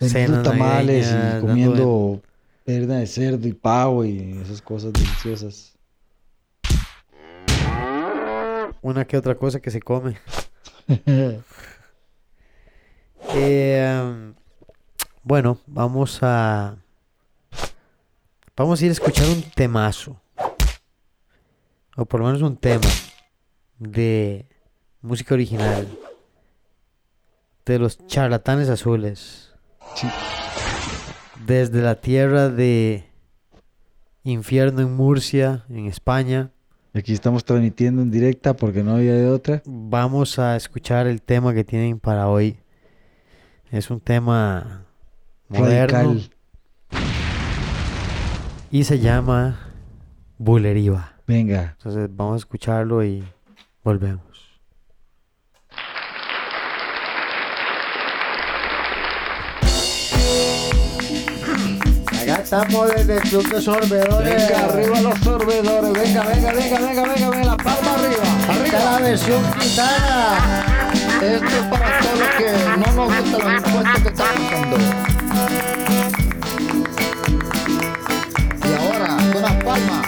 cenas 0.00 0.42
tamales 0.42 1.10
y 1.10 1.40
comiendo 1.40 2.22
perna 2.64 2.98
de 2.98 3.06
cerdo 3.06 3.46
y 3.48 3.52
pavo 3.52 4.04
y 4.04 4.40
esas 4.42 4.62
cosas 4.62 4.92
deliciosas. 4.92 5.72
una 8.82 9.04
que 9.06 9.16
otra 9.16 9.36
cosa 9.36 9.60
que 9.60 9.70
se 9.70 9.80
come. 9.80 10.16
Eh, 13.34 14.02
um, 14.04 14.34
bueno, 15.22 15.58
vamos 15.66 16.18
a 16.22 16.76
vamos 18.56 18.80
a 18.80 18.84
ir 18.84 18.90
a 18.90 18.92
escuchar 18.92 19.28
un 19.28 19.42
temazo 19.42 20.20
o 21.96 22.04
por 22.04 22.20
lo 22.20 22.26
menos 22.26 22.42
un 22.42 22.56
tema 22.56 22.86
de 23.78 24.46
música 25.00 25.34
original 25.34 25.86
de 27.66 27.78
los 27.78 27.98
charlatanes 28.06 28.68
azules 28.68 29.52
Sí. 29.94 30.08
desde 31.46 31.82
la 31.82 31.96
tierra 32.00 32.48
de 32.48 33.08
infierno 34.24 34.80
en 34.82 34.94
Murcia 34.94 35.64
en 35.68 35.86
España 35.86 36.50
Aquí 36.94 37.14
estamos 37.14 37.42
transmitiendo 37.46 38.02
en 38.02 38.10
directa 38.10 38.54
porque 38.54 38.82
no 38.82 38.96
había 38.96 39.14
de 39.14 39.26
otra. 39.26 39.62
vamos 39.64 40.38
a 40.38 40.56
escuchar 40.56 41.06
el 41.06 41.22
tema 41.22 41.54
que 41.54 41.64
tienen 41.64 41.98
para 41.98 42.28
hoy. 42.28 42.58
Es 43.70 43.90
un 43.90 43.98
tema 43.98 44.84
moderno 45.48 45.98
Radical. 45.98 46.30
Y 48.72 48.84
se 48.84 48.98
llama 48.98 49.58
Buleriva. 50.38 51.12
Venga. 51.26 51.74
Entonces 51.76 52.08
vamos 52.10 52.34
a 52.34 52.36
escucharlo 52.38 53.04
y 53.04 53.22
volvemos. 53.84 54.22
Acá 62.22 62.42
estamos 62.42 62.94
desde 62.96 63.16
el 63.16 63.20
Club 63.20 63.46
de 63.50 63.60
Sorbedores. 63.60 64.48
Venga, 64.48 64.64
arriba 64.64 65.00
los 65.02 65.18
sorbedores. 65.18 65.92
Venga, 65.92 66.22
venga, 66.24 66.52
venga, 66.54 66.78
venga, 66.78 67.02
venga, 67.02 67.30
venga, 67.30 67.44
la 67.44 67.56
palma 67.58 67.94
arriba. 67.94 68.64
Está 68.64 68.84
la 68.84 68.98
versión 69.00 69.44
gitana. 69.60 70.92
Esto 71.20 71.46
es 71.46 71.64
para 71.64 71.98
todos 72.00 72.18
los 72.18 72.28
que 72.38 72.52
no 72.78 73.06
nos 73.06 73.22
gustan 73.22 73.54
los 73.54 73.66
impuestos 73.66 74.02
que 74.02 74.08
están 74.08 74.26
pagando. 74.50 75.11
Palmas. 79.72 80.06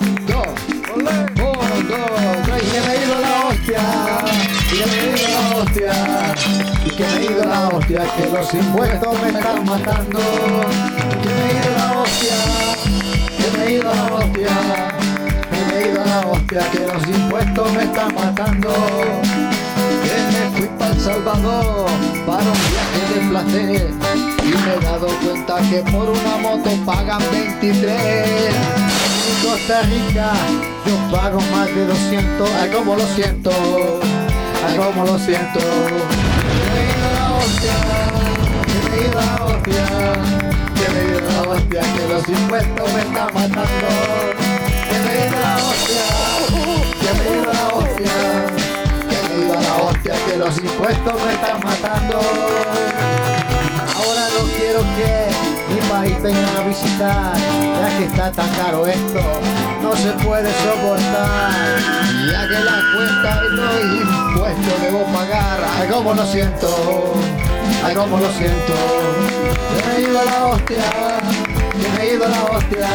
Un, 0.00 0.26
dos, 0.26 0.48
uno, 0.94 1.10
dos, 1.36 1.58
tres. 2.44 2.62
Y 2.62 2.70
que 2.70 2.80
me 2.86 2.92
digo 2.98 3.16
la 3.20 3.32
hostia. 3.46 3.82
Y 4.70 4.76
que 4.76 4.86
me 4.86 4.96
digo 5.02 5.28
la 5.32 5.42
hostia. 5.56 5.94
Y 6.84 6.90
que 6.90 7.04
me 7.06 7.18
digo 7.20 7.44
la 7.44 7.68
hostia. 7.68 8.00
Que 8.16 8.26
los 8.30 8.54
impuestos 8.54 9.22
me 9.22 9.28
están 9.28 9.64
matando. 9.64 10.20
Que 11.22 11.30
me 11.36 11.44
digo 11.54 11.70
la 11.76 12.00
hostia. 12.00 12.38
Que 13.38 13.58
me 13.58 13.66
digo 13.66 13.90
la 13.94 14.04
hostia. 14.14 14.54
Que 15.50 15.60
me 15.68 15.76
digo 15.84 16.04
la 16.04 16.20
hostia. 16.26 16.70
Que 16.70 16.80
los 16.80 17.08
impuestos 17.08 17.72
me 17.72 17.82
están 17.84 18.14
matando. 18.14 18.72
Salvador 21.06 21.86
para 22.26 22.42
un 22.42 22.58
viaje 22.68 23.02
de 23.14 23.20
placer 23.30 23.94
y 24.42 24.48
me 24.48 24.74
he 24.74 24.80
dado 24.84 25.06
cuenta 25.06 25.54
que 25.70 25.78
por 25.92 26.10
una 26.10 26.36
moto 26.38 26.68
pagan 26.84 27.22
23. 27.30 27.94
En 27.94 29.36
Costa 29.40 29.82
Rica 29.82 30.32
yo 30.84 30.96
pago 31.16 31.40
más 31.52 31.68
de 31.68 31.86
200. 31.86 32.50
Ay, 32.60 32.70
como 32.70 32.96
lo 32.96 33.06
siento, 33.14 33.52
ay, 34.66 34.76
como 34.76 35.04
lo 35.04 35.16
siento. 35.20 35.60
Que 35.60 36.64
me 36.74 36.80
dio 36.90 37.06
la 37.14 37.26
hostia, 37.36 37.76
que 38.66 38.78
me 38.82 38.98
dio 38.98 39.12
la 39.14 39.44
hostia, 39.44 39.86
que 40.74 40.86
me 40.92 41.00
dio 41.06 41.20
la 41.20 41.38
hostia, 41.48 41.82
que 41.82 42.02
los 42.12 42.28
impuestos 42.28 42.92
me 42.92 43.00
están 43.02 43.32
matando. 43.32 43.88
Que 44.90 44.98
me 45.06 45.12
dio 45.22 45.38
la 45.38 45.54
hostia, 45.68 46.06
que 47.00 47.10
me 47.14 47.24
dio 47.30 47.44
la 47.52 47.62
hostia, 47.68 48.25
que 50.26 50.36
los 50.36 50.58
impuestos 50.58 51.14
me 51.24 51.32
están 51.32 51.60
matando. 51.62 52.20
Ahora 53.94 54.28
no 54.36 54.44
quiero 54.58 54.80
que 54.96 55.30
mi 55.72 55.80
país 55.88 56.22
vengan 56.22 56.56
a 56.56 56.60
visitar, 56.66 57.36
ya 57.80 57.98
que 57.98 58.04
está 58.04 58.32
tan 58.32 58.48
caro 58.56 58.86
esto, 58.86 59.20
no 59.82 59.96
se 59.96 60.10
puede 60.24 60.50
soportar. 60.62 61.52
Ya 62.30 62.48
que 62.48 62.58
la 62.58 62.82
cuenta 62.94 63.42
y 63.44 63.56
los 63.56 63.74
impuestos 63.84 64.82
debo 64.82 65.04
pagar, 65.12 65.58
ay 65.80 65.88
como 65.88 66.14
lo 66.14 66.26
siento, 66.26 67.14
ay 67.84 67.94
como 67.94 68.18
lo 68.18 68.32
siento. 68.32 68.74
Que 69.76 69.86
me 69.86 69.96
he 69.96 70.00
ido 70.10 70.20
a 70.20 70.24
la 70.24 70.46
hostia, 70.46 70.84
que 71.72 71.88
me 71.88 72.02
he 72.02 72.14
ido 72.14 72.24
a 72.24 72.28
la 72.28 72.44
hostia, 72.44 72.88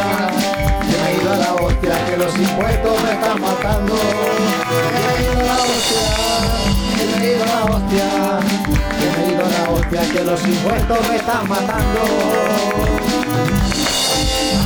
que 0.82 0.97
me 0.97 1.09
he 1.09 1.21
ido 1.21 1.34
a 1.34 1.38
la 1.38 1.53
hostia, 1.53 2.05
que 2.05 2.17
los 2.17 2.36
impuestos 2.38 3.03
me 3.03 3.11
están 3.13 3.41
matando. 3.41 3.95
Que 3.95 4.99
me 4.99 5.11
he 5.15 5.21
ido 5.23 5.39
a 5.39 5.43
la 5.43 5.55
hostia, 5.63 6.61
que 7.02 7.20
me 7.20 7.26
he 7.26 7.36
ido 7.36 7.45
la 7.45 7.64
hostia, 7.66 8.08
que 8.99 9.08
me 9.18 9.26
he 9.26 9.34
ido 9.34 9.43
la 9.43 9.70
hostia, 9.72 10.02
que 10.12 10.24
los 10.24 10.41
impuestos 10.45 11.10
me 11.10 11.16
están 11.16 11.49
matando. 11.49 12.02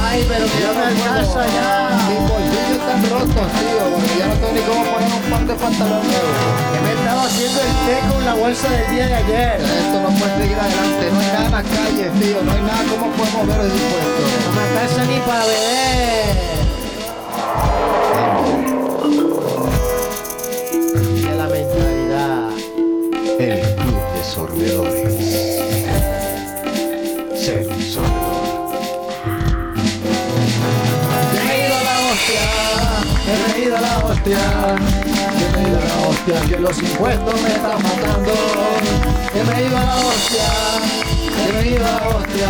Ay, 0.04 0.26
pero 0.28 0.46
que 0.46 0.60
no 0.66 0.74
me 0.74 0.86
alcanza 0.86 1.46
ya. 1.48 1.90
Mis 2.10 2.20
bolsillos 2.30 2.72
están 2.76 3.02
rotos, 3.10 3.48
tío, 3.56 3.84
porque 3.92 4.14
ya 4.20 4.28
no 4.28 4.34
tengo 4.36 4.52
ni 4.52 4.62
cómo 4.62 4.84
poner 4.84 5.12
un 5.14 5.32
par 5.32 5.48
de 5.48 5.56
pantalones 5.56 6.08
nuevos. 6.08 6.38
Que 6.74 6.80
me 6.82 6.92
estaba 6.94 7.24
haciendo 7.24 7.60
el 7.62 7.74
té 7.86 8.14
con 8.14 8.26
la 8.26 8.34
bolsa 8.34 8.70
del 8.70 8.96
día 8.96 9.08
de 9.08 9.16
ayer. 9.16 9.62
Esto 9.62 10.02
no 10.02 10.10
puede 10.10 10.36
seguir 10.42 10.60
adelante, 10.60 11.04
no 11.12 11.20
hay 11.20 11.28
nada 11.28 11.46
en 11.46 11.52
la 11.52 11.64
calle, 11.64 12.06
tío, 12.20 12.38
no 12.44 12.52
hay 12.52 12.62
nada, 12.62 12.84
¿cómo 12.92 13.12
podemos 13.14 13.48
ver 13.48 13.60
el 13.62 13.72
impuesto? 13.72 14.22
No 14.46 14.52
me 14.56 14.62
alcanza 14.68 15.04
ni 15.06 15.20
para 15.20 15.46
beber. 15.46 16.55
Que 34.26 34.32
me 34.32 35.62
he 35.62 35.70
ido 35.70 35.78
a 35.78 35.82
la 35.86 35.98
hostia, 36.08 36.38
que 36.50 36.58
los 36.58 36.78
impuestos 36.82 37.42
me 37.42 37.50
están 37.50 37.84
matando. 37.84 38.34
Que 39.32 39.44
me 39.44 39.54
he 39.54 39.68
ido 39.68 39.78
a 39.78 39.84
la 39.84 39.96
hostia, 39.98 40.50
que 41.46 41.54
me 41.54 41.60
he 41.60 41.68
ido 41.70 41.86
a 41.86 41.92
la 41.92 42.08
hostia, 42.08 42.50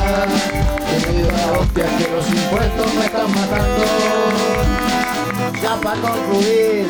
que 0.87 0.95
me 1.05 1.11
he 1.11 1.19
ido 1.19 1.29
a 1.29 1.31
la 1.33 1.47
hostia, 1.59 1.85
que 1.97 2.07
los 2.15 2.25
impuestos 2.29 2.87
me 2.93 3.05
están 3.05 3.29
matando. 3.35 3.85
Ya 5.61 5.73
para 5.81 5.99
concluir, 5.99 6.87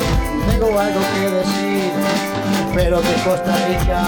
tengo 0.51 0.79
algo 0.79 1.01
que 1.15 1.25
decir. 1.31 1.91
Espero 2.69 3.01
que 3.01 3.13
Costa 3.23 3.53
Rica 3.67 4.01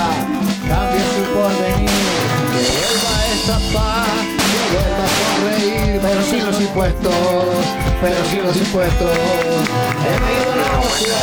cambie 0.68 1.06
su 1.16 1.24
porvenir. 1.34 1.90
Que 2.54 2.62
vuelva 2.78 3.16
esa 3.34 3.58
paz, 3.74 4.18
que 4.38 4.60
vuelva 4.74 5.04
a 5.04 5.10
sonreír, 5.18 5.77
pero 6.02 6.22
sin 6.24 6.46
los 6.46 6.60
impuestos, 6.60 7.14
pero 8.02 8.26
sin 8.30 8.44
los 8.44 8.56
impuestos. 8.56 9.12
Que 9.12 10.10
me 10.20 10.34
ido 10.34 10.52
a 10.52 10.56
la 10.56 10.68
hostia, 10.80 11.18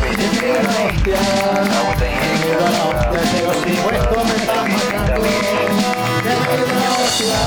que 0.00 0.26
me 0.26 0.48
ido 0.48 0.58
a 0.58 0.62
la 0.62 0.74
hostia, 0.86 1.18
la 1.62 1.78
hostia, 1.90 3.42
los 3.42 3.60
impuestos 3.66 4.20
me 4.24 4.34
están 4.36 4.64
matando. 4.72 5.22
Que 6.22 6.32
me 6.32 6.52
ido 6.56 6.66
a 6.68 6.80
la 6.80 6.90
hostia, 7.04 7.38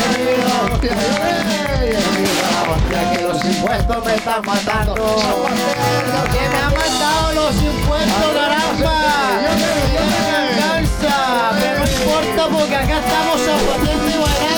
que 0.00 0.10
me 0.10 0.20
ido 0.32 0.42
a 0.42 0.48
la 0.48 0.56
hostia, 0.72 0.94
la 2.40 2.60
hostia, 2.70 3.00
que 3.12 3.20
los 3.22 3.38
impuestos 3.44 3.98
me 4.04 4.12
están 4.14 4.40
matando. 4.44 4.94
Que 6.32 6.42
me 6.48 6.58
han 6.58 6.72
matado 6.74 7.26
los 7.34 7.54
impuestos, 7.54 8.30
caramba. 8.34 8.94
Ya 9.92 10.02
me 10.10 10.30
alcanza. 10.36 11.14
Pero 11.60 11.78
no 11.78 11.84
importa 11.90 12.42
porque 12.58 12.76
acá 12.76 12.96
estamos 12.98 13.36
zapatando 13.40 14.08
y 14.08 14.18
bailando. 14.18 14.49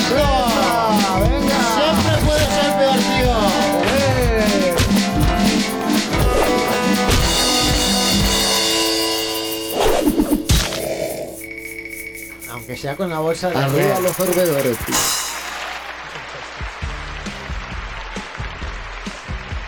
Aunque 12.52 12.76
sea 12.76 12.96
con 12.96 13.08
la 13.10 13.18
bolsa 13.18 13.50
de 13.50 13.56
Arriba 13.56 14.00
los 14.00 14.14
sorbedores, 14.16 14.76
tío. 14.78 14.94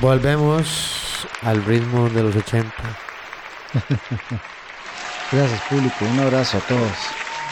Volvemos 0.01 1.26
al 1.43 1.64
ritmo 1.64 2.09
de 2.11 2.22
los 2.22 2.37
80. 2.37 2.72
Gracias, 5.32 5.61
público. 5.68 6.05
Un 6.12 6.20
abrazo 6.20 6.59
a 6.59 6.61
todos. 6.61 6.93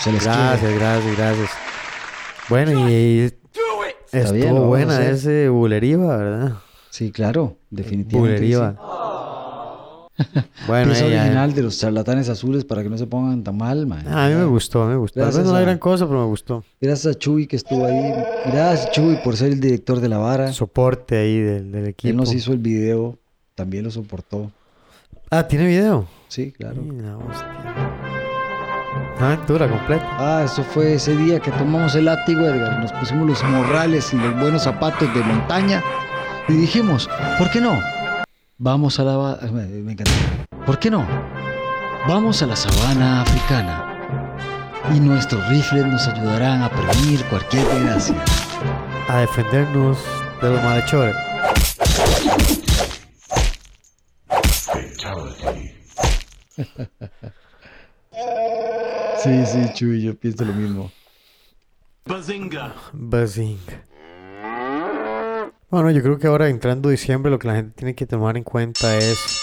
Se 0.01 0.13
les 0.13 0.25
Gracias, 0.25 0.61
quiere. 0.61 0.77
gracias, 0.79 1.17
gracias. 1.17 1.51
Bueno, 2.49 2.89
y 2.89 3.21
estuvo 3.21 4.33
bien, 4.33 4.67
buena 4.67 5.05
ese 5.07 5.49
Buleriva, 5.49 6.17
¿verdad? 6.17 6.53
Sí, 6.91 7.11
claro, 7.11 7.57
definitivamente. 7.71 8.37
Buleriva. 8.41 8.73
sí. 8.73 8.92
Bueno, 10.67 10.93
Pieza 10.93 11.05
ahí. 11.07 11.15
original 11.15 11.55
de 11.55 11.63
los 11.63 11.79
charlatanes 11.79 12.29
azules 12.29 12.65
para 12.65 12.83
que 12.83 12.89
no 12.89 12.97
se 12.97 13.07
pongan 13.07 13.43
tan 13.43 13.57
mal, 13.57 13.87
man. 13.87 14.05
Ah, 14.09 14.27
a 14.27 14.29
mí 14.29 14.35
me 14.35 14.45
gustó, 14.45 14.87
me 14.87 14.97
gustó. 14.97 15.21
Tal 15.21 15.27
vez 15.27 15.35
Gracias 15.37 15.47
no 15.47 15.53
la 15.55 15.59
a- 15.59 15.63
gran 15.63 15.79
cosa, 15.79 16.07
pero 16.07 16.21
me 16.21 16.27
gustó. 16.27 16.65
Gracias 16.81 17.15
a 17.17 17.19
Chuy 17.19 17.47
que 17.47 17.57
estuvo 17.57 17.85
ahí. 17.85 18.13
Gracias, 18.53 18.91
Chuy, 18.93 19.17
por 19.25 19.37
ser 19.37 19.53
el 19.53 19.61
director 19.61 20.01
de 20.01 20.09
la 20.09 20.19
vara. 20.19 20.53
Soporte 20.53 21.17
ahí 21.19 21.39
del, 21.41 21.73
del 21.73 21.87
equipo. 21.89 22.09
Él 22.11 22.17
nos 22.17 22.33
hizo 22.33 22.53
el 22.53 22.59
video, 22.59 23.19
también 23.55 23.85
lo 23.85 23.91
soportó. 23.91 24.51
Ah, 25.31 25.47
¿tiene 25.49 25.67
video? 25.67 26.07
Sí, 26.29 26.53
claro. 26.53 26.83
Mira, 26.83 27.17
hostia. 27.17 27.47
Aventura 29.21 29.69
completa. 29.69 30.07
Ah, 30.19 30.43
eso 30.45 30.63
fue 30.65 30.95
ese 30.95 31.17
día 31.17 31.39
que 31.39 31.51
tomamos 31.53 31.95
el 31.95 32.07
látigo, 32.07 32.41
Edgar. 32.41 32.81
Nos 32.81 32.93
pusimos 32.93 33.27
los 33.29 33.45
morrales 33.45 34.13
y 34.13 34.17
los 34.17 34.39
buenos 34.41 34.63
zapatos 34.63 35.13
de 35.15 35.21
montaña 35.23 35.83
y 36.49 36.55
dijimos, 36.55 37.09
¿por 37.39 37.51
qué 37.51 37.61
no? 37.61 37.79
Vamos 38.59 38.99
a 39.01 39.05
la... 39.05 39.39
Me, 39.51 39.93
encantó. 39.93 40.13
¿Por 40.67 40.79
qué 40.79 40.91
no? 40.91 41.07
Vamos 42.07 42.43
a 42.43 42.47
la 42.47 42.57
sabana 42.57 43.23
africana 43.23 43.93
y 44.95 45.01
nuestros 45.01 45.49
rifles 45.49 45.87
nos 45.87 46.07
ayudarán 46.09 46.63
a 46.63 46.71
prevenir 46.71 47.25
cualquier 47.27 47.67
desgracia. 47.67 48.17
A 49.09 49.19
defendernos 49.19 49.99
de 50.41 50.51
los 50.51 50.63
malhechores. 50.63 51.17
Sí, 59.23 59.47
sí, 59.47 59.73
Chuy, 59.75 60.03
yo 60.03 60.15
pienso 60.17 60.45
lo 60.45 60.53
mismo. 60.53 60.91
Buzzing. 62.93 63.59
Bueno, 65.73 65.91
yo 65.91 66.03
creo 66.03 66.19
que 66.19 66.27
ahora 66.27 66.51
entrando 66.51 66.91
diciembre 66.91 67.31
lo 67.31 67.39
que 67.39 67.49
la 67.49 67.55
gente 67.57 67.73
tiene 67.75 67.95
que 67.95 68.07
tomar 68.07 68.37
en 68.37 68.45
cuenta 68.45 68.95
es 68.99 69.41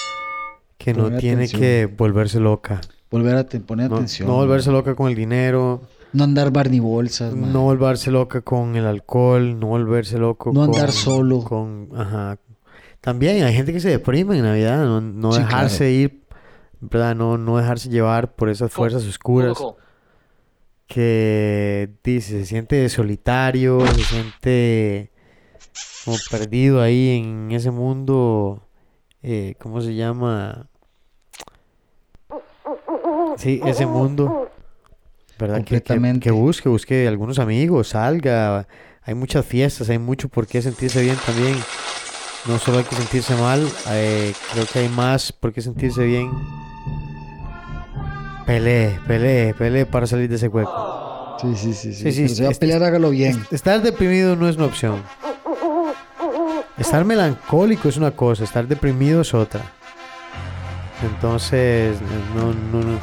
que 0.77 0.93
no 0.93 1.09
tiene 1.17 1.45
atención. 1.45 1.59
que 1.61 1.86
volverse 1.97 2.39
loca. 2.39 2.80
Volver 3.09 3.36
a 3.36 3.43
poner 3.45 3.89
No, 3.89 3.95
atención. 3.95 4.27
no 4.27 4.36
volverse 4.36 4.69
loca 4.71 4.93
con 4.93 5.09
el 5.09 5.15
dinero, 5.15 5.82
No 6.13 6.23
andar 6.25 6.51
barney 6.51 6.80
bolsas, 6.80 7.34
man. 7.34 7.51
no 7.51 7.63
volverse 7.63 8.11
loca 8.11 8.41
con 8.41 8.75
el 8.75 8.86
alcohol, 8.86 9.59
no 9.59 9.67
volverse 9.67 10.19
loco 10.19 10.51
No 10.53 10.67
con... 10.67 10.75
andar 10.75 10.91
solo. 10.91 11.43
Con, 11.43 11.89
ajá. 11.95 12.38
También 13.01 13.43
hay 13.43 13.53
gente 13.55 13.73
que 13.73 13.80
se 13.80 13.89
deprime 13.89 14.38
en 14.38 14.43
Navidad, 14.43 14.86
no, 14.86 15.01
no 15.01 15.32
Sí, 15.32 15.39
dejarse 15.39 15.77
claro. 15.77 15.91
ir, 15.93 16.21
¿verdad? 16.80 17.15
No, 17.15 17.39
no 17.39 17.57
dejarse 17.57 17.89
llevar 17.89 18.36
por 18.36 18.49
esas 18.49 18.71
fuerzas 18.71 19.03
oscuras. 19.07 19.57
que 20.86 21.89
dice, 22.03 22.39
se 22.41 22.45
siente 22.45 22.88
solitario, 22.89 23.82
se 23.88 24.03
siente 24.03 25.11
como 26.06 26.18
perdido 26.30 26.82
ahí 26.82 27.18
en 27.18 27.52
ese 27.52 27.72
mundo, 27.72 28.62
eh, 29.22 29.56
¿cómo 29.60 29.82
se 29.82 29.95
llama? 29.95 30.68
Sí, 33.38 33.62
ese 33.66 33.86
mundo, 33.86 34.50
¿verdad? 35.38 35.64
Que, 35.64 35.82
que, 35.82 36.32
busque, 36.32 36.70
busque 36.70 37.08
algunos 37.08 37.39
amigos, 37.39 37.89
salga, 37.89 38.68
hay 39.04 39.14
muchas 39.14 39.45
fiestas, 39.45 39.89
hay 39.89 40.00
mucho 40.00 40.30
por 40.30 40.47
qué 40.47 40.62
sentirse 40.62 41.02
bien 41.02 41.18
también. 41.26 41.56
No 42.47 42.58
solo 42.58 42.78
hay 42.78 42.84
que 42.86 42.95
sentirse 42.95 43.36
mal, 43.36 43.68
eh, 43.89 44.34
creo 44.54 44.66
que 44.66 44.80
hay 44.80 44.89
más 44.89 45.32
por 45.32 45.52
qué 45.52 45.62
sentirse 45.62 46.04
bien. 46.06 46.32
Pelee, 48.45 49.00
pelee, 49.06 49.54
pelee 49.54 49.86
para 49.86 50.08
salir 50.08 50.30
de 50.30 50.36
ese 50.38 50.47
hueco. 50.47 51.38
Sí, 51.41 51.56
sí, 51.56 51.74
sí. 51.74 51.93
sí. 51.93 52.12
Sí, 52.12 52.28
sí, 52.28 52.36
si 52.36 52.43
va 52.43 52.50
a 52.50 52.54
pelear, 52.54 52.84
hágalo 52.84 53.12
bien. 53.12 53.45
Estar 53.52 53.82
deprimido 53.82 54.36
no 54.36 54.50
es 54.50 54.56
una 54.56 54.66
opción. 54.66 55.04
Estar 56.80 57.03
melancólico 57.03 57.89
es 57.89 57.97
una 57.97 58.11
cosa, 58.11 58.45
estar 58.45 58.65
deprimido 58.65 59.21
es 59.21 59.34
otra. 59.34 59.61
Entonces, 61.03 61.99
no, 62.34 62.53
no, 62.53 62.82
no, 62.82 62.99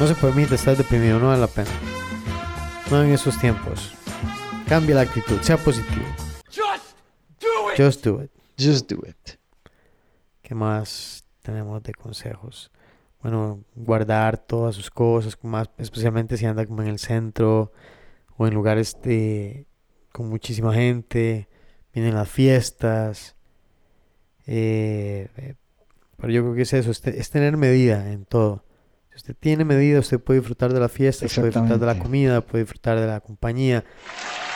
no 0.00 0.06
se 0.06 0.14
permite 0.14 0.54
estar 0.54 0.74
deprimido, 0.74 1.18
no 1.18 1.28
vale 1.28 1.42
la 1.42 1.46
pena. 1.46 1.70
No 2.90 3.02
en 3.02 3.10
esos 3.10 3.38
tiempos. 3.38 3.92
Cambia 4.66 4.94
la 4.94 5.02
actitud, 5.02 5.38
sea 5.42 5.58
positivo. 5.58 6.06
Just 7.76 8.04
do 8.04 8.22
it. 8.22 8.30
Just 8.58 8.90
do 8.90 9.06
it. 9.06 9.38
¿Qué 10.40 10.54
más 10.54 11.24
tenemos 11.42 11.82
de 11.82 11.92
consejos? 11.92 12.70
Bueno, 13.22 13.60
guardar 13.74 14.38
todas 14.38 14.74
sus 14.74 14.90
cosas, 14.90 15.36
más, 15.42 15.68
especialmente 15.76 16.38
si 16.38 16.46
anda 16.46 16.64
como 16.64 16.80
en 16.80 16.88
el 16.88 16.98
centro 16.98 17.70
o 18.38 18.46
en 18.46 18.54
lugares 18.54 18.96
de, 19.02 19.66
con 20.10 20.30
muchísima 20.30 20.72
gente, 20.72 21.49
vienen 21.92 22.14
las 22.14 22.28
fiestas. 22.28 23.36
eh, 24.46 25.28
eh, 25.36 25.54
pero 26.16 26.32
yo 26.32 26.42
creo 26.42 26.54
que 26.54 26.62
es 26.62 26.72
eso, 26.74 26.90
es, 26.90 27.00
te- 27.00 27.18
es 27.18 27.30
tener 27.30 27.56
medida 27.56 28.12
en 28.12 28.24
todo. 28.26 28.64
Si 29.10 29.16
usted 29.16 29.34
tiene 29.38 29.64
medida, 29.64 29.98
usted 30.00 30.20
puede 30.20 30.40
disfrutar 30.40 30.72
de 30.72 30.80
las 30.80 30.92
fiestas, 30.92 31.32
puede 31.40 31.48
disfrutar 31.48 31.80
de 31.80 31.86
la 31.86 31.92
comida, 32.02 32.40
puede 32.42 32.64
disfrutar 32.64 33.00
de 33.00 33.06
la 33.06 33.20
compañía, 33.20 33.84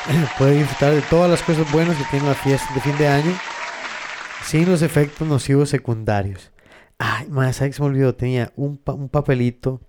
puede 0.39 0.59
disfrutar 0.59 0.95
de 0.95 1.03
todas 1.03 1.31
las 1.31 1.43
cosas 1.43 1.71
buenas 1.73 1.97
que 1.97 2.05
tienen 2.11 2.29
las 2.29 2.39
fiestas 2.39 2.75
de 2.75 2.81
fin 2.81 2.97
de 2.99 3.09
año 3.09 3.33
sin 4.45 4.69
los 4.71 4.83
efectos 4.83 5.27
nocivos 5.27 5.71
secundarios. 5.71 6.53
Ay, 6.99 7.27
más, 7.29 7.57
¿sabes 7.57 7.71
qué 7.73 7.77
se 7.77 7.83
me 7.83 7.89
olvidó? 7.89 8.15
Tenía 8.15 8.53
un, 8.57 8.77
pa- 8.77 8.93
un 8.93 9.09
papelito 9.09 9.81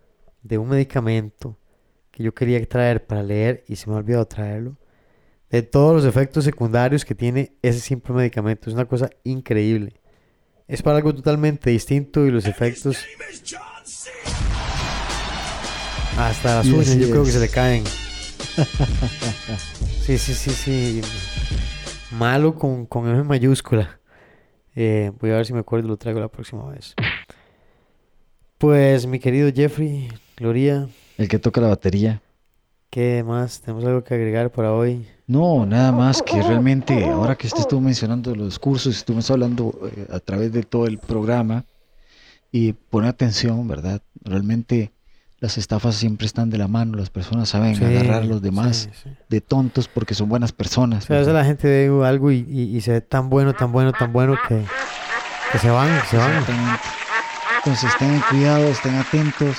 de 0.41 0.57
un 0.57 0.69
medicamento 0.69 1.57
que 2.11 2.23
yo 2.23 2.33
quería 2.33 2.65
traer 2.67 3.05
para 3.05 3.21
leer 3.21 3.63
y 3.67 3.75
se 3.75 3.89
me 3.89 3.95
ha 3.95 3.99
olvidado 3.99 4.25
traerlo. 4.25 4.77
De 5.55 5.63
todos 5.63 5.95
los 5.95 6.03
efectos 6.03 6.43
secundarios 6.43 7.05
que 7.05 7.15
tiene 7.15 7.53
ese 7.61 7.79
simple 7.79 8.13
medicamento. 8.13 8.69
Es 8.69 8.73
una 8.73 8.83
cosa 8.83 9.09
increíble. 9.23 9.93
Es 10.67 10.81
para 10.81 10.97
algo 10.97 11.15
totalmente 11.15 11.69
distinto 11.69 12.25
y 12.25 12.29
los 12.29 12.45
efectos... 12.45 12.97
Hasta 16.17 16.57
las 16.57 16.67
uñas 16.67 16.97
yo 16.97 17.09
creo 17.09 17.23
que 17.23 17.31
se 17.31 17.39
le 17.39 17.47
caen. 17.47 17.85
Sí, 20.01 20.17
sí, 20.17 20.33
sí, 20.33 20.51
sí. 20.51 21.01
Malo 22.11 22.55
con, 22.55 22.85
con 22.85 23.07
M 23.07 23.23
mayúscula. 23.23 24.01
Eh, 24.75 25.13
voy 25.21 25.29
a 25.31 25.37
ver 25.37 25.45
si 25.45 25.53
me 25.53 25.59
acuerdo 25.59 25.85
y 25.85 25.89
lo 25.89 25.95
traigo 25.95 26.19
la 26.19 26.27
próxima 26.27 26.69
vez. 26.69 26.95
Pues, 28.57 29.07
mi 29.07 29.19
querido 29.19 29.49
Jeffrey, 29.55 30.09
Gloria, 30.35 30.89
El 31.17 31.29
que 31.29 31.39
toca 31.39 31.61
la 31.61 31.69
batería. 31.69 32.21
¿qué 32.95 33.23
más? 33.25 33.61
¿Tenemos 33.61 33.83
algo 33.83 34.03
que 34.03 34.13
agregar 34.13 34.51
para 34.51 34.73
hoy? 34.73 35.05
No, 35.27 35.65
nada 35.65 35.91
más 35.91 36.21
que 36.21 36.41
realmente, 36.43 37.03
ahora 37.09 37.35
que 37.35 37.47
usted 37.47 37.61
estuvo 37.61 37.81
mencionando 37.81 38.35
los 38.35 38.59
cursos, 38.59 38.95
estuvimos 38.95 39.29
hablando 39.31 39.73
eh, 39.95 40.07
a 40.11 40.19
través 40.19 40.51
de 40.51 40.61
todo 40.63 40.85
el 40.85 40.99
programa 40.99 41.63
y 42.51 42.73
pone 42.73 43.07
atención, 43.07 43.67
¿verdad? 43.67 44.01
Realmente 44.23 44.91
las 45.39 45.57
estafas 45.57 45.95
siempre 45.95 46.27
están 46.27 46.49
de 46.51 46.57
la 46.59 46.67
mano, 46.67 46.95
las 46.97 47.09
personas 47.09 47.49
saben 47.49 47.75
Sí, 47.75 47.83
agarrar 47.83 48.21
a 48.21 48.25
los 48.25 48.41
demás 48.41 48.87
sí, 48.93 48.99
sí. 49.03 49.09
de 49.27 49.41
tontos 49.41 49.87
porque 49.87 50.13
son 50.13 50.29
buenas 50.29 50.51
personas. 50.51 51.05
O 51.05 51.07
sea, 51.07 51.15
a 51.17 51.19
veces 51.19 51.33
la 51.33 51.43
gente 51.43 51.67
ve 51.67 52.05
algo 52.07 52.31
y, 52.31 52.45
y- 52.47 52.77
y 52.77 52.81
se 52.81 52.91
ve 52.91 53.01
tan 53.01 53.29
bueno, 53.29 53.53
tan 53.53 53.71
bueno, 53.71 53.93
tan 53.93 54.13
bueno 54.13 54.37
que, 54.47 54.63
que 55.51 55.57
se 55.57 55.69
van, 55.71 55.89
se 56.09 56.17
van. 56.17 56.33
Entonces 57.57 57.91
tengan 57.97 58.21
cuidado, 58.29 58.67
estén 58.67 58.93
atentos, 58.95 59.57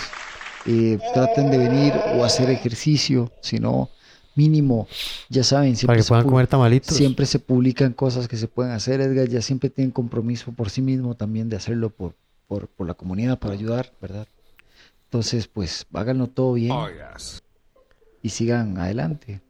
eh, 0.67 0.99
traten 1.13 1.51
de 1.51 1.59
venir 1.59 1.93
o 2.15 2.25
hacer 2.25 2.51
ejercicio, 2.51 3.33
si 3.41 3.59
no, 3.59 3.91
mínimo, 4.37 4.87
ya 5.29 5.43
saben, 5.43 5.71
Para 5.73 5.77
siempre 5.79 5.97
que 5.97 6.03
se 6.03 6.09
puedan 6.09 6.25
pu- 6.27 6.29
comer 6.31 6.47
tamalitos. 6.47 6.97
Siempre 6.97 7.27
se 7.27 7.39
publican 7.41 7.93
cosas 7.93 8.29
que 8.29 8.37
se 8.37 8.47
pueden 8.49 8.73
hacer, 8.73 9.01
Edgar. 9.01 9.29
Ya 9.29 9.43
siempre 9.43 9.71
tienen 9.71 9.91
compromiso 9.91 10.53
por 10.53 10.71
sí 10.71 10.83
mismo 10.83 11.15
también 11.17 11.49
de 11.49 11.57
hacerlo 11.57 11.91
por, 11.91 12.15
por, 12.47 12.69
por 12.69 12.87
la 12.87 12.95
comunidad, 12.95 13.39
para 13.39 13.55
ayudar, 13.55 13.93
¿verdad? 14.01 14.29
Entonces, 15.05 15.49
pues, 15.49 15.87
háganlo 15.93 16.27
todo 16.29 16.53
bien 16.55 16.75
y 18.23 18.29
sigan 18.29 18.77
adelante. 18.79 19.41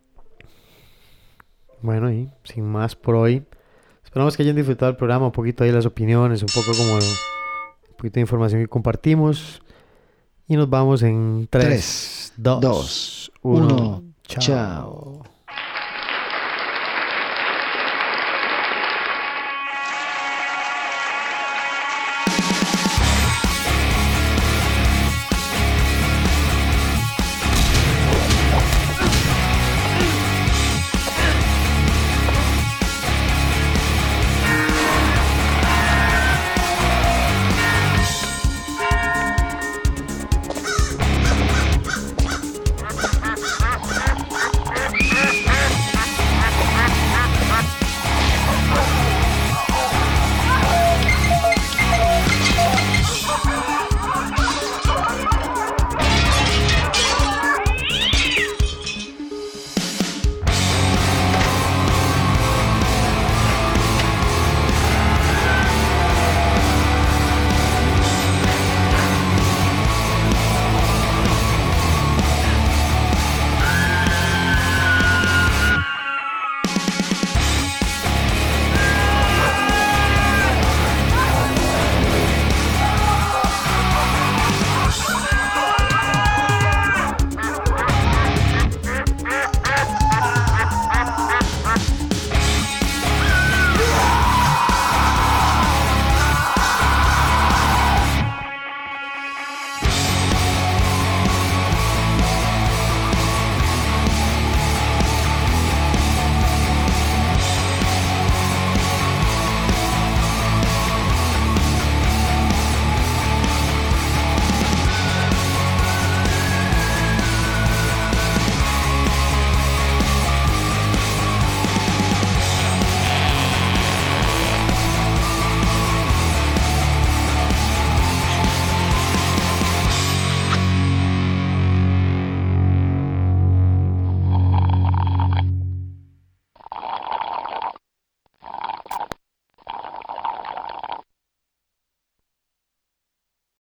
Bueno, 1.83 2.11
y 2.13 2.31
sin 2.45 2.65
más 2.65 2.97
por 2.97 3.15
hoy. 3.17 3.45
Esperamos 4.05 4.37
que 4.37 4.43
hayan 4.43 4.57
disfrutado 4.57 4.91
el 4.91 4.97
programa, 4.97 5.27
un 5.27 5.33
poquito 5.33 5.65
ahí 5.65 5.73
las 5.73 5.85
opiniones, 5.87 6.43
un 6.43 6.49
poco 6.49 6.77
como 6.77 6.95
un 6.95 7.97
poquito 7.97 8.15
de 8.15 8.21
información 8.23 8.61
que 8.63 8.69
compartimos. 8.69 9.61
Y 10.49 10.57
nos 10.57 10.71
vamos 10.71 11.03
en 11.03 11.49
3, 11.51 11.65
Tres, 11.67 12.33
2, 12.37 12.61
dos, 12.61 13.33
1. 13.43 14.03
Ciao. 14.29 14.41
Ciao. 14.41 15.36